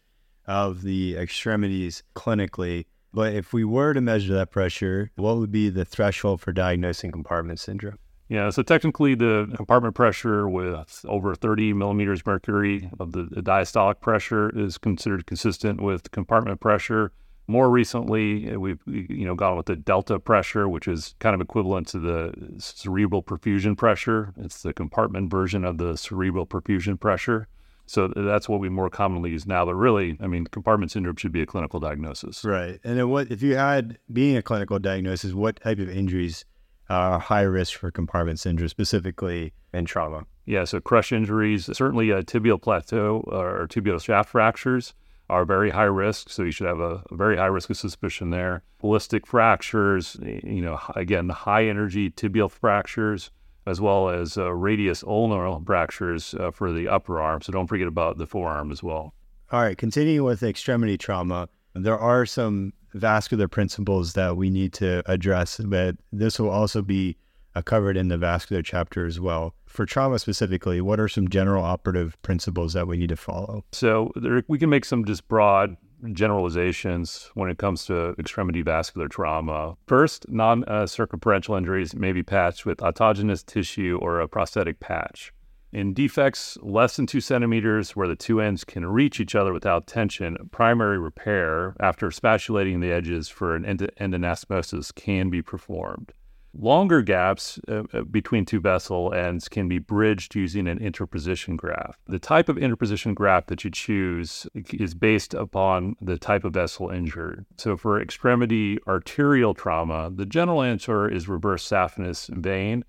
of 0.46 0.82
the 0.82 1.16
extremities 1.16 2.02
clinically, 2.16 2.86
but 3.12 3.34
if 3.34 3.52
we 3.52 3.64
were 3.64 3.92
to 3.92 4.00
measure 4.00 4.32
that 4.34 4.50
pressure, 4.50 5.10
what 5.16 5.36
would 5.36 5.52
be 5.52 5.68
the 5.68 5.84
threshold 5.84 6.40
for 6.40 6.52
diagnosing 6.52 7.12
compartment 7.12 7.60
syndrome? 7.60 7.98
Yeah, 8.32 8.48
so 8.48 8.62
technically, 8.62 9.14
the 9.14 9.52
compartment 9.56 9.94
pressure 9.94 10.48
with 10.48 11.04
over 11.06 11.34
30 11.34 11.74
millimeters 11.74 12.24
mercury 12.24 12.88
of 12.98 13.12
the, 13.12 13.24
the, 13.24 13.42
diastolic 13.42 14.00
pressure 14.00 14.50
is 14.58 14.78
considered 14.78 15.26
consistent 15.26 15.82
with 15.82 16.10
compartment 16.12 16.58
pressure. 16.58 17.12
More 17.46 17.68
recently, 17.68 18.48
eh, 18.48 18.56
we've 18.56 18.80
you 18.86 19.26
know 19.26 19.34
gone 19.34 19.58
with 19.58 19.66
the 19.66 19.76
delta 19.76 20.18
pressure, 20.18 20.66
which 20.66 20.88
is 20.88 21.14
kind 21.18 21.34
of 21.34 21.42
equivalent 21.42 21.88
to 21.88 21.98
the 21.98 22.32
cerebral 22.56 23.22
perfusion 23.22 23.76
pressure. 23.76 24.32
It's 24.38 24.62
the 24.62 24.72
compartment 24.72 25.30
version 25.30 25.62
of 25.62 25.76
the 25.76 25.98
cerebral 25.98 26.46
perfusion 26.46 26.98
pressure. 26.98 27.48
So 27.84 28.08
that's 28.16 28.48
what 28.48 28.60
we 28.60 28.70
more 28.70 28.88
commonly 28.88 29.28
use 29.28 29.46
now. 29.46 29.66
But 29.66 29.74
really, 29.74 30.16
I 30.22 30.26
mean, 30.26 30.46
compartment 30.46 30.90
syndrome 30.90 31.16
should 31.16 31.32
be 31.32 31.42
a 31.42 31.46
clinical 31.46 31.80
diagnosis. 31.80 32.46
Right. 32.46 32.80
And 32.82 32.98
then 32.98 33.10
what 33.10 33.30
if 33.30 33.42
you 33.42 33.56
had 33.56 33.98
being 34.10 34.38
a 34.38 34.42
clinical 34.42 34.78
diagnosis? 34.78 35.34
What 35.34 35.56
type 35.56 35.80
of 35.80 35.90
injuries 35.90 36.46
are 36.88 37.18
high 37.18 37.42
risk 37.42 37.78
for 37.78 37.90
compartment 37.90 38.40
syndrome, 38.40 38.68
specifically 38.68 39.52
in 39.72 39.84
trauma? 39.84 40.26
Yeah. 40.44 40.64
So 40.64 40.80
crush 40.80 41.12
injuries, 41.12 41.70
certainly 41.76 42.10
a 42.10 42.22
tibial 42.22 42.60
plateau 42.60 43.24
or 43.26 43.66
tibial 43.68 44.02
shaft 44.02 44.30
fractures 44.30 44.94
are 45.30 45.44
very 45.44 45.70
high 45.70 45.84
risk. 45.84 46.28
So 46.30 46.42
you 46.42 46.50
should 46.50 46.66
have 46.66 46.80
a, 46.80 47.02
a 47.10 47.16
very 47.16 47.36
high 47.36 47.46
risk 47.46 47.70
of 47.70 47.76
suspicion 47.76 48.30
there. 48.30 48.62
Ballistic 48.80 49.26
fractures, 49.26 50.16
you 50.22 50.60
know, 50.60 50.78
again, 50.94 51.28
high 51.28 51.66
energy 51.66 52.10
tibial 52.10 52.50
fractures 52.50 53.30
as 53.66 53.80
well 53.80 54.08
as 54.08 54.36
uh, 54.36 54.52
radius 54.52 55.02
ulnar 55.04 55.58
fractures 55.64 56.34
uh, 56.34 56.50
for 56.50 56.72
the 56.72 56.88
upper 56.88 57.20
arm. 57.20 57.40
So 57.40 57.52
don't 57.52 57.66
forget 57.66 57.86
about 57.86 58.18
the 58.18 58.26
forearm 58.26 58.72
as 58.72 58.82
well. 58.82 59.14
All 59.52 59.60
right, 59.60 59.76
continuing 59.76 60.26
with 60.26 60.42
extremity 60.42 60.96
trauma, 60.98 61.48
there 61.74 61.98
are 61.98 62.26
some 62.26 62.72
vascular 62.94 63.48
principles 63.48 64.14
that 64.14 64.36
we 64.36 64.50
need 64.50 64.72
to 64.74 65.02
address, 65.10 65.60
but 65.64 65.96
this 66.12 66.38
will 66.38 66.50
also 66.50 66.82
be 66.82 67.16
uh, 67.54 67.62
covered 67.62 67.96
in 67.96 68.08
the 68.08 68.18
vascular 68.18 68.62
chapter 68.62 69.06
as 69.06 69.20
well. 69.20 69.54
For 69.66 69.86
trauma 69.86 70.18
specifically, 70.18 70.80
what 70.80 71.00
are 71.00 71.08
some 71.08 71.28
general 71.28 71.64
operative 71.64 72.20
principles 72.22 72.72
that 72.74 72.86
we 72.86 72.96
need 72.96 73.08
to 73.08 73.16
follow? 73.16 73.64
So 73.72 74.12
there, 74.16 74.42
we 74.48 74.58
can 74.58 74.70
make 74.70 74.84
some 74.84 75.04
just 75.04 75.28
broad 75.28 75.76
generalizations 76.12 77.30
when 77.34 77.48
it 77.48 77.58
comes 77.58 77.86
to 77.86 78.14
extremity 78.18 78.62
vascular 78.62 79.08
trauma. 79.08 79.76
First, 79.86 80.28
non 80.28 80.64
circumferential 80.86 81.56
injuries 81.56 81.94
may 81.94 82.12
be 82.12 82.22
patched 82.22 82.66
with 82.66 82.78
autogenous 82.78 83.44
tissue 83.44 83.98
or 84.02 84.20
a 84.20 84.28
prosthetic 84.28 84.80
patch. 84.80 85.32
In 85.72 85.94
defects 85.94 86.58
less 86.60 86.96
than 86.96 87.06
two 87.06 87.22
centimeters 87.22 87.96
where 87.96 88.08
the 88.08 88.14
two 88.14 88.40
ends 88.40 88.62
can 88.62 88.84
reach 88.84 89.20
each 89.20 89.34
other 89.34 89.54
without 89.54 89.86
tension, 89.86 90.36
primary 90.50 90.98
repair 90.98 91.74
after 91.80 92.10
spatulating 92.10 92.80
the 92.80 92.92
edges 92.92 93.30
for 93.30 93.56
an 93.56 93.64
end- 93.64 93.90
end 93.96 94.12
anastomosis 94.12 94.94
can 94.94 95.30
be 95.30 95.40
performed. 95.40 96.12
Longer 96.54 97.00
gaps 97.00 97.58
uh, 97.66 97.84
uh, 97.94 98.02
between 98.02 98.44
two 98.44 98.60
vessel 98.60 99.14
ends 99.14 99.48
can 99.48 99.68
be 99.68 99.78
bridged 99.78 100.34
using 100.34 100.68
an 100.68 100.78
interposition 100.78 101.56
graft. 101.56 101.98
The 102.06 102.18
type 102.18 102.50
of 102.50 102.58
interposition 102.58 103.14
graft 103.14 103.46
that 103.46 103.64
you 103.64 103.70
choose 103.70 104.46
is 104.74 104.92
based 104.92 105.32
upon 105.32 105.96
the 106.02 106.18
type 106.18 106.44
of 106.44 106.52
vessel 106.52 106.90
injured. 106.90 107.46
So, 107.56 107.78
for 107.78 107.98
extremity 107.98 108.78
arterial 108.86 109.54
trauma, 109.54 110.10
the 110.14 110.26
general 110.26 110.62
answer 110.62 111.08
is 111.08 111.26
reverse 111.26 111.66
saphenous 111.66 112.28
vein. 112.28 112.84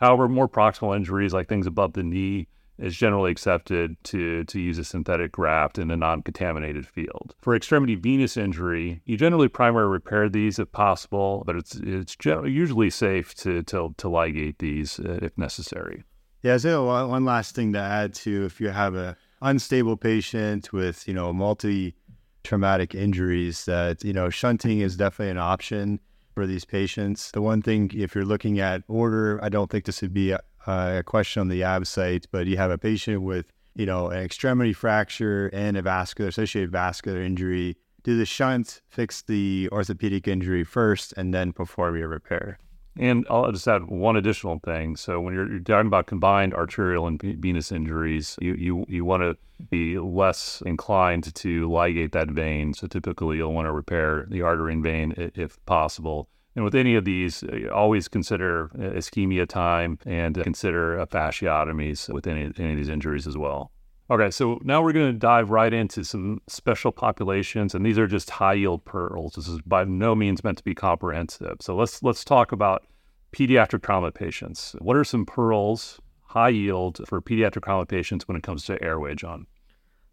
However, 0.00 0.28
more 0.28 0.48
proximal 0.48 0.96
injuries 0.96 1.34
like 1.34 1.48
things 1.48 1.66
above 1.66 1.92
the 1.92 2.02
knee 2.02 2.48
is 2.78 2.96
generally 2.96 3.30
accepted 3.30 4.02
to, 4.04 4.44
to 4.44 4.58
use 4.58 4.78
a 4.78 4.84
synthetic 4.84 5.32
graft 5.32 5.78
in 5.78 5.90
a 5.90 5.96
non 5.96 6.22
contaminated 6.22 6.86
field. 6.86 7.34
For 7.42 7.54
extremity 7.54 7.94
venous 7.94 8.36
injury, 8.36 9.02
you 9.04 9.18
generally 9.18 9.48
primary 9.48 9.88
repair 9.88 10.28
these 10.28 10.58
if 10.58 10.72
possible, 10.72 11.42
but 11.46 11.56
it's, 11.56 11.76
it's 11.76 12.16
usually 12.24 12.88
safe 12.88 13.34
to, 13.36 13.62
to, 13.64 13.94
to 13.98 14.06
ligate 14.08 14.58
these 14.58 14.98
uh, 14.98 15.18
if 15.20 15.36
necessary. 15.36 16.04
Yeah, 16.42 16.56
so 16.56 17.06
one 17.06 17.26
last 17.26 17.54
thing 17.54 17.74
to 17.74 17.78
add 17.78 18.14
to 18.14 18.46
if 18.46 18.62
you 18.62 18.70
have 18.70 18.94
a 18.94 19.14
unstable 19.42 19.98
patient 19.98 20.72
with, 20.72 21.06
you 21.06 21.12
know, 21.12 21.34
multi 21.34 21.94
traumatic 22.42 22.94
injuries 22.94 23.66
that, 23.66 24.02
you 24.02 24.14
know, 24.14 24.30
shunting 24.30 24.80
is 24.80 24.96
definitely 24.96 25.32
an 25.32 25.38
option 25.38 26.00
for 26.40 26.46
these 26.46 26.64
patients. 26.64 27.30
The 27.32 27.42
one 27.42 27.60
thing, 27.60 27.90
if 27.94 28.14
you're 28.14 28.24
looking 28.24 28.60
at 28.60 28.82
order, 28.88 29.38
I 29.42 29.50
don't 29.50 29.70
think 29.70 29.84
this 29.84 30.00
would 30.00 30.14
be 30.14 30.30
a, 30.30 30.40
a 30.66 31.02
question 31.04 31.40
on 31.40 31.48
the 31.48 31.60
ABSITE, 31.60 32.28
but 32.30 32.46
you 32.46 32.56
have 32.56 32.70
a 32.70 32.78
patient 32.78 33.20
with, 33.20 33.52
you 33.74 33.84
know, 33.84 34.08
an 34.08 34.22
extremity 34.24 34.72
fracture 34.72 35.50
and 35.52 35.76
a 35.76 35.82
vascular 35.82 36.30
associated 36.30 36.72
vascular 36.72 37.20
injury. 37.20 37.76
Do 38.04 38.16
the 38.16 38.24
shunt, 38.24 38.80
fix 38.88 39.20
the 39.20 39.68
orthopedic 39.70 40.26
injury 40.26 40.64
first, 40.64 41.12
and 41.18 41.34
then 41.34 41.52
perform 41.52 41.98
your 41.98 42.08
repair. 42.08 42.58
And 42.98 43.26
I'll 43.30 43.50
just 43.52 43.68
add 43.68 43.84
one 43.84 44.16
additional 44.16 44.58
thing. 44.58 44.96
So 44.96 45.20
when 45.20 45.32
you're, 45.32 45.48
you're 45.48 45.60
talking 45.60 45.86
about 45.86 46.06
combined 46.06 46.54
arterial 46.54 47.06
and 47.06 47.20
venous 47.20 47.72
injuries, 47.72 48.36
you 48.40 48.54
you, 48.54 48.84
you 48.88 49.04
want 49.04 49.22
to 49.22 49.36
be 49.70 49.98
less 49.98 50.62
inclined 50.66 51.34
to 51.34 51.68
ligate 51.68 52.12
that 52.12 52.30
vein. 52.30 52.74
So 52.74 52.86
typically 52.86 53.36
you'll 53.36 53.54
want 53.54 53.66
to 53.66 53.72
repair 53.72 54.26
the 54.28 54.42
artery 54.42 54.72
and 54.72 54.82
vein 54.82 55.14
if 55.34 55.64
possible. 55.66 56.28
And 56.56 56.64
with 56.64 56.74
any 56.74 56.96
of 56.96 57.04
these, 57.04 57.44
uh, 57.44 57.68
always 57.72 58.08
consider 58.08 58.70
uh, 58.74 58.98
ischemia 58.98 59.46
time 59.46 59.98
and 60.04 60.34
consider 60.42 60.98
fasciotomies 61.06 62.12
with 62.12 62.26
any, 62.26 62.50
any 62.58 62.72
of 62.72 62.76
these 62.76 62.88
injuries 62.88 63.26
as 63.26 63.38
well. 63.38 63.70
Okay, 64.10 64.32
so 64.32 64.58
now 64.64 64.82
we're 64.82 64.92
going 64.92 65.12
to 65.12 65.18
dive 65.18 65.50
right 65.50 65.72
into 65.72 66.02
some 66.02 66.40
special 66.48 66.90
populations, 66.90 67.76
and 67.76 67.86
these 67.86 67.96
are 67.96 68.08
just 68.08 68.28
high 68.28 68.54
yield 68.54 68.84
pearls. 68.84 69.34
This 69.34 69.46
is 69.46 69.60
by 69.62 69.84
no 69.84 70.16
means 70.16 70.42
meant 70.42 70.58
to 70.58 70.64
be 70.64 70.74
comprehensive. 70.74 71.58
So 71.60 71.76
let's 71.76 72.02
let's 72.02 72.24
talk 72.24 72.50
about 72.50 72.84
pediatric 73.32 73.82
trauma 73.82 74.10
patients. 74.10 74.74
What 74.80 74.96
are 74.96 75.04
some 75.04 75.24
pearls, 75.24 76.00
high 76.22 76.48
yield 76.48 77.00
for 77.06 77.22
pediatric 77.22 77.62
trauma 77.62 77.86
patients 77.86 78.26
when 78.26 78.36
it 78.36 78.42
comes 78.42 78.64
to 78.64 78.82
airway, 78.82 79.14
John? 79.14 79.46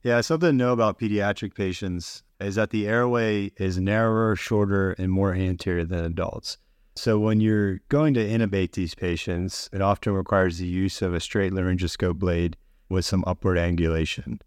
Yeah, 0.04 0.22
something 0.22 0.50
to 0.50 0.54
know 0.54 0.74
about 0.74 1.00
pediatric 1.00 1.56
patients 1.56 2.22
is 2.40 2.54
that 2.54 2.70
the 2.70 2.88
airway 2.88 3.52
is 3.58 3.80
narrower, 3.80 4.36
shorter, 4.36 4.92
and 4.92 5.12
more 5.12 5.34
anterior 5.34 5.86
than 5.86 6.06
adults. 6.06 6.60
So 6.96 7.18
when 7.18 7.42
you're 7.42 7.80
going 7.90 8.14
to 8.14 8.28
intubate 8.28 8.74
these 8.74 8.94
patients, 8.94 9.72
it 9.74 9.82
often 9.82 10.14
requires 10.14 10.60
the 10.60 10.68
use 10.68 11.02
of 11.02 11.16
a 11.16 11.20
straight 11.20 11.52
laryngoscope 11.52 12.20
blade 12.20 12.58
with 12.90 13.06
some 13.06 13.24
upward 13.28 13.58
angulation. 13.58 14.40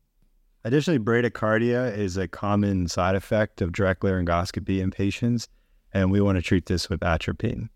Additionally, 0.64 0.99
bradycardia 0.99 1.97
is 1.97 2.16
a 2.16 2.28
common 2.28 2.86
side 2.86 3.14
effect 3.14 3.62
of 3.62 3.72
direct 3.72 4.03
laryngoscopy 4.03 4.80
in 4.80 4.91
patients, 4.91 5.49
and 5.93 6.11
we 6.11 6.20
want 6.20 6.36
to 6.36 6.43
treat 6.43 6.66
this 6.66 6.91
with 6.91 7.01
atropine. 7.01 7.70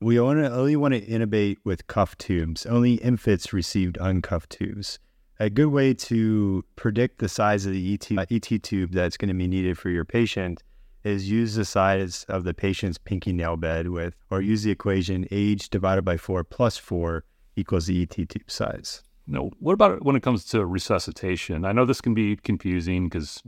We 0.00 0.20
only 0.20 0.76
want 0.76 0.94
to 0.94 1.00
intubate 1.00 1.56
with 1.64 1.86
cuff 1.86 2.16
tubes. 2.18 2.66
Only 2.66 2.94
infants 2.94 3.52
received 3.52 3.96
uncuffed 3.98 4.50
tubes. 4.50 4.98
A 5.40 5.50
good 5.50 5.68
way 5.68 5.94
to 5.94 6.64
predict 6.76 7.18
the 7.18 7.28
size 7.28 7.66
of 7.66 7.72
the 7.72 7.94
ET, 7.94 8.10
ET 8.30 8.62
tube 8.62 8.92
that's 8.92 9.16
going 9.16 9.28
to 9.28 9.34
be 9.34 9.46
needed 9.46 9.78
for 9.78 9.90
your 9.90 10.04
patient 10.04 10.62
is 11.02 11.30
use 11.30 11.54
the 11.54 11.64
size 11.64 12.24
of 12.28 12.44
the 12.44 12.54
patient's 12.54 12.98
pinky 12.98 13.32
nail 13.32 13.56
bed 13.56 13.88
with, 13.88 14.14
or 14.30 14.40
use 14.40 14.62
the 14.62 14.70
equation 14.70 15.26
age 15.30 15.70
divided 15.70 16.02
by 16.02 16.16
4 16.16 16.44
plus 16.44 16.76
4 16.76 17.24
equals 17.54 17.86
the 17.86 18.02
ET 18.02 18.10
tube 18.10 18.50
size. 18.50 19.02
No, 19.28 19.50
what 19.58 19.72
about 19.72 20.04
when 20.04 20.14
it 20.14 20.22
comes 20.22 20.44
to 20.46 20.64
resuscitation? 20.64 21.64
I 21.64 21.72
know 21.72 21.84
this 21.84 22.00
can 22.00 22.14
be 22.14 22.36
confusing 22.36 23.08
because 23.08 23.42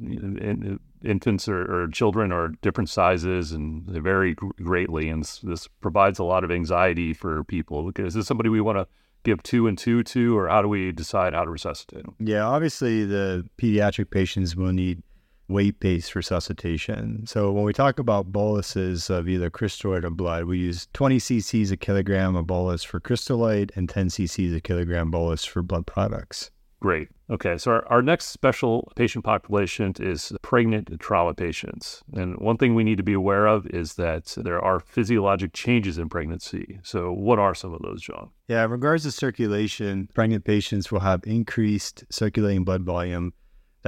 infants 1.04 1.48
or, 1.48 1.84
or, 1.84 1.88
children 1.88 2.32
are 2.32 2.48
different 2.62 2.90
sizes 2.90 3.52
and 3.52 3.86
they 3.86 4.00
vary 4.00 4.34
greatly, 4.34 5.08
and 5.08 5.22
this 5.42 5.68
provides 5.80 6.18
a 6.18 6.24
lot 6.24 6.42
of 6.42 6.50
anxiety 6.50 7.12
for 7.12 7.44
people. 7.44 7.92
Is 7.96 8.14
this 8.14 8.26
somebody 8.26 8.48
we 8.48 8.60
want 8.60 8.78
to 8.78 8.88
give 9.22 9.42
two 9.42 9.66
and 9.66 9.78
two 9.78 10.02
to, 10.02 10.36
or 10.36 10.48
how 10.48 10.62
do 10.62 10.68
we 10.68 10.90
decide 10.90 11.34
how 11.34 11.44
to 11.44 11.50
resuscitate 11.50 12.04
them? 12.04 12.16
Yeah, 12.18 12.44
obviously 12.44 13.04
the 13.04 13.48
pediatric 13.58 14.10
patients 14.10 14.56
will 14.56 14.72
need 14.72 15.02
weight-based 15.48 16.14
resuscitation. 16.14 17.26
So 17.26 17.50
when 17.52 17.64
we 17.64 17.72
talk 17.72 17.98
about 17.98 18.32
boluses 18.32 19.10
of 19.10 19.28
either 19.28 19.50
crystalloid 19.50 20.04
or 20.04 20.10
blood, 20.10 20.44
we 20.44 20.58
use 20.58 20.88
20 20.92 21.18
cc's 21.18 21.70
a 21.70 21.76
kilogram 21.76 22.36
of 22.36 22.46
bolus 22.46 22.84
for 22.84 23.00
crystalloid 23.00 23.70
and 23.76 23.88
10 23.88 24.08
cc's 24.08 24.54
a 24.54 24.60
kilogram 24.60 25.10
bolus 25.10 25.44
for 25.44 25.62
blood 25.62 25.86
products. 25.86 26.50
Great. 26.80 27.08
Okay, 27.28 27.58
so 27.58 27.72
our, 27.72 27.88
our 27.88 28.02
next 28.02 28.26
special 28.26 28.90
patient 28.94 29.24
population 29.24 29.92
is 29.98 30.32
pregnant 30.42 30.88
trauma 31.00 31.34
patients. 31.34 32.04
And 32.14 32.36
one 32.36 32.56
thing 32.56 32.74
we 32.74 32.84
need 32.84 32.98
to 32.98 33.02
be 33.02 33.12
aware 33.14 33.46
of 33.46 33.66
is 33.66 33.94
that 33.94 34.26
there 34.36 34.60
are 34.60 34.78
physiologic 34.78 35.52
changes 35.52 35.98
in 35.98 36.08
pregnancy. 36.08 36.78
So, 36.84 37.12
what 37.12 37.40
are 37.40 37.54
some 37.54 37.74
of 37.74 37.82
those, 37.82 38.00
John? 38.00 38.30
Yeah, 38.46 38.64
in 38.64 38.70
regards 38.70 39.02
to 39.02 39.10
circulation, 39.10 40.08
pregnant 40.14 40.44
patients 40.44 40.92
will 40.92 41.00
have 41.00 41.22
increased 41.24 42.04
circulating 42.10 42.64
blood 42.64 42.84
volume 42.84 43.32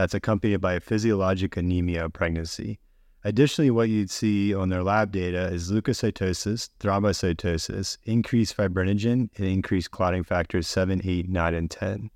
that's 0.01 0.15
accompanied 0.15 0.63
by 0.63 0.73
a 0.73 0.81
physiologic 0.81 1.59
anemia 1.59 2.07
of 2.07 2.13
pregnancy. 2.15 2.81
Additionally, 3.23 3.71
what 3.71 3.91
you'd 3.91 4.11
see 4.11 4.55
on 4.55 4.71
their 4.71 4.83
lab 4.83 5.13
data 5.13 5.49
is 5.49 5.71
leukocytosis, 5.71 6.71
thrombocytosis, 6.81 7.99
increased 8.05 8.57
fibrinogen, 8.57 9.29
and 9.37 9.47
increased 9.47 9.91
clotting 9.91 10.25
factors 10.25 10.67
7, 10.67 11.03
8, 11.05 11.29
9, 11.29 11.55
and 11.55 11.71
10. 11.71 12.11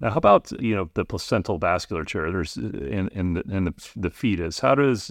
Now, 0.00 0.10
how 0.10 0.16
about 0.16 0.52
you 0.60 0.76
know 0.76 0.90
the 0.92 1.06
placental 1.06 1.58
vasculature? 1.58 2.30
There's 2.30 2.58
in 2.58 3.08
in 3.14 3.34
the, 3.34 3.42
in 3.50 3.64
the, 3.64 3.74
the 3.96 4.10
fetus. 4.10 4.60
How 4.60 4.74
does 4.74 5.10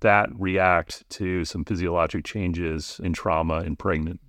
that 0.00 0.28
react 0.34 1.08
to 1.10 1.46
some 1.46 1.64
physiologic 1.64 2.26
changes 2.26 3.00
in 3.02 3.14
trauma 3.14 3.60
in 3.60 3.76
pregnant? 3.76 4.20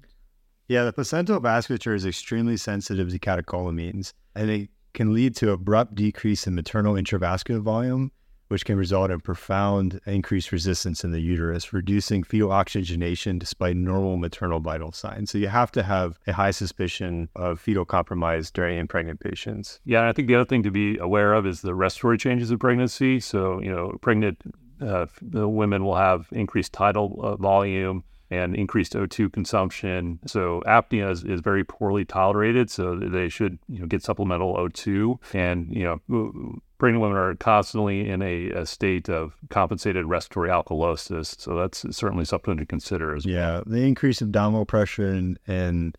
Yeah, 0.69 0.85
the 0.85 0.93
placental 0.93 1.41
vasculature 1.41 1.95
is 1.95 2.05
extremely 2.05 2.55
sensitive 2.55 3.09
to 3.09 3.19
catecholamines, 3.19 4.13
and 4.35 4.49
it 4.49 4.69
can 4.93 5.13
lead 5.13 5.35
to 5.37 5.51
abrupt 5.51 5.95
decrease 5.95 6.47
in 6.47 6.55
maternal 6.55 6.95
intravascular 6.95 7.61
volume, 7.61 8.11
which 8.47 8.65
can 8.65 8.77
result 8.77 9.11
in 9.11 9.19
profound 9.19 9.99
increased 10.05 10.51
resistance 10.51 11.03
in 11.03 11.11
the 11.11 11.21
uterus, 11.21 11.71
reducing 11.71 12.23
fetal 12.23 12.51
oxygenation 12.51 13.37
despite 13.37 13.75
normal 13.75 14.17
maternal 14.17 14.59
vital 14.59 14.91
signs. 14.91 15.31
So 15.31 15.37
you 15.37 15.47
have 15.47 15.71
to 15.73 15.83
have 15.83 16.19
a 16.25 16.33
high 16.33 16.51
suspicion 16.51 17.29
of 17.35 17.59
fetal 17.59 17.85
compromise 17.85 18.49
during 18.49 18.77
in 18.77 18.87
pregnant 18.87 19.19
patients. 19.19 19.79
Yeah, 19.85 20.09
I 20.09 20.13
think 20.13 20.27
the 20.27 20.35
other 20.35 20.45
thing 20.45 20.63
to 20.63 20.71
be 20.71 20.97
aware 20.97 21.33
of 21.33 21.45
is 21.45 21.61
the 21.61 21.75
respiratory 21.75 22.17
changes 22.17 22.49
of 22.49 22.59
pregnancy. 22.59 23.19
So, 23.19 23.61
you 23.61 23.71
know, 23.71 23.97
pregnant 24.01 24.39
uh, 24.81 25.05
women 25.21 25.83
will 25.83 25.95
have 25.95 26.27
increased 26.31 26.73
tidal 26.73 27.19
uh, 27.21 27.35
volume 27.35 28.03
and 28.31 28.55
increased 28.55 28.93
O2 28.93 29.31
consumption. 29.31 30.19
So 30.25 30.61
apnea 30.65 31.11
is, 31.11 31.23
is 31.23 31.41
very 31.41 31.63
poorly 31.63 32.05
tolerated. 32.05 32.69
So 32.69 32.95
they 32.95 33.29
should 33.29 33.59
you 33.67 33.79
know 33.79 33.85
get 33.87 34.03
supplemental 34.03 34.55
O2. 34.55 35.17
And 35.33 35.75
you 35.75 35.83
know 35.83 36.61
pregnant 36.77 37.01
women 37.01 37.17
are 37.17 37.35
constantly 37.35 38.09
in 38.09 38.21
a, 38.21 38.49
a, 38.51 38.65
state 38.65 39.09
of 39.09 39.35
compensated 39.49 40.05
respiratory 40.05 40.49
alkalosis. 40.49 41.39
So 41.39 41.55
that's 41.55 41.85
certainly 41.95 42.23
something 42.23 42.57
to 42.57 42.65
consider 42.65 43.15
as 43.15 43.25
well. 43.25 43.35
yeah, 43.35 43.61
the 43.65 43.85
increase 43.85 44.21
of 44.21 44.29
abdominal 44.29 44.65
pressure 44.65 45.09
and 45.09 45.37
and 45.45 45.97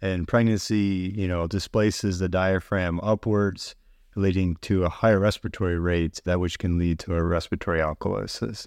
and 0.00 0.28
pregnancy, 0.28 1.12
you 1.16 1.26
know, 1.26 1.46
displaces 1.48 2.20
the 2.20 2.28
diaphragm 2.28 3.00
upwards, 3.00 3.74
leading 4.14 4.54
to 4.56 4.84
a 4.84 4.88
higher 4.88 5.18
respiratory 5.18 5.78
rate, 5.78 6.20
that 6.24 6.38
which 6.38 6.58
can 6.58 6.78
lead 6.78 7.00
to 7.00 7.14
a 7.14 7.22
respiratory 7.22 7.80
alkalosis. 7.80 8.66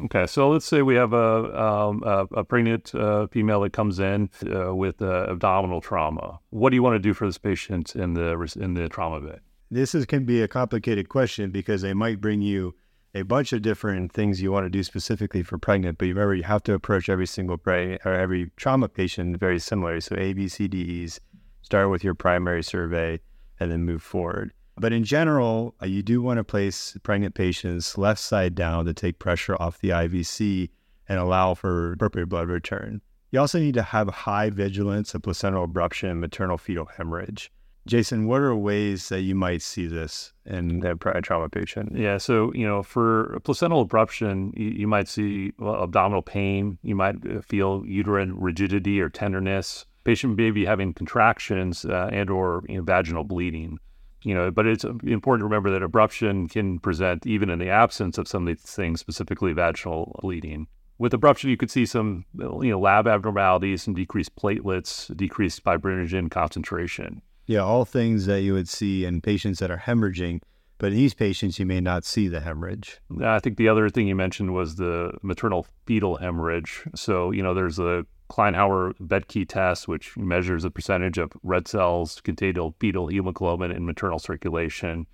Okay, 0.00 0.26
so 0.26 0.48
let's 0.48 0.64
say 0.64 0.80
we 0.80 0.94
have 0.94 1.12
a, 1.12 1.62
um, 1.62 2.02
a, 2.04 2.44
pregnant 2.44 2.94
uh, 2.94 3.26
female 3.26 3.60
that 3.60 3.74
comes 3.74 3.98
in 3.98 4.30
uh, 4.50 4.74
with 4.74 5.02
uh, 5.02 5.26
abdominal 5.28 5.82
trauma. 5.82 6.38
What 6.48 6.70
do 6.70 6.76
you 6.76 6.82
want 6.82 6.94
to 6.94 6.98
do 6.98 7.12
for 7.12 7.26
this 7.26 7.36
patient 7.36 7.94
in 7.94 8.14
the 8.14 8.32
in 8.58 8.72
the 8.72 8.88
trauma 8.88 9.20
bed? 9.20 9.40
This 9.70 9.94
is, 9.94 10.06
can 10.06 10.24
be 10.24 10.40
a 10.40 10.48
complicated 10.48 11.10
question 11.10 11.50
because 11.50 11.82
they 11.82 11.92
might 11.92 12.20
bring 12.20 12.40
you 12.40 12.74
a 13.14 13.22
bunch 13.22 13.52
of 13.52 13.60
different 13.60 14.12
things 14.12 14.40
you 14.40 14.50
want 14.50 14.64
to 14.64 14.70
do 14.70 14.82
specifically 14.82 15.42
for 15.42 15.58
pregnant, 15.58 15.98
but 15.98 16.06
you 16.06 16.14
remember 16.14 16.34
you 16.34 16.42
have 16.44 16.62
to 16.62 16.72
approach 16.72 17.10
every 17.10 17.26
single 17.26 17.58
pre 17.58 17.98
or 18.06 18.14
every 18.14 18.50
trauma 18.56 18.88
patient 18.88 19.38
very 19.38 19.58
similarly. 19.58 20.00
So 20.00 20.16
A, 20.16 20.32
B, 20.32 20.48
C, 20.48 20.68
D, 20.68 20.78
E's 20.78 21.20
Start 21.62 21.90
with 21.90 22.04
your 22.04 22.14
primary 22.14 22.62
survey 22.62 23.20
and 23.58 23.70
then 23.70 23.84
move 23.84 24.02
forward. 24.02 24.52
But 24.76 24.92
in 24.92 25.04
general, 25.04 25.74
uh, 25.82 25.86
you 25.86 26.02
do 26.02 26.22
want 26.22 26.38
to 26.38 26.44
place 26.44 26.96
pregnant 27.02 27.34
patients 27.34 27.98
left 27.98 28.20
side 28.20 28.54
down 28.54 28.86
to 28.86 28.94
take 28.94 29.18
pressure 29.18 29.56
off 29.60 29.78
the 29.80 29.90
IVC 29.90 30.70
and 31.08 31.18
allow 31.18 31.54
for 31.54 31.92
appropriate 31.92 32.28
blood 32.28 32.48
return. 32.48 33.00
You 33.30 33.40
also 33.40 33.58
need 33.58 33.74
to 33.74 33.82
have 33.82 34.08
high 34.08 34.50
vigilance 34.50 35.14
of 35.14 35.22
placental 35.22 35.66
abruption 35.66 36.10
and 36.10 36.20
maternal 36.20 36.58
fetal 36.58 36.86
hemorrhage. 36.86 37.50
Jason, 37.86 38.26
what 38.26 38.40
are 38.40 38.54
ways 38.54 39.08
that 39.08 39.22
you 39.22 39.34
might 39.34 39.60
see 39.60 39.86
this 39.86 40.32
in 40.46 40.84
a 40.84 41.20
trauma 41.20 41.48
patient? 41.48 41.96
Yeah, 41.96 42.16
so 42.18 42.52
you 42.54 42.64
know, 42.64 42.82
for 42.82 43.40
placental 43.42 43.86
abruption, 43.86 44.56
you, 44.56 44.68
you 44.68 44.86
might 44.86 45.08
see 45.08 45.52
well, 45.58 45.82
abdominal 45.82 46.22
pain. 46.22 46.78
You 46.82 46.94
might 46.94 47.16
uh, 47.26 47.40
feel 47.40 47.82
uterine 47.84 48.38
rigidity 48.38 49.00
or 49.00 49.08
tenderness. 49.08 49.84
Patient 50.04 50.36
may 50.36 50.50
be 50.50 50.64
having 50.64 50.94
contractions 50.94 51.84
uh, 51.84 52.08
and 52.12 52.30
or 52.30 52.62
you 52.68 52.76
know, 52.76 52.82
vaginal 52.82 53.24
bleeding. 53.24 53.78
You 54.22 54.34
know, 54.34 54.50
but 54.50 54.66
it's 54.66 54.84
important 54.84 55.40
to 55.40 55.44
remember 55.44 55.70
that 55.70 55.82
abruption 55.82 56.50
can 56.50 56.78
present 56.78 57.26
even 57.26 57.50
in 57.50 57.58
the 57.58 57.70
absence 57.70 58.18
of 58.18 58.28
some 58.28 58.46
of 58.46 58.56
these 58.56 58.64
things, 58.64 59.00
specifically 59.00 59.52
vaginal 59.52 60.18
bleeding. 60.22 60.66
With 60.98 61.12
abruption, 61.12 61.50
you 61.50 61.56
could 61.56 61.70
see 61.70 61.86
some 61.86 62.24
you 62.38 62.70
know 62.70 62.78
lab 62.78 63.08
abnormalities, 63.08 63.82
some 63.82 63.94
decreased 63.94 64.36
platelets, 64.36 65.14
decreased 65.16 65.64
fibrinogen 65.64 66.30
concentration. 66.30 67.22
Yeah, 67.46 67.60
all 67.60 67.84
things 67.84 68.26
that 68.26 68.42
you 68.42 68.54
would 68.54 68.68
see 68.68 69.04
in 69.04 69.20
patients 69.20 69.58
that 69.58 69.70
are 69.70 69.78
hemorrhaging, 69.78 70.40
but 70.78 70.90
in 70.90 70.98
these 70.98 71.14
patients, 71.14 71.58
you 71.58 71.66
may 71.66 71.80
not 71.80 72.04
see 72.04 72.26
the 72.26 72.40
hemorrhage. 72.40 73.00
I 73.22 73.38
think 73.38 73.56
the 73.56 73.68
other 73.68 73.88
thing 73.88 74.08
you 74.08 74.16
mentioned 74.16 74.52
was 74.52 74.76
the 74.76 75.12
maternal 75.22 75.66
fetal 75.86 76.16
hemorrhage. 76.16 76.84
So, 76.96 77.30
you 77.30 77.40
know, 77.42 77.54
there's 77.54 77.78
a 77.78 78.04
Kleihauer-Betke 78.32 79.46
test, 79.46 79.86
which 79.86 80.16
measures 80.16 80.62
the 80.62 80.70
percentage 80.70 81.18
of 81.18 81.32
red 81.42 81.68
cells 81.68 82.20
contained 82.22 82.56
in 82.56 82.72
fetal 82.80 83.08
hemoglobin 83.08 83.70
in 83.70 83.84
maternal 83.84 84.18
circulation. 84.18 85.06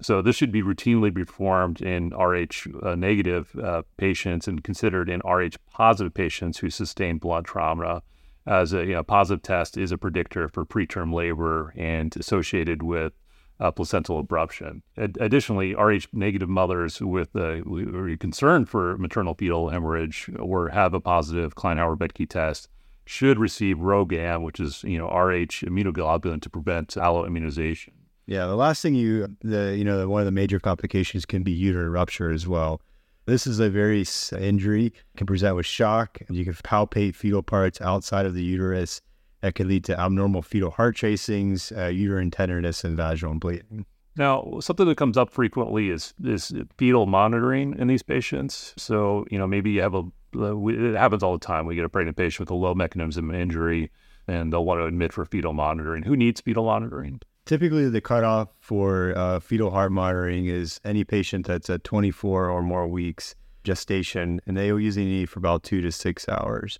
So 0.00 0.22
this 0.22 0.36
should 0.36 0.52
be 0.52 0.62
routinely 0.62 1.12
performed 1.14 1.82
in 1.82 2.10
Rh 2.10 2.46
uh, 2.82 2.94
negative 2.94 3.54
uh, 3.62 3.82
patients 3.96 4.46
and 4.48 4.62
considered 4.62 5.10
in 5.10 5.20
Rh 5.24 5.56
positive 5.72 6.14
patients 6.14 6.58
who 6.58 6.70
sustain 6.70 7.18
blood 7.18 7.44
trauma 7.44 8.02
as 8.46 8.72
a 8.72 8.84
you 8.86 8.94
know, 8.94 9.02
positive 9.02 9.42
test 9.42 9.76
is 9.76 9.92
a 9.92 9.98
predictor 9.98 10.48
for 10.48 10.64
preterm 10.64 11.12
labor 11.12 11.74
and 11.76 12.16
associated 12.16 12.82
with 12.82 13.12
uh, 13.60 13.70
placental 13.70 14.24
abruption. 14.24 14.82
Ad- 14.96 15.18
additionally, 15.20 15.74
Rh 15.74 16.06
negative 16.12 16.48
mothers 16.48 17.00
with 17.00 17.36
uh, 17.36 17.60
are 17.62 18.16
concerned 18.16 18.68
for 18.68 18.96
maternal 18.98 19.34
fetal 19.34 19.68
hemorrhage 19.68 20.30
or 20.38 20.70
have 20.70 20.94
a 20.94 21.00
positive 21.00 21.54
Kleihauer-Betke 21.54 22.28
test 22.28 22.68
should 23.04 23.38
receive 23.38 23.78
RhoGAM, 23.78 24.42
which 24.42 24.60
is 24.60 24.82
you 24.84 24.98
know 24.98 25.08
Rh 25.08 25.64
immunoglobulin 25.64 26.40
to 26.42 26.50
prevent 26.50 26.88
alloimmunization. 26.90 27.90
Yeah, 28.26 28.46
the 28.46 28.56
last 28.56 28.82
thing 28.82 28.94
you 28.94 29.36
the 29.40 29.76
you 29.76 29.84
know 29.84 30.08
one 30.08 30.20
of 30.20 30.26
the 30.26 30.32
major 30.32 30.60
complications 30.60 31.26
can 31.26 31.42
be 31.42 31.52
uterine 31.52 31.90
rupture 31.90 32.30
as 32.30 32.46
well. 32.46 32.80
This 33.26 33.46
is 33.46 33.60
a 33.60 33.68
very 33.68 34.04
injury, 34.38 34.92
can 35.16 35.26
present 35.26 35.54
with 35.54 35.66
shock. 35.66 36.18
You 36.30 36.44
can 36.44 36.54
palpate 36.54 37.14
fetal 37.14 37.42
parts 37.42 37.80
outside 37.80 38.26
of 38.26 38.34
the 38.34 38.42
uterus. 38.42 39.00
That 39.40 39.54
can 39.54 39.68
lead 39.68 39.84
to 39.84 39.98
abnormal 39.98 40.42
fetal 40.42 40.70
heart 40.70 40.96
tracings, 40.96 41.72
uh, 41.76 41.86
uterine 41.86 42.30
tenderness, 42.30 42.84
and 42.84 42.96
vaginal 42.96 43.34
bleeding. 43.34 43.86
Now, 44.16 44.58
something 44.60 44.86
that 44.86 44.96
comes 44.96 45.16
up 45.16 45.30
frequently 45.30 45.90
is 45.90 46.12
is 46.22 46.52
fetal 46.76 47.06
monitoring 47.06 47.74
in 47.78 47.86
these 47.88 48.02
patients. 48.02 48.74
So, 48.76 49.24
you 49.30 49.38
know, 49.38 49.46
maybe 49.46 49.70
you 49.70 49.80
have 49.80 49.94
a 49.94 50.02
it 50.34 50.96
happens 50.96 51.22
all 51.22 51.32
the 51.32 51.44
time. 51.44 51.66
We 51.66 51.74
get 51.74 51.84
a 51.84 51.88
pregnant 51.88 52.16
patient 52.16 52.40
with 52.40 52.50
a 52.50 52.54
low 52.54 52.74
mechanism 52.74 53.34
injury, 53.34 53.90
and 54.28 54.52
they'll 54.52 54.64
want 54.64 54.80
to 54.80 54.84
admit 54.84 55.12
for 55.12 55.24
fetal 55.24 55.52
monitoring. 55.52 56.02
Who 56.02 56.16
needs 56.16 56.40
fetal 56.40 56.64
monitoring? 56.64 57.20
Typically, 57.46 57.88
the 57.88 58.00
cutoff 58.00 58.48
for 58.60 59.16
uh, 59.16 59.40
fetal 59.40 59.70
heart 59.70 59.90
monitoring 59.90 60.46
is 60.46 60.80
any 60.84 61.02
patient 61.02 61.46
that's 61.46 61.70
at 61.70 61.82
24 61.82 62.48
or 62.48 62.62
more 62.62 62.86
weeks 62.86 63.34
gestation, 63.64 64.40
and 64.46 64.56
they 64.56 64.68
usually 64.68 65.04
need 65.04 65.28
for 65.28 65.38
about 65.38 65.62
two 65.62 65.80
to 65.80 65.92
six 65.92 66.28
hours. 66.28 66.78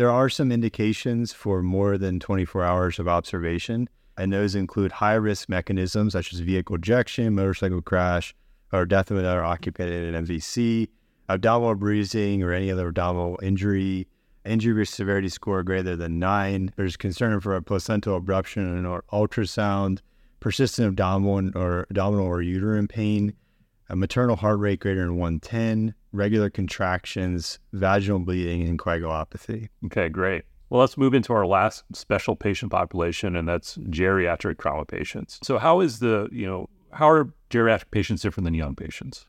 There 0.00 0.10
are 0.10 0.30
some 0.30 0.50
indications 0.50 1.34
for 1.34 1.60
more 1.60 1.98
than 1.98 2.20
24 2.20 2.64
hours 2.64 2.98
of 2.98 3.06
observation, 3.06 3.86
and 4.16 4.32
those 4.32 4.54
include 4.54 4.92
high 4.92 5.12
risk 5.12 5.50
mechanisms 5.50 6.14
such 6.14 6.32
as 6.32 6.40
vehicle 6.40 6.76
ejection, 6.76 7.34
motorcycle 7.34 7.82
crash, 7.82 8.34
or 8.72 8.86
death 8.86 9.10
of 9.10 9.18
another 9.18 9.44
occupant 9.44 9.92
in 9.92 10.14
an 10.14 10.24
MVC, 10.24 10.88
abdominal 11.28 11.74
bruising, 11.74 12.42
or 12.42 12.50
any 12.50 12.70
other 12.70 12.88
abdominal 12.88 13.38
injury, 13.42 14.08
injury 14.46 14.86
severity 14.86 15.28
score 15.28 15.62
greater 15.62 15.96
than 15.96 16.18
nine. 16.18 16.72
There's 16.76 16.96
concern 16.96 17.38
for 17.40 17.54
a 17.54 17.60
placental 17.60 18.18
abruption 18.18 18.88
or 18.88 19.04
ultrasound, 19.12 19.98
persistent 20.40 20.88
abdominal 20.88 21.50
or 21.54 21.82
abdominal 21.90 22.24
or 22.24 22.40
uterine 22.40 22.88
pain, 22.88 23.34
a 23.90 23.96
maternal 23.96 24.36
heart 24.36 24.60
rate 24.60 24.80
greater 24.80 25.00
than 25.00 25.16
110, 25.16 25.94
regular 26.12 26.48
contractions, 26.48 27.58
vaginal 27.72 28.20
bleeding, 28.20 28.66
and 28.66 28.78
coagulopathy. 28.78 29.68
Okay, 29.86 30.08
great. 30.08 30.44
Well, 30.70 30.80
let's 30.80 30.96
move 30.96 31.12
into 31.12 31.32
our 31.32 31.44
last 31.44 31.82
special 31.92 32.36
patient 32.36 32.70
population, 32.70 33.34
and 33.34 33.48
that's 33.48 33.76
geriatric 33.78 34.58
trauma 34.58 34.84
patients. 34.84 35.40
So, 35.42 35.58
how 35.58 35.80
is 35.80 35.98
the, 35.98 36.28
you 36.30 36.46
know, 36.46 36.68
how 36.92 37.10
are 37.10 37.34
geriatric 37.50 37.90
patients 37.90 38.22
different 38.22 38.44
than 38.44 38.54
young 38.54 38.76
patients? 38.76 39.26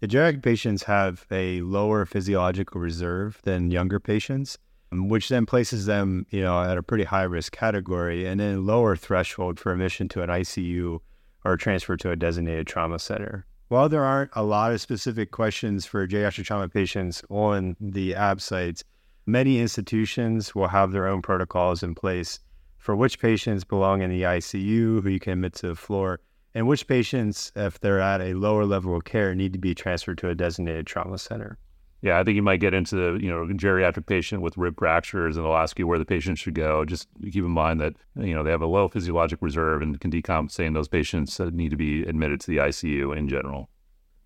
The 0.00 0.06
geriatric 0.06 0.42
patients 0.42 0.82
have 0.82 1.26
a 1.30 1.62
lower 1.62 2.04
physiological 2.04 2.80
reserve 2.80 3.40
than 3.44 3.70
younger 3.70 3.98
patients. 3.98 4.58
Um, 4.90 5.08
which 5.10 5.28
then 5.28 5.44
places 5.44 5.84
them, 5.84 6.24
you 6.30 6.40
know, 6.40 6.62
at 6.62 6.78
a 6.78 6.82
pretty 6.82 7.04
high 7.04 7.24
risk 7.24 7.52
category 7.52 8.26
and 8.26 8.40
then 8.40 8.64
lower 8.64 8.96
threshold 8.96 9.60
for 9.60 9.72
admission 9.72 10.08
to 10.08 10.22
an 10.22 10.30
ICU 10.30 11.00
or 11.44 11.56
transfer 11.58 11.94
to 11.98 12.10
a 12.10 12.16
designated 12.16 12.66
trauma 12.66 12.98
center. 12.98 13.44
While 13.68 13.90
there 13.90 14.04
aren't 14.04 14.30
a 14.32 14.42
lot 14.42 14.72
of 14.72 14.80
specific 14.80 15.30
questions 15.30 15.84
for 15.84 16.08
geriatric 16.08 16.46
trauma 16.46 16.70
patients 16.70 17.22
on 17.28 17.76
the 17.78 18.14
ABSITEs, 18.14 18.82
many 19.26 19.60
institutions 19.60 20.54
will 20.54 20.68
have 20.68 20.90
their 20.90 21.06
own 21.06 21.20
protocols 21.20 21.82
in 21.82 21.94
place 21.94 22.40
for 22.78 22.96
which 22.96 23.20
patients 23.20 23.64
belong 23.64 24.00
in 24.00 24.08
the 24.08 24.22
ICU, 24.22 25.02
who 25.02 25.08
you 25.10 25.20
can 25.20 25.34
admit 25.34 25.52
to 25.56 25.68
the 25.68 25.74
floor, 25.74 26.20
and 26.54 26.66
which 26.66 26.86
patients, 26.86 27.52
if 27.54 27.78
they're 27.78 28.00
at 28.00 28.22
a 28.22 28.32
lower 28.32 28.64
level 28.64 28.96
of 28.96 29.04
care, 29.04 29.34
need 29.34 29.52
to 29.52 29.58
be 29.58 29.74
transferred 29.74 30.16
to 30.16 30.30
a 30.30 30.34
designated 30.34 30.86
trauma 30.86 31.18
center. 31.18 31.58
Yeah, 32.00 32.20
I 32.20 32.24
think 32.24 32.36
you 32.36 32.42
might 32.42 32.60
get 32.60 32.74
into 32.74 32.94
the 32.94 33.18
you 33.20 33.28
know 33.28 33.46
geriatric 33.46 34.06
patient 34.06 34.40
with 34.40 34.56
rib 34.56 34.78
fractures, 34.78 35.36
and 35.36 35.44
they'll 35.44 35.54
ask 35.54 35.78
you 35.78 35.86
where 35.86 35.98
the 35.98 36.04
patient 36.04 36.38
should 36.38 36.54
go. 36.54 36.84
Just 36.84 37.08
keep 37.22 37.44
in 37.44 37.50
mind 37.50 37.80
that 37.80 37.94
you 38.16 38.34
know 38.34 38.44
they 38.44 38.50
have 38.50 38.62
a 38.62 38.66
low 38.66 38.88
physiologic 38.88 39.40
reserve 39.42 39.82
and 39.82 40.00
can 40.00 40.10
decompensate. 40.10 40.66
And 40.66 40.76
those 40.76 40.88
patients 40.88 41.40
need 41.40 41.70
to 41.70 41.76
be 41.76 42.02
admitted 42.02 42.40
to 42.42 42.50
the 42.50 42.58
ICU 42.58 43.16
in 43.16 43.28
general. 43.28 43.68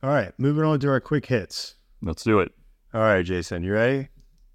All 0.02 0.10
right, 0.10 0.32
moving 0.38 0.64
on 0.64 0.80
to 0.80 0.88
our 0.88 1.00
quick 1.00 1.26
hits. 1.26 1.76
Let's 2.02 2.24
do 2.24 2.40
it. 2.40 2.52
All 2.92 3.00
right, 3.00 3.24
Jason, 3.24 3.62
you 3.62 3.72
ready? 3.72 4.08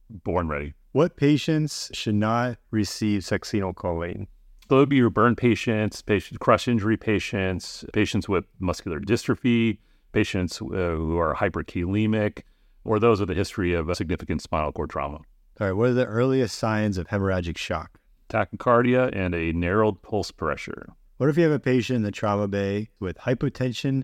Born 0.10 0.48
ready. 0.48 0.74
What 0.92 1.16
patients 1.16 1.90
should 1.94 2.16
not 2.16 2.58
receive 2.70 3.22
succinylcholine? 3.22 4.28
So 4.70 4.76
it 4.76 4.80
would 4.80 4.90
be 4.90 4.98
your 4.98 5.10
burn 5.10 5.36
patients, 5.36 6.02
patient 6.02 6.40
crush 6.40 6.68
injury 6.68 6.98
patients, 6.98 7.86
patients 7.94 8.28
with 8.28 8.46
muscular 8.60 9.00
dystrophy, 9.00 9.78
patients 10.12 10.62
uh, 10.62 10.66
who 10.66 11.18
are 11.18 11.36
hyperkalemic 11.36 12.42
or 12.88 13.00
those 13.00 13.20
with 13.20 13.30
a 13.30 13.36
history 13.36 13.74
of 13.74 13.90
a 13.90 13.96
significant 13.96 14.42
spinal 14.42 14.72
cord 14.72 14.90
trauma. 14.90 15.18
All 15.60 15.68
right, 15.68 15.74
what 15.74 15.90
are 15.90 15.94
the 15.94 16.06
earliest 16.06 16.58
signs 16.58 16.98
of 16.98 17.08
hemorrhagic 17.08 17.58
shock? 17.58 18.00
Tachycardia 18.30 19.10
and 19.14 19.36
a 19.36 19.52
narrowed 19.54 20.02
pulse 20.02 20.32
pressure. 20.32 20.90
What 21.18 21.30
if 21.30 21.38
you 21.38 21.44
have 21.44 21.52
a 21.52 21.60
patient 21.60 21.98
in 21.98 22.04
the 22.04 22.12
trauma 22.12 22.48
bay 22.48 22.90
with 23.00 23.18
hypotension 23.18 24.04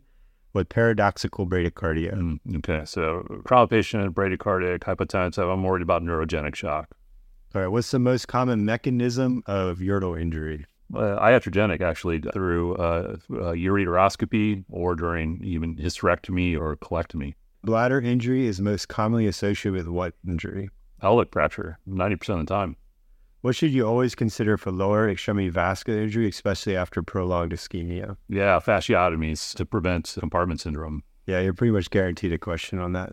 with 0.53 0.69
paradoxical 0.69 1.47
bradycardia? 1.47 2.13
Mm, 2.13 2.57
okay, 2.57 2.85
so 2.85 3.41
trauma 3.47 3.67
patient, 3.67 4.13
bradycardic, 4.13 4.79
hypotensive, 4.79 5.51
I'm 5.51 5.63
worried 5.63 5.83
about 5.83 6.03
neurogenic 6.03 6.55
shock. 6.55 6.89
All 7.55 7.61
right, 7.61 7.67
what's 7.67 7.91
the 7.91 7.99
most 7.99 8.27
common 8.27 8.65
mechanism 8.65 9.43
of 9.45 9.77
ureteral 9.77 10.19
injury? 10.19 10.65
Uh, 10.93 11.19
iatrogenic, 11.19 11.81
actually, 11.81 12.19
through 12.19 12.75
uh, 12.75 13.17
uh, 13.31 13.53
ureteroscopy 13.53 14.63
or 14.69 14.95
during 14.95 15.39
even 15.43 15.75
hysterectomy 15.75 16.59
or 16.59 16.75
colectomy. 16.77 17.35
Bladder 17.65 18.01
injury 18.01 18.45
is 18.45 18.59
most 18.59 18.89
commonly 18.89 19.25
associated 19.25 19.71
with 19.71 19.87
what 19.87 20.15
injury? 20.27 20.69
Outlet 21.01 21.31
fracture, 21.31 21.79
90% 21.87 22.29
of 22.29 22.39
the 22.39 22.45
time. 22.45 22.75
What 23.39 23.55
should 23.55 23.71
you 23.71 23.87
always 23.87 24.15
consider 24.15 24.57
for 24.57 24.69
lower 24.69 25.09
extremity 25.09 25.47
vascular 25.47 26.01
injury, 26.01 26.27
especially 26.27 26.75
after 26.75 27.01
prolonged 27.01 27.53
ischemia? 27.53 28.17
Yeah, 28.27 28.59
fasciotomies 28.59 29.55
to 29.55 29.65
prevent 29.65 30.13
compartment 30.19 30.59
syndrome. 30.59 31.03
Yeah, 31.25 31.39
you're 31.39 31.53
pretty 31.53 31.71
much 31.71 31.89
guaranteed 31.89 32.33
a 32.33 32.37
question 32.37 32.79
on 32.79 32.91
that. 32.93 33.11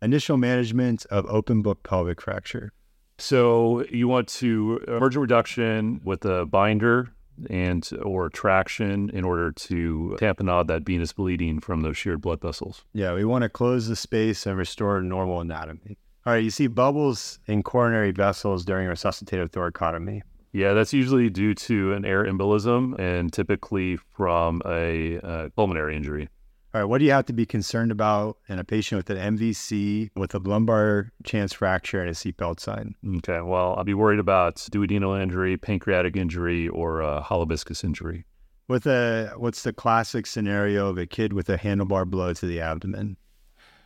Initial 0.00 0.38
management 0.38 1.04
of 1.10 1.26
open 1.26 1.60
book 1.60 1.82
pelvic 1.82 2.22
fracture. 2.22 2.72
So 3.18 3.84
you 3.90 4.08
want 4.08 4.28
to 4.28 4.80
uh, 4.88 4.96
emergent 4.96 5.20
reduction 5.20 6.00
with 6.02 6.24
a 6.24 6.46
binder 6.46 7.12
and 7.50 7.88
or 8.02 8.28
traction 8.28 9.10
in 9.10 9.24
order 9.24 9.52
to 9.52 10.16
tamponade 10.20 10.66
that 10.68 10.82
venous 10.82 11.12
bleeding 11.12 11.60
from 11.60 11.82
those 11.82 11.96
sheared 11.96 12.20
blood 12.20 12.40
vessels. 12.40 12.84
Yeah, 12.92 13.14
we 13.14 13.24
want 13.24 13.42
to 13.42 13.48
close 13.48 13.88
the 13.88 13.96
space 13.96 14.46
and 14.46 14.56
restore 14.56 15.00
normal 15.02 15.40
anatomy. 15.40 15.98
All 16.24 16.32
right, 16.32 16.42
you 16.42 16.50
see 16.50 16.66
bubbles 16.66 17.38
in 17.46 17.62
coronary 17.62 18.10
vessels 18.10 18.64
during 18.64 18.88
resuscitative 18.88 19.50
thoracotomy. 19.50 20.22
Yeah, 20.52 20.72
that's 20.72 20.92
usually 20.92 21.28
due 21.28 21.54
to 21.54 21.92
an 21.92 22.04
air 22.04 22.24
embolism 22.24 22.98
and 22.98 23.32
typically 23.32 23.98
from 24.16 24.62
a 24.64 25.18
uh, 25.20 25.48
pulmonary 25.54 25.94
injury. 25.94 26.30
All 26.76 26.82
right, 26.82 26.88
what 26.90 26.98
do 26.98 27.06
you 27.06 27.12
have 27.12 27.24
to 27.24 27.32
be 27.32 27.46
concerned 27.46 27.90
about 27.90 28.36
in 28.50 28.58
a 28.58 28.64
patient 28.64 28.98
with 28.98 29.08
an 29.08 29.38
MVC 29.38 30.10
with 30.14 30.34
a 30.34 30.38
lumbar 30.38 31.10
Chance 31.24 31.54
fracture 31.54 32.02
and 32.02 32.10
a 32.10 32.12
seatbelt 32.12 32.60
sign? 32.60 32.94
Okay, 33.16 33.40
well, 33.40 33.74
I'll 33.78 33.84
be 33.84 33.94
worried 33.94 34.18
about 34.18 34.56
duodenal 34.56 35.18
injury, 35.18 35.56
pancreatic 35.56 36.16
injury, 36.16 36.68
or 36.68 37.00
a 37.00 37.22
hollow 37.22 37.46
viscus 37.46 37.82
injury. 37.82 38.26
With 38.68 38.86
a 38.86 39.32
what's 39.38 39.62
the 39.62 39.72
classic 39.72 40.26
scenario 40.26 40.90
of 40.90 40.98
a 40.98 41.06
kid 41.06 41.32
with 41.32 41.48
a 41.48 41.56
handlebar 41.56 42.04
blow 42.04 42.34
to 42.34 42.44
the 42.44 42.60
abdomen? 42.60 43.16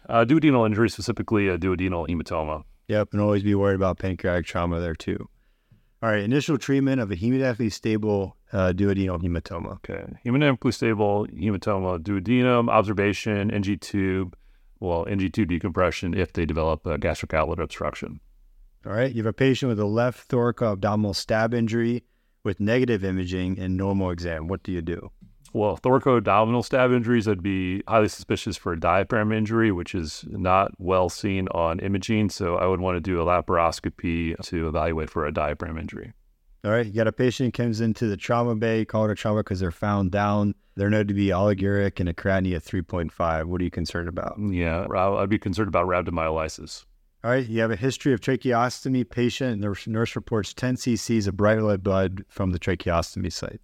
Uh, 0.09 0.25
duodenal 0.25 0.67
injury, 0.67 0.91
specifically 0.91 1.47
a 1.47 1.57
duodenal 1.57 2.09
hematoma. 2.09 2.65
Yep, 2.89 3.11
and 3.13 3.23
always 3.23 3.45
be 3.45 3.55
worried 3.55 3.77
about 3.77 4.01
pancreatic 4.01 4.47
trauma 4.47 4.81
there 4.81 4.97
too. 4.97 5.29
All 6.03 6.11
right, 6.11 6.25
initial 6.25 6.59
treatment 6.59 7.01
of 7.01 7.13
a 7.13 7.15
hemodynamically 7.15 7.73
stable 7.73 8.37
uh, 8.53 8.73
duodenal 8.73 9.23
hematoma. 9.23 9.73
Okay, 9.75 10.05
hemodynamically 10.25 10.75
stable 10.75 11.27
hematoma, 11.27 11.99
duodenum, 11.99 12.69
observation, 12.69 13.51
NG 13.51 13.79
tube, 13.79 14.37
well, 14.81 15.07
NG 15.09 15.31
tube 15.31 15.49
decompression 15.49 16.15
if 16.15 16.33
they 16.33 16.47
develop 16.47 16.87
a 16.87 16.99
gastric 16.99 17.35
outlet 17.35 17.61
obstruction. 17.61 18.21
All 18.87 18.93
right, 18.93 19.13
you 19.13 19.23
have 19.23 19.29
a 19.29 19.33
patient 19.35 19.69
with 19.69 19.79
a 19.79 19.87
left 19.87 20.29
thoracoabdominal 20.31 21.15
stab 21.15 21.53
injury 21.53 22.03
with 22.43 22.61
negative 22.61 23.05
imaging 23.05 23.59
and 23.59 23.77
normal 23.77 24.11
exam. 24.11 24.49
What 24.49 24.63
do 24.63 24.73
you 24.73 24.81
do? 24.81 25.11
Well, 25.53 25.77
thoracoabdominal 25.77 26.65
stab 26.65 26.93
injuries, 26.93 27.27
I'd 27.27 27.43
be 27.43 27.83
highly 27.87 28.09
suspicious 28.09 28.57
for 28.57 28.73
a 28.73 28.81
diaphragm 28.81 29.33
injury, 29.33 29.73
which 29.73 29.95
is 29.95 30.25
not 30.29 30.73
well 30.79 31.09
seen 31.09 31.49
on 31.49 31.81
imaging. 31.81 32.31
So 32.31 32.57
I 32.57 32.67
would 32.67 32.81
want 32.81 32.97
to 32.97 33.01
do 33.01 33.21
a 33.21 33.25
laparoscopy 33.25 34.39
to 34.45 34.69
evaluate 34.69 35.11
for 35.11 35.27
a 35.27 35.33
diaphragm 35.33 35.77
injury. 35.77 36.13
All 36.63 36.71
right, 36.71 36.85
you 36.85 36.93
got 36.93 37.07
a 37.07 37.13
patient 37.13 37.55
comes 37.55 37.81
into 37.81 38.07
the 38.07 38.19
trauma 38.19 38.55
bay, 38.55 38.85
call 38.85 39.07
it 39.07 39.11
a 39.11 39.15
trauma 39.15 39.41
because 39.41 39.61
they're 39.61 39.71
found 39.71 40.11
down. 40.11 40.55
They're 40.77 40.91
known 40.91 41.07
to 41.07 41.15
be 41.15 41.29
oliguric 41.29 42.01
and 42.01 42.09
a 42.09 42.13
creatinine 42.13 42.57
of 42.57 42.65
3.5. 42.65 43.45
What 43.47 43.61
are 43.61 43.65
you 43.65 43.71
concerned 43.71 44.09
about? 44.09 44.39
Mm, 44.39 44.55
yeah, 44.55 44.87
I'd 44.95 45.31
be 45.31 45.39
concerned 45.39 45.69
about 45.69 45.87
rhabdomyolysis. 45.87 46.85
All 47.25 47.31
right, 47.31 47.47
you 47.47 47.61
have 47.63 47.71
a 47.71 47.77
history 47.77 48.13
of 48.13 48.21
tracheostomy 48.21 49.09
patient. 49.09 49.53
And 49.53 49.63
the 49.63 49.91
nurse 49.91 50.17
reports 50.17 50.53
10 50.53 50.77
cc's 50.77 51.27
of 51.27 51.37
bright 51.37 51.61
red 51.61 51.83
blood 51.83 52.25
from 52.29 52.51
the 52.51 52.59
tracheostomy 52.59 53.33
site. 53.33 53.61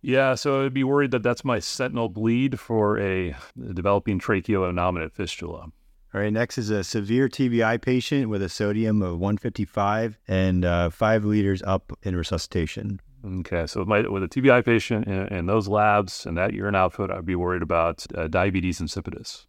Yeah, 0.00 0.34
so 0.34 0.64
I'd 0.64 0.74
be 0.74 0.84
worried 0.84 1.10
that 1.10 1.22
that's 1.22 1.44
my 1.44 1.58
sentinel 1.58 2.08
bleed 2.08 2.58
for 2.60 2.98
a 2.98 3.34
developing 3.74 4.20
tracheoinnominate 4.20 5.12
fistula. 5.12 5.68
All 6.14 6.22
right, 6.22 6.32
next 6.32 6.56
is 6.56 6.70
a 6.70 6.82
severe 6.82 7.28
TBI 7.28 7.82
patient 7.82 8.30
with 8.30 8.40
a 8.40 8.48
sodium 8.48 9.02
of 9.02 9.18
155 9.18 10.18
and 10.26 10.64
uh, 10.64 10.88
five 10.88 11.26
liters 11.26 11.62
up 11.62 11.92
in 12.02 12.16
resuscitation. 12.16 12.98
Okay, 13.22 13.66
so 13.66 13.80
with, 13.80 13.88
my, 13.88 14.00
with 14.08 14.22
a 14.22 14.28
TBI 14.28 14.64
patient 14.64 15.06
and, 15.06 15.30
and, 15.30 15.48
those 15.48 15.68
labs 15.68 16.24
and 16.24 16.38
that 16.38 16.54
urine 16.54 16.74
output, 16.74 17.10
I'd 17.10 17.26
be 17.26 17.34
worried 17.34 17.60
about 17.60 18.06
uh, 18.16 18.26
diabetes 18.26 18.80
insipidus. 18.80 19.44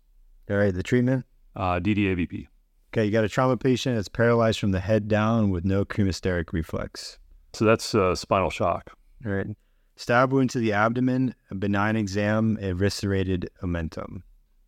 All 0.49 0.57
right, 0.57 0.73
the 0.73 0.83
treatment? 0.83 1.25
Uh, 1.55 1.79
DDAVP. 1.79 2.47
Okay, 2.91 3.05
you 3.05 3.11
got 3.11 3.23
a 3.23 3.29
trauma 3.29 3.55
patient 3.55 3.95
that's 3.95 4.09
paralyzed 4.09 4.59
from 4.59 4.71
the 4.71 4.81
head 4.81 5.07
down 5.07 5.51
with 5.51 5.63
no 5.63 5.85
cremasteric 5.85 6.51
reflex. 6.51 7.19
So 7.53 7.63
that's 7.63 7.95
uh, 7.95 8.15
spinal 8.15 8.49
shock. 8.49 8.91
All 9.25 9.31
right. 9.31 9.47
Stab 9.95 10.33
wound 10.33 10.49
to 10.49 10.59
the 10.59 10.73
abdomen, 10.73 11.35
a 11.51 11.55
benign 11.55 11.95
exam, 11.95 12.57
eviscerated 12.61 13.49
omentum. 13.61 14.23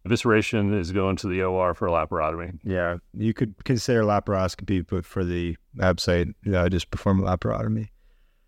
Evisceration 0.08 0.78
is 0.78 0.92
going 0.92 1.16
to 1.18 1.28
the 1.28 1.44
OR 1.44 1.74
for 1.74 1.88
laparotomy. 1.88 2.58
Yeah, 2.64 2.98
you 3.14 3.34
could 3.34 3.64
consider 3.66 4.02
laparoscopy, 4.02 4.86
but 4.88 5.06
for 5.06 5.24
the 5.24 5.58
ABSITE, 5.80 6.34
uh, 6.54 6.70
just 6.70 6.90
perform 6.90 7.22
laparotomy 7.22 7.90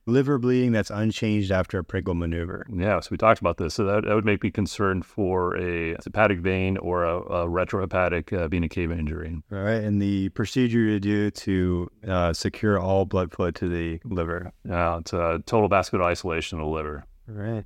liver 0.05 0.37
bleeding 0.37 0.71
that's 0.71 0.89
unchanged 0.89 1.51
after 1.51 1.79
a 1.79 1.83
Pringle 1.83 2.13
maneuver. 2.13 2.65
Yeah, 2.71 2.99
so 2.99 3.09
we 3.11 3.17
talked 3.17 3.39
about 3.39 3.57
this. 3.57 3.73
So 3.73 3.85
that, 3.85 4.05
that 4.05 4.13
would 4.13 4.25
make 4.25 4.43
me 4.43 4.51
concerned 4.51 5.05
for 5.05 5.55
a 5.57 5.95
hepatic 6.03 6.39
vein 6.39 6.77
or 6.77 7.03
a, 7.05 7.17
a 7.19 7.47
retrohepatic 7.47 8.33
uh, 8.33 8.47
vena 8.47 8.69
cava 8.69 8.93
injury. 8.93 9.41
All 9.51 9.59
right, 9.59 9.83
and 9.83 10.01
the 10.01 10.29
procedure 10.29 10.87
to 10.87 10.99
do 10.99 11.31
to 11.31 11.91
uh, 12.07 12.33
secure 12.33 12.79
all 12.79 13.05
blood 13.05 13.31
flow 13.31 13.51
to 13.51 13.69
the 13.69 13.99
liver. 14.03 14.51
Yeah, 14.65 14.99
it's 14.99 15.13
a 15.13 15.41
total 15.45 15.69
vascular 15.69 16.03
isolation 16.03 16.59
of 16.59 16.65
the 16.65 16.71
liver. 16.71 17.05
All 17.29 17.35
right. 17.35 17.65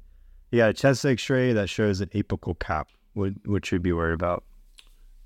Yeah, 0.52 0.72
chest 0.72 1.06
X-ray 1.06 1.54
that 1.54 1.70
shows 1.70 2.00
an 2.00 2.10
apical 2.10 2.58
cap. 2.58 2.90
What 3.18 3.34
what 3.46 3.66
should 3.66 3.82
be 3.82 3.94
worried 3.94 4.14
about? 4.14 4.44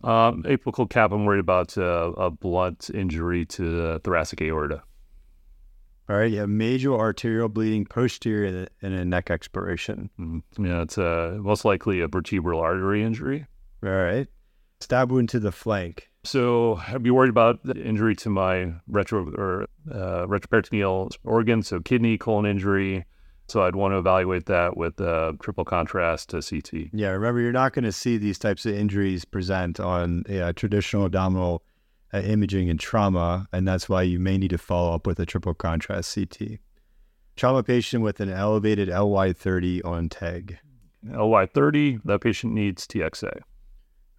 Um, 0.04 0.44
apical 0.44 0.90
cap. 0.90 1.12
I'm 1.12 1.26
worried 1.26 1.42
about 1.42 1.78
uh, 1.78 2.12
a 2.18 2.32
blunt 2.32 2.90
injury 2.94 3.46
to 3.48 3.64
the 3.64 4.02
thoracic 4.04 4.42
aorta. 4.42 4.82
All 6.10 6.16
right, 6.16 6.32
you 6.32 6.40
have 6.40 6.50
major 6.50 6.94
arterial 6.94 7.50
bleeding 7.50 7.86
posterior 7.86 8.68
and 8.82 8.94
a 8.94 9.06
neck 9.06 9.30
exploration. 9.30 10.10
Mm-hmm. 10.20 10.66
Yeah, 10.66 10.82
it's 10.82 10.98
uh, 10.98 11.38
most 11.40 11.66
likely 11.66 12.00
a 12.00 12.08
vertebral 12.08 12.60
artery 12.60 13.04
injury. 13.04 13.46
All 13.84 13.90
right. 13.90 14.28
Stab 14.80 15.12
wound 15.12 15.30
to 15.30 15.40
the 15.40 15.52
flank. 15.52 16.10
So 16.24 16.82
I'd 16.88 17.04
be 17.04 17.12
worried 17.12 17.30
about 17.30 17.64
the 17.64 17.76
injury 17.76 18.16
to 18.18 18.30
my 18.30 18.74
retro 18.88 19.32
or 19.38 19.64
uh, 19.92 20.26
retroperitoneal 20.28 21.12
organ, 21.24 21.62
so 21.62 21.80
kidney, 21.80 22.18
colon 22.18 22.46
injury. 22.46 23.06
So 23.52 23.64
I'd 23.64 23.76
want 23.76 23.92
to 23.92 23.98
evaluate 23.98 24.46
that 24.46 24.78
with 24.78 25.02
uh, 25.02 25.34
triple 25.42 25.66
contrast 25.66 26.30
to 26.30 26.42
CT. 26.42 26.92
Yeah, 26.94 27.10
remember 27.10 27.42
you're 27.42 27.52
not 27.52 27.74
going 27.74 27.84
to 27.84 27.92
see 27.92 28.16
these 28.16 28.40
types 28.40 28.66
of 28.66 28.74
injuries 28.74 29.26
present 29.26 29.78
on 29.78 30.24
a 30.30 30.54
traditional 30.54 31.04
abdominal 31.04 31.62
uh, 32.14 32.20
imaging 32.20 32.70
and 32.70 32.80
trauma, 32.80 33.50
and 33.52 33.68
that's 33.68 33.90
why 33.90 34.04
you 34.04 34.20
may 34.20 34.38
need 34.38 34.52
to 34.52 34.58
follow 34.58 34.96
up 34.96 35.06
with 35.06 35.20
a 35.20 35.26
triple 35.26 35.54
contrast 35.54 36.16
CT. 36.16 36.60
Trauma 37.36 37.62
patient 37.62 38.04
with 38.04 38.22
an 38.22 38.30
elevated 38.30 38.88
LY30 38.88 39.84
on 39.84 40.08
TEG. 40.08 40.58
LY30, 41.10 42.04
that 42.06 42.22
patient 42.22 42.54
needs 42.54 42.88
TXA. 42.88 43.42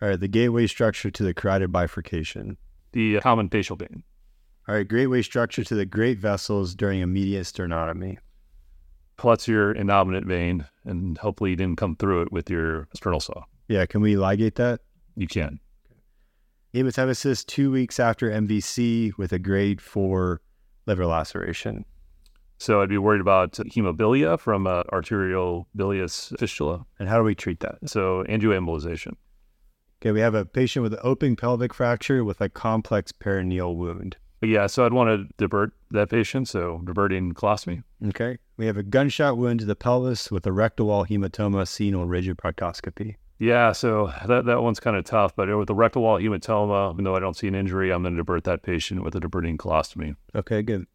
All 0.02 0.10
right, 0.10 0.20
the 0.20 0.28
gateway 0.28 0.66
structure 0.66 1.10
to 1.10 1.22
the 1.22 1.32
carotid 1.32 1.72
bifurcation. 1.72 2.58
The 2.92 3.20
common 3.20 3.48
facial 3.48 3.76
vein. 3.76 4.02
All 4.68 4.74
right, 4.74 4.86
gateway 4.86 5.22
structure 5.22 5.64
to 5.64 5.74
the 5.74 5.86
great 5.86 6.18
vessels 6.18 6.74
during 6.74 7.10
median 7.10 7.44
sternotomy. 7.44 8.18
Plus 9.16 9.46
your 9.46 9.74
innominate 9.74 10.26
vein, 10.26 10.66
and 10.84 11.18
hopefully 11.18 11.50
you 11.50 11.56
didn't 11.56 11.78
come 11.78 11.96
through 11.96 12.22
it 12.22 12.32
with 12.32 12.50
your 12.50 12.88
sternal 12.94 13.20
saw. 13.20 13.44
Yeah, 13.68 13.86
can 13.86 14.00
we 14.00 14.14
ligate 14.14 14.56
that? 14.56 14.80
You 15.16 15.26
can. 15.26 15.60
Hematemesis 16.74 17.44
two 17.44 17.70
weeks 17.70 18.00
after 18.00 18.30
MVC 18.30 19.12
with 19.18 19.32
a 19.32 19.38
grade 19.38 19.80
four 19.80 20.40
liver 20.86 21.06
laceration. 21.06 21.84
So 22.58 22.80
I'd 22.80 22.88
be 22.88 22.98
worried 22.98 23.20
about 23.20 23.52
hemobilia 23.52 24.38
from 24.38 24.66
uh, 24.66 24.84
arterial 24.92 25.68
bilious 25.74 26.32
fistula. 26.38 26.86
And 26.98 27.08
how 27.08 27.18
do 27.18 27.24
we 27.24 27.34
treat 27.34 27.60
that? 27.60 27.78
So 27.86 28.24
angioembolization. 28.28 29.16
Okay, 30.00 30.12
we 30.12 30.20
have 30.20 30.34
a 30.34 30.44
patient 30.44 30.82
with 30.82 30.94
an 30.94 31.00
open 31.02 31.36
pelvic 31.36 31.74
fracture 31.74 32.24
with 32.24 32.40
a 32.40 32.48
complex 32.48 33.12
perineal 33.12 33.76
wound. 33.76 34.16
Yeah, 34.42 34.66
so 34.66 34.84
I'd 34.84 34.92
want 34.92 35.08
to 35.08 35.34
divert 35.36 35.72
that 35.92 36.10
patient, 36.10 36.48
so 36.48 36.80
diverting 36.84 37.32
colostomy. 37.32 37.84
Okay. 38.08 38.38
We 38.56 38.66
have 38.66 38.76
a 38.76 38.82
gunshot 38.82 39.36
wound 39.36 39.60
to 39.60 39.66
the 39.66 39.76
pelvis 39.76 40.32
with 40.32 40.46
a 40.46 40.52
rectal 40.52 40.86
wall 40.86 41.06
hematoma 41.06 41.66
seen 41.68 41.94
on 41.94 42.08
rigid 42.08 42.38
proctoscopy. 42.38 43.16
Yeah, 43.38 43.72
so 43.72 44.12
that, 44.26 44.44
that 44.46 44.62
one's 44.62 44.80
kind 44.80 44.96
of 44.96 45.04
tough, 45.04 45.34
but 45.36 45.48
with 45.56 45.68
the 45.68 45.74
rectal 45.74 46.02
wall 46.02 46.18
hematoma, 46.18 46.92
even 46.92 47.04
though 47.04 47.16
I 47.16 47.20
don't 47.20 47.36
see 47.36 47.48
an 47.48 47.54
injury, 47.54 47.92
I'm 47.92 48.02
going 48.02 48.14
to 48.14 48.18
divert 48.18 48.44
that 48.44 48.62
patient 48.62 49.04
with 49.04 49.14
a 49.14 49.20
diverting 49.20 49.58
colostomy. 49.58 50.16
Okay, 50.34 50.62
good. 50.62 50.86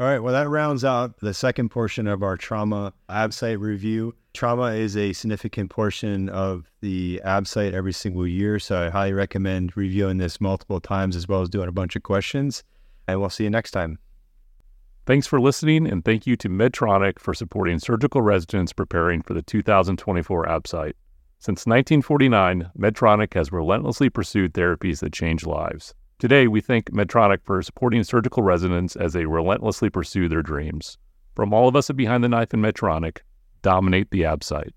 All 0.00 0.06
right, 0.06 0.20
well, 0.20 0.32
that 0.32 0.48
rounds 0.48 0.84
out 0.84 1.18
the 1.18 1.34
second 1.34 1.70
portion 1.70 2.06
of 2.06 2.22
our 2.22 2.36
trauma 2.36 2.92
ABSITE 3.08 3.58
review. 3.58 4.14
Trauma 4.32 4.74
is 4.74 4.96
a 4.96 5.12
significant 5.12 5.70
portion 5.70 6.28
of 6.28 6.70
the 6.80 7.20
ABSITE 7.24 7.74
every 7.74 7.92
single 7.92 8.26
year, 8.26 8.60
so 8.60 8.86
I 8.86 8.90
highly 8.90 9.12
recommend 9.12 9.76
reviewing 9.76 10.18
this 10.18 10.40
multiple 10.40 10.80
times 10.80 11.16
as 11.16 11.26
well 11.26 11.42
as 11.42 11.48
doing 11.48 11.68
a 11.68 11.72
bunch 11.72 11.96
of 11.96 12.04
questions. 12.04 12.62
And 13.08 13.20
we'll 13.20 13.30
see 13.30 13.44
you 13.44 13.50
next 13.50 13.72
time. 13.72 13.98
Thanks 15.06 15.26
for 15.26 15.40
listening, 15.40 15.90
and 15.90 16.04
thank 16.04 16.26
you 16.26 16.36
to 16.36 16.50
Medtronic 16.50 17.18
for 17.18 17.32
supporting 17.32 17.78
surgical 17.78 18.20
residents 18.20 18.74
preparing 18.74 19.22
for 19.22 19.32
the 19.32 19.40
2024 19.40 20.46
ABSITE. 20.46 20.94
Since 21.38 21.66
1949, 21.66 22.70
Medtronic 22.78 23.32
has 23.32 23.50
relentlessly 23.50 24.10
pursued 24.10 24.52
therapies 24.52 25.00
that 25.00 25.14
change 25.14 25.46
lives. 25.46 25.94
Today, 26.18 26.46
we 26.48 26.60
thank 26.60 26.90
Medtronic 26.90 27.38
for 27.44 27.62
supporting 27.62 28.04
surgical 28.04 28.42
residents 28.42 28.96
as 28.96 29.14
they 29.14 29.24
relentlessly 29.24 29.88
pursue 29.88 30.28
their 30.28 30.42
dreams. 30.42 30.98
From 31.34 31.54
all 31.54 31.68
of 31.68 31.76
us 31.76 31.88
at 31.88 31.96
Behind 31.96 32.22
the 32.22 32.28
Knife 32.28 32.52
and 32.52 32.62
Medtronic, 32.62 33.20
dominate 33.62 34.10
the 34.10 34.24
ABSITE. 34.24 34.74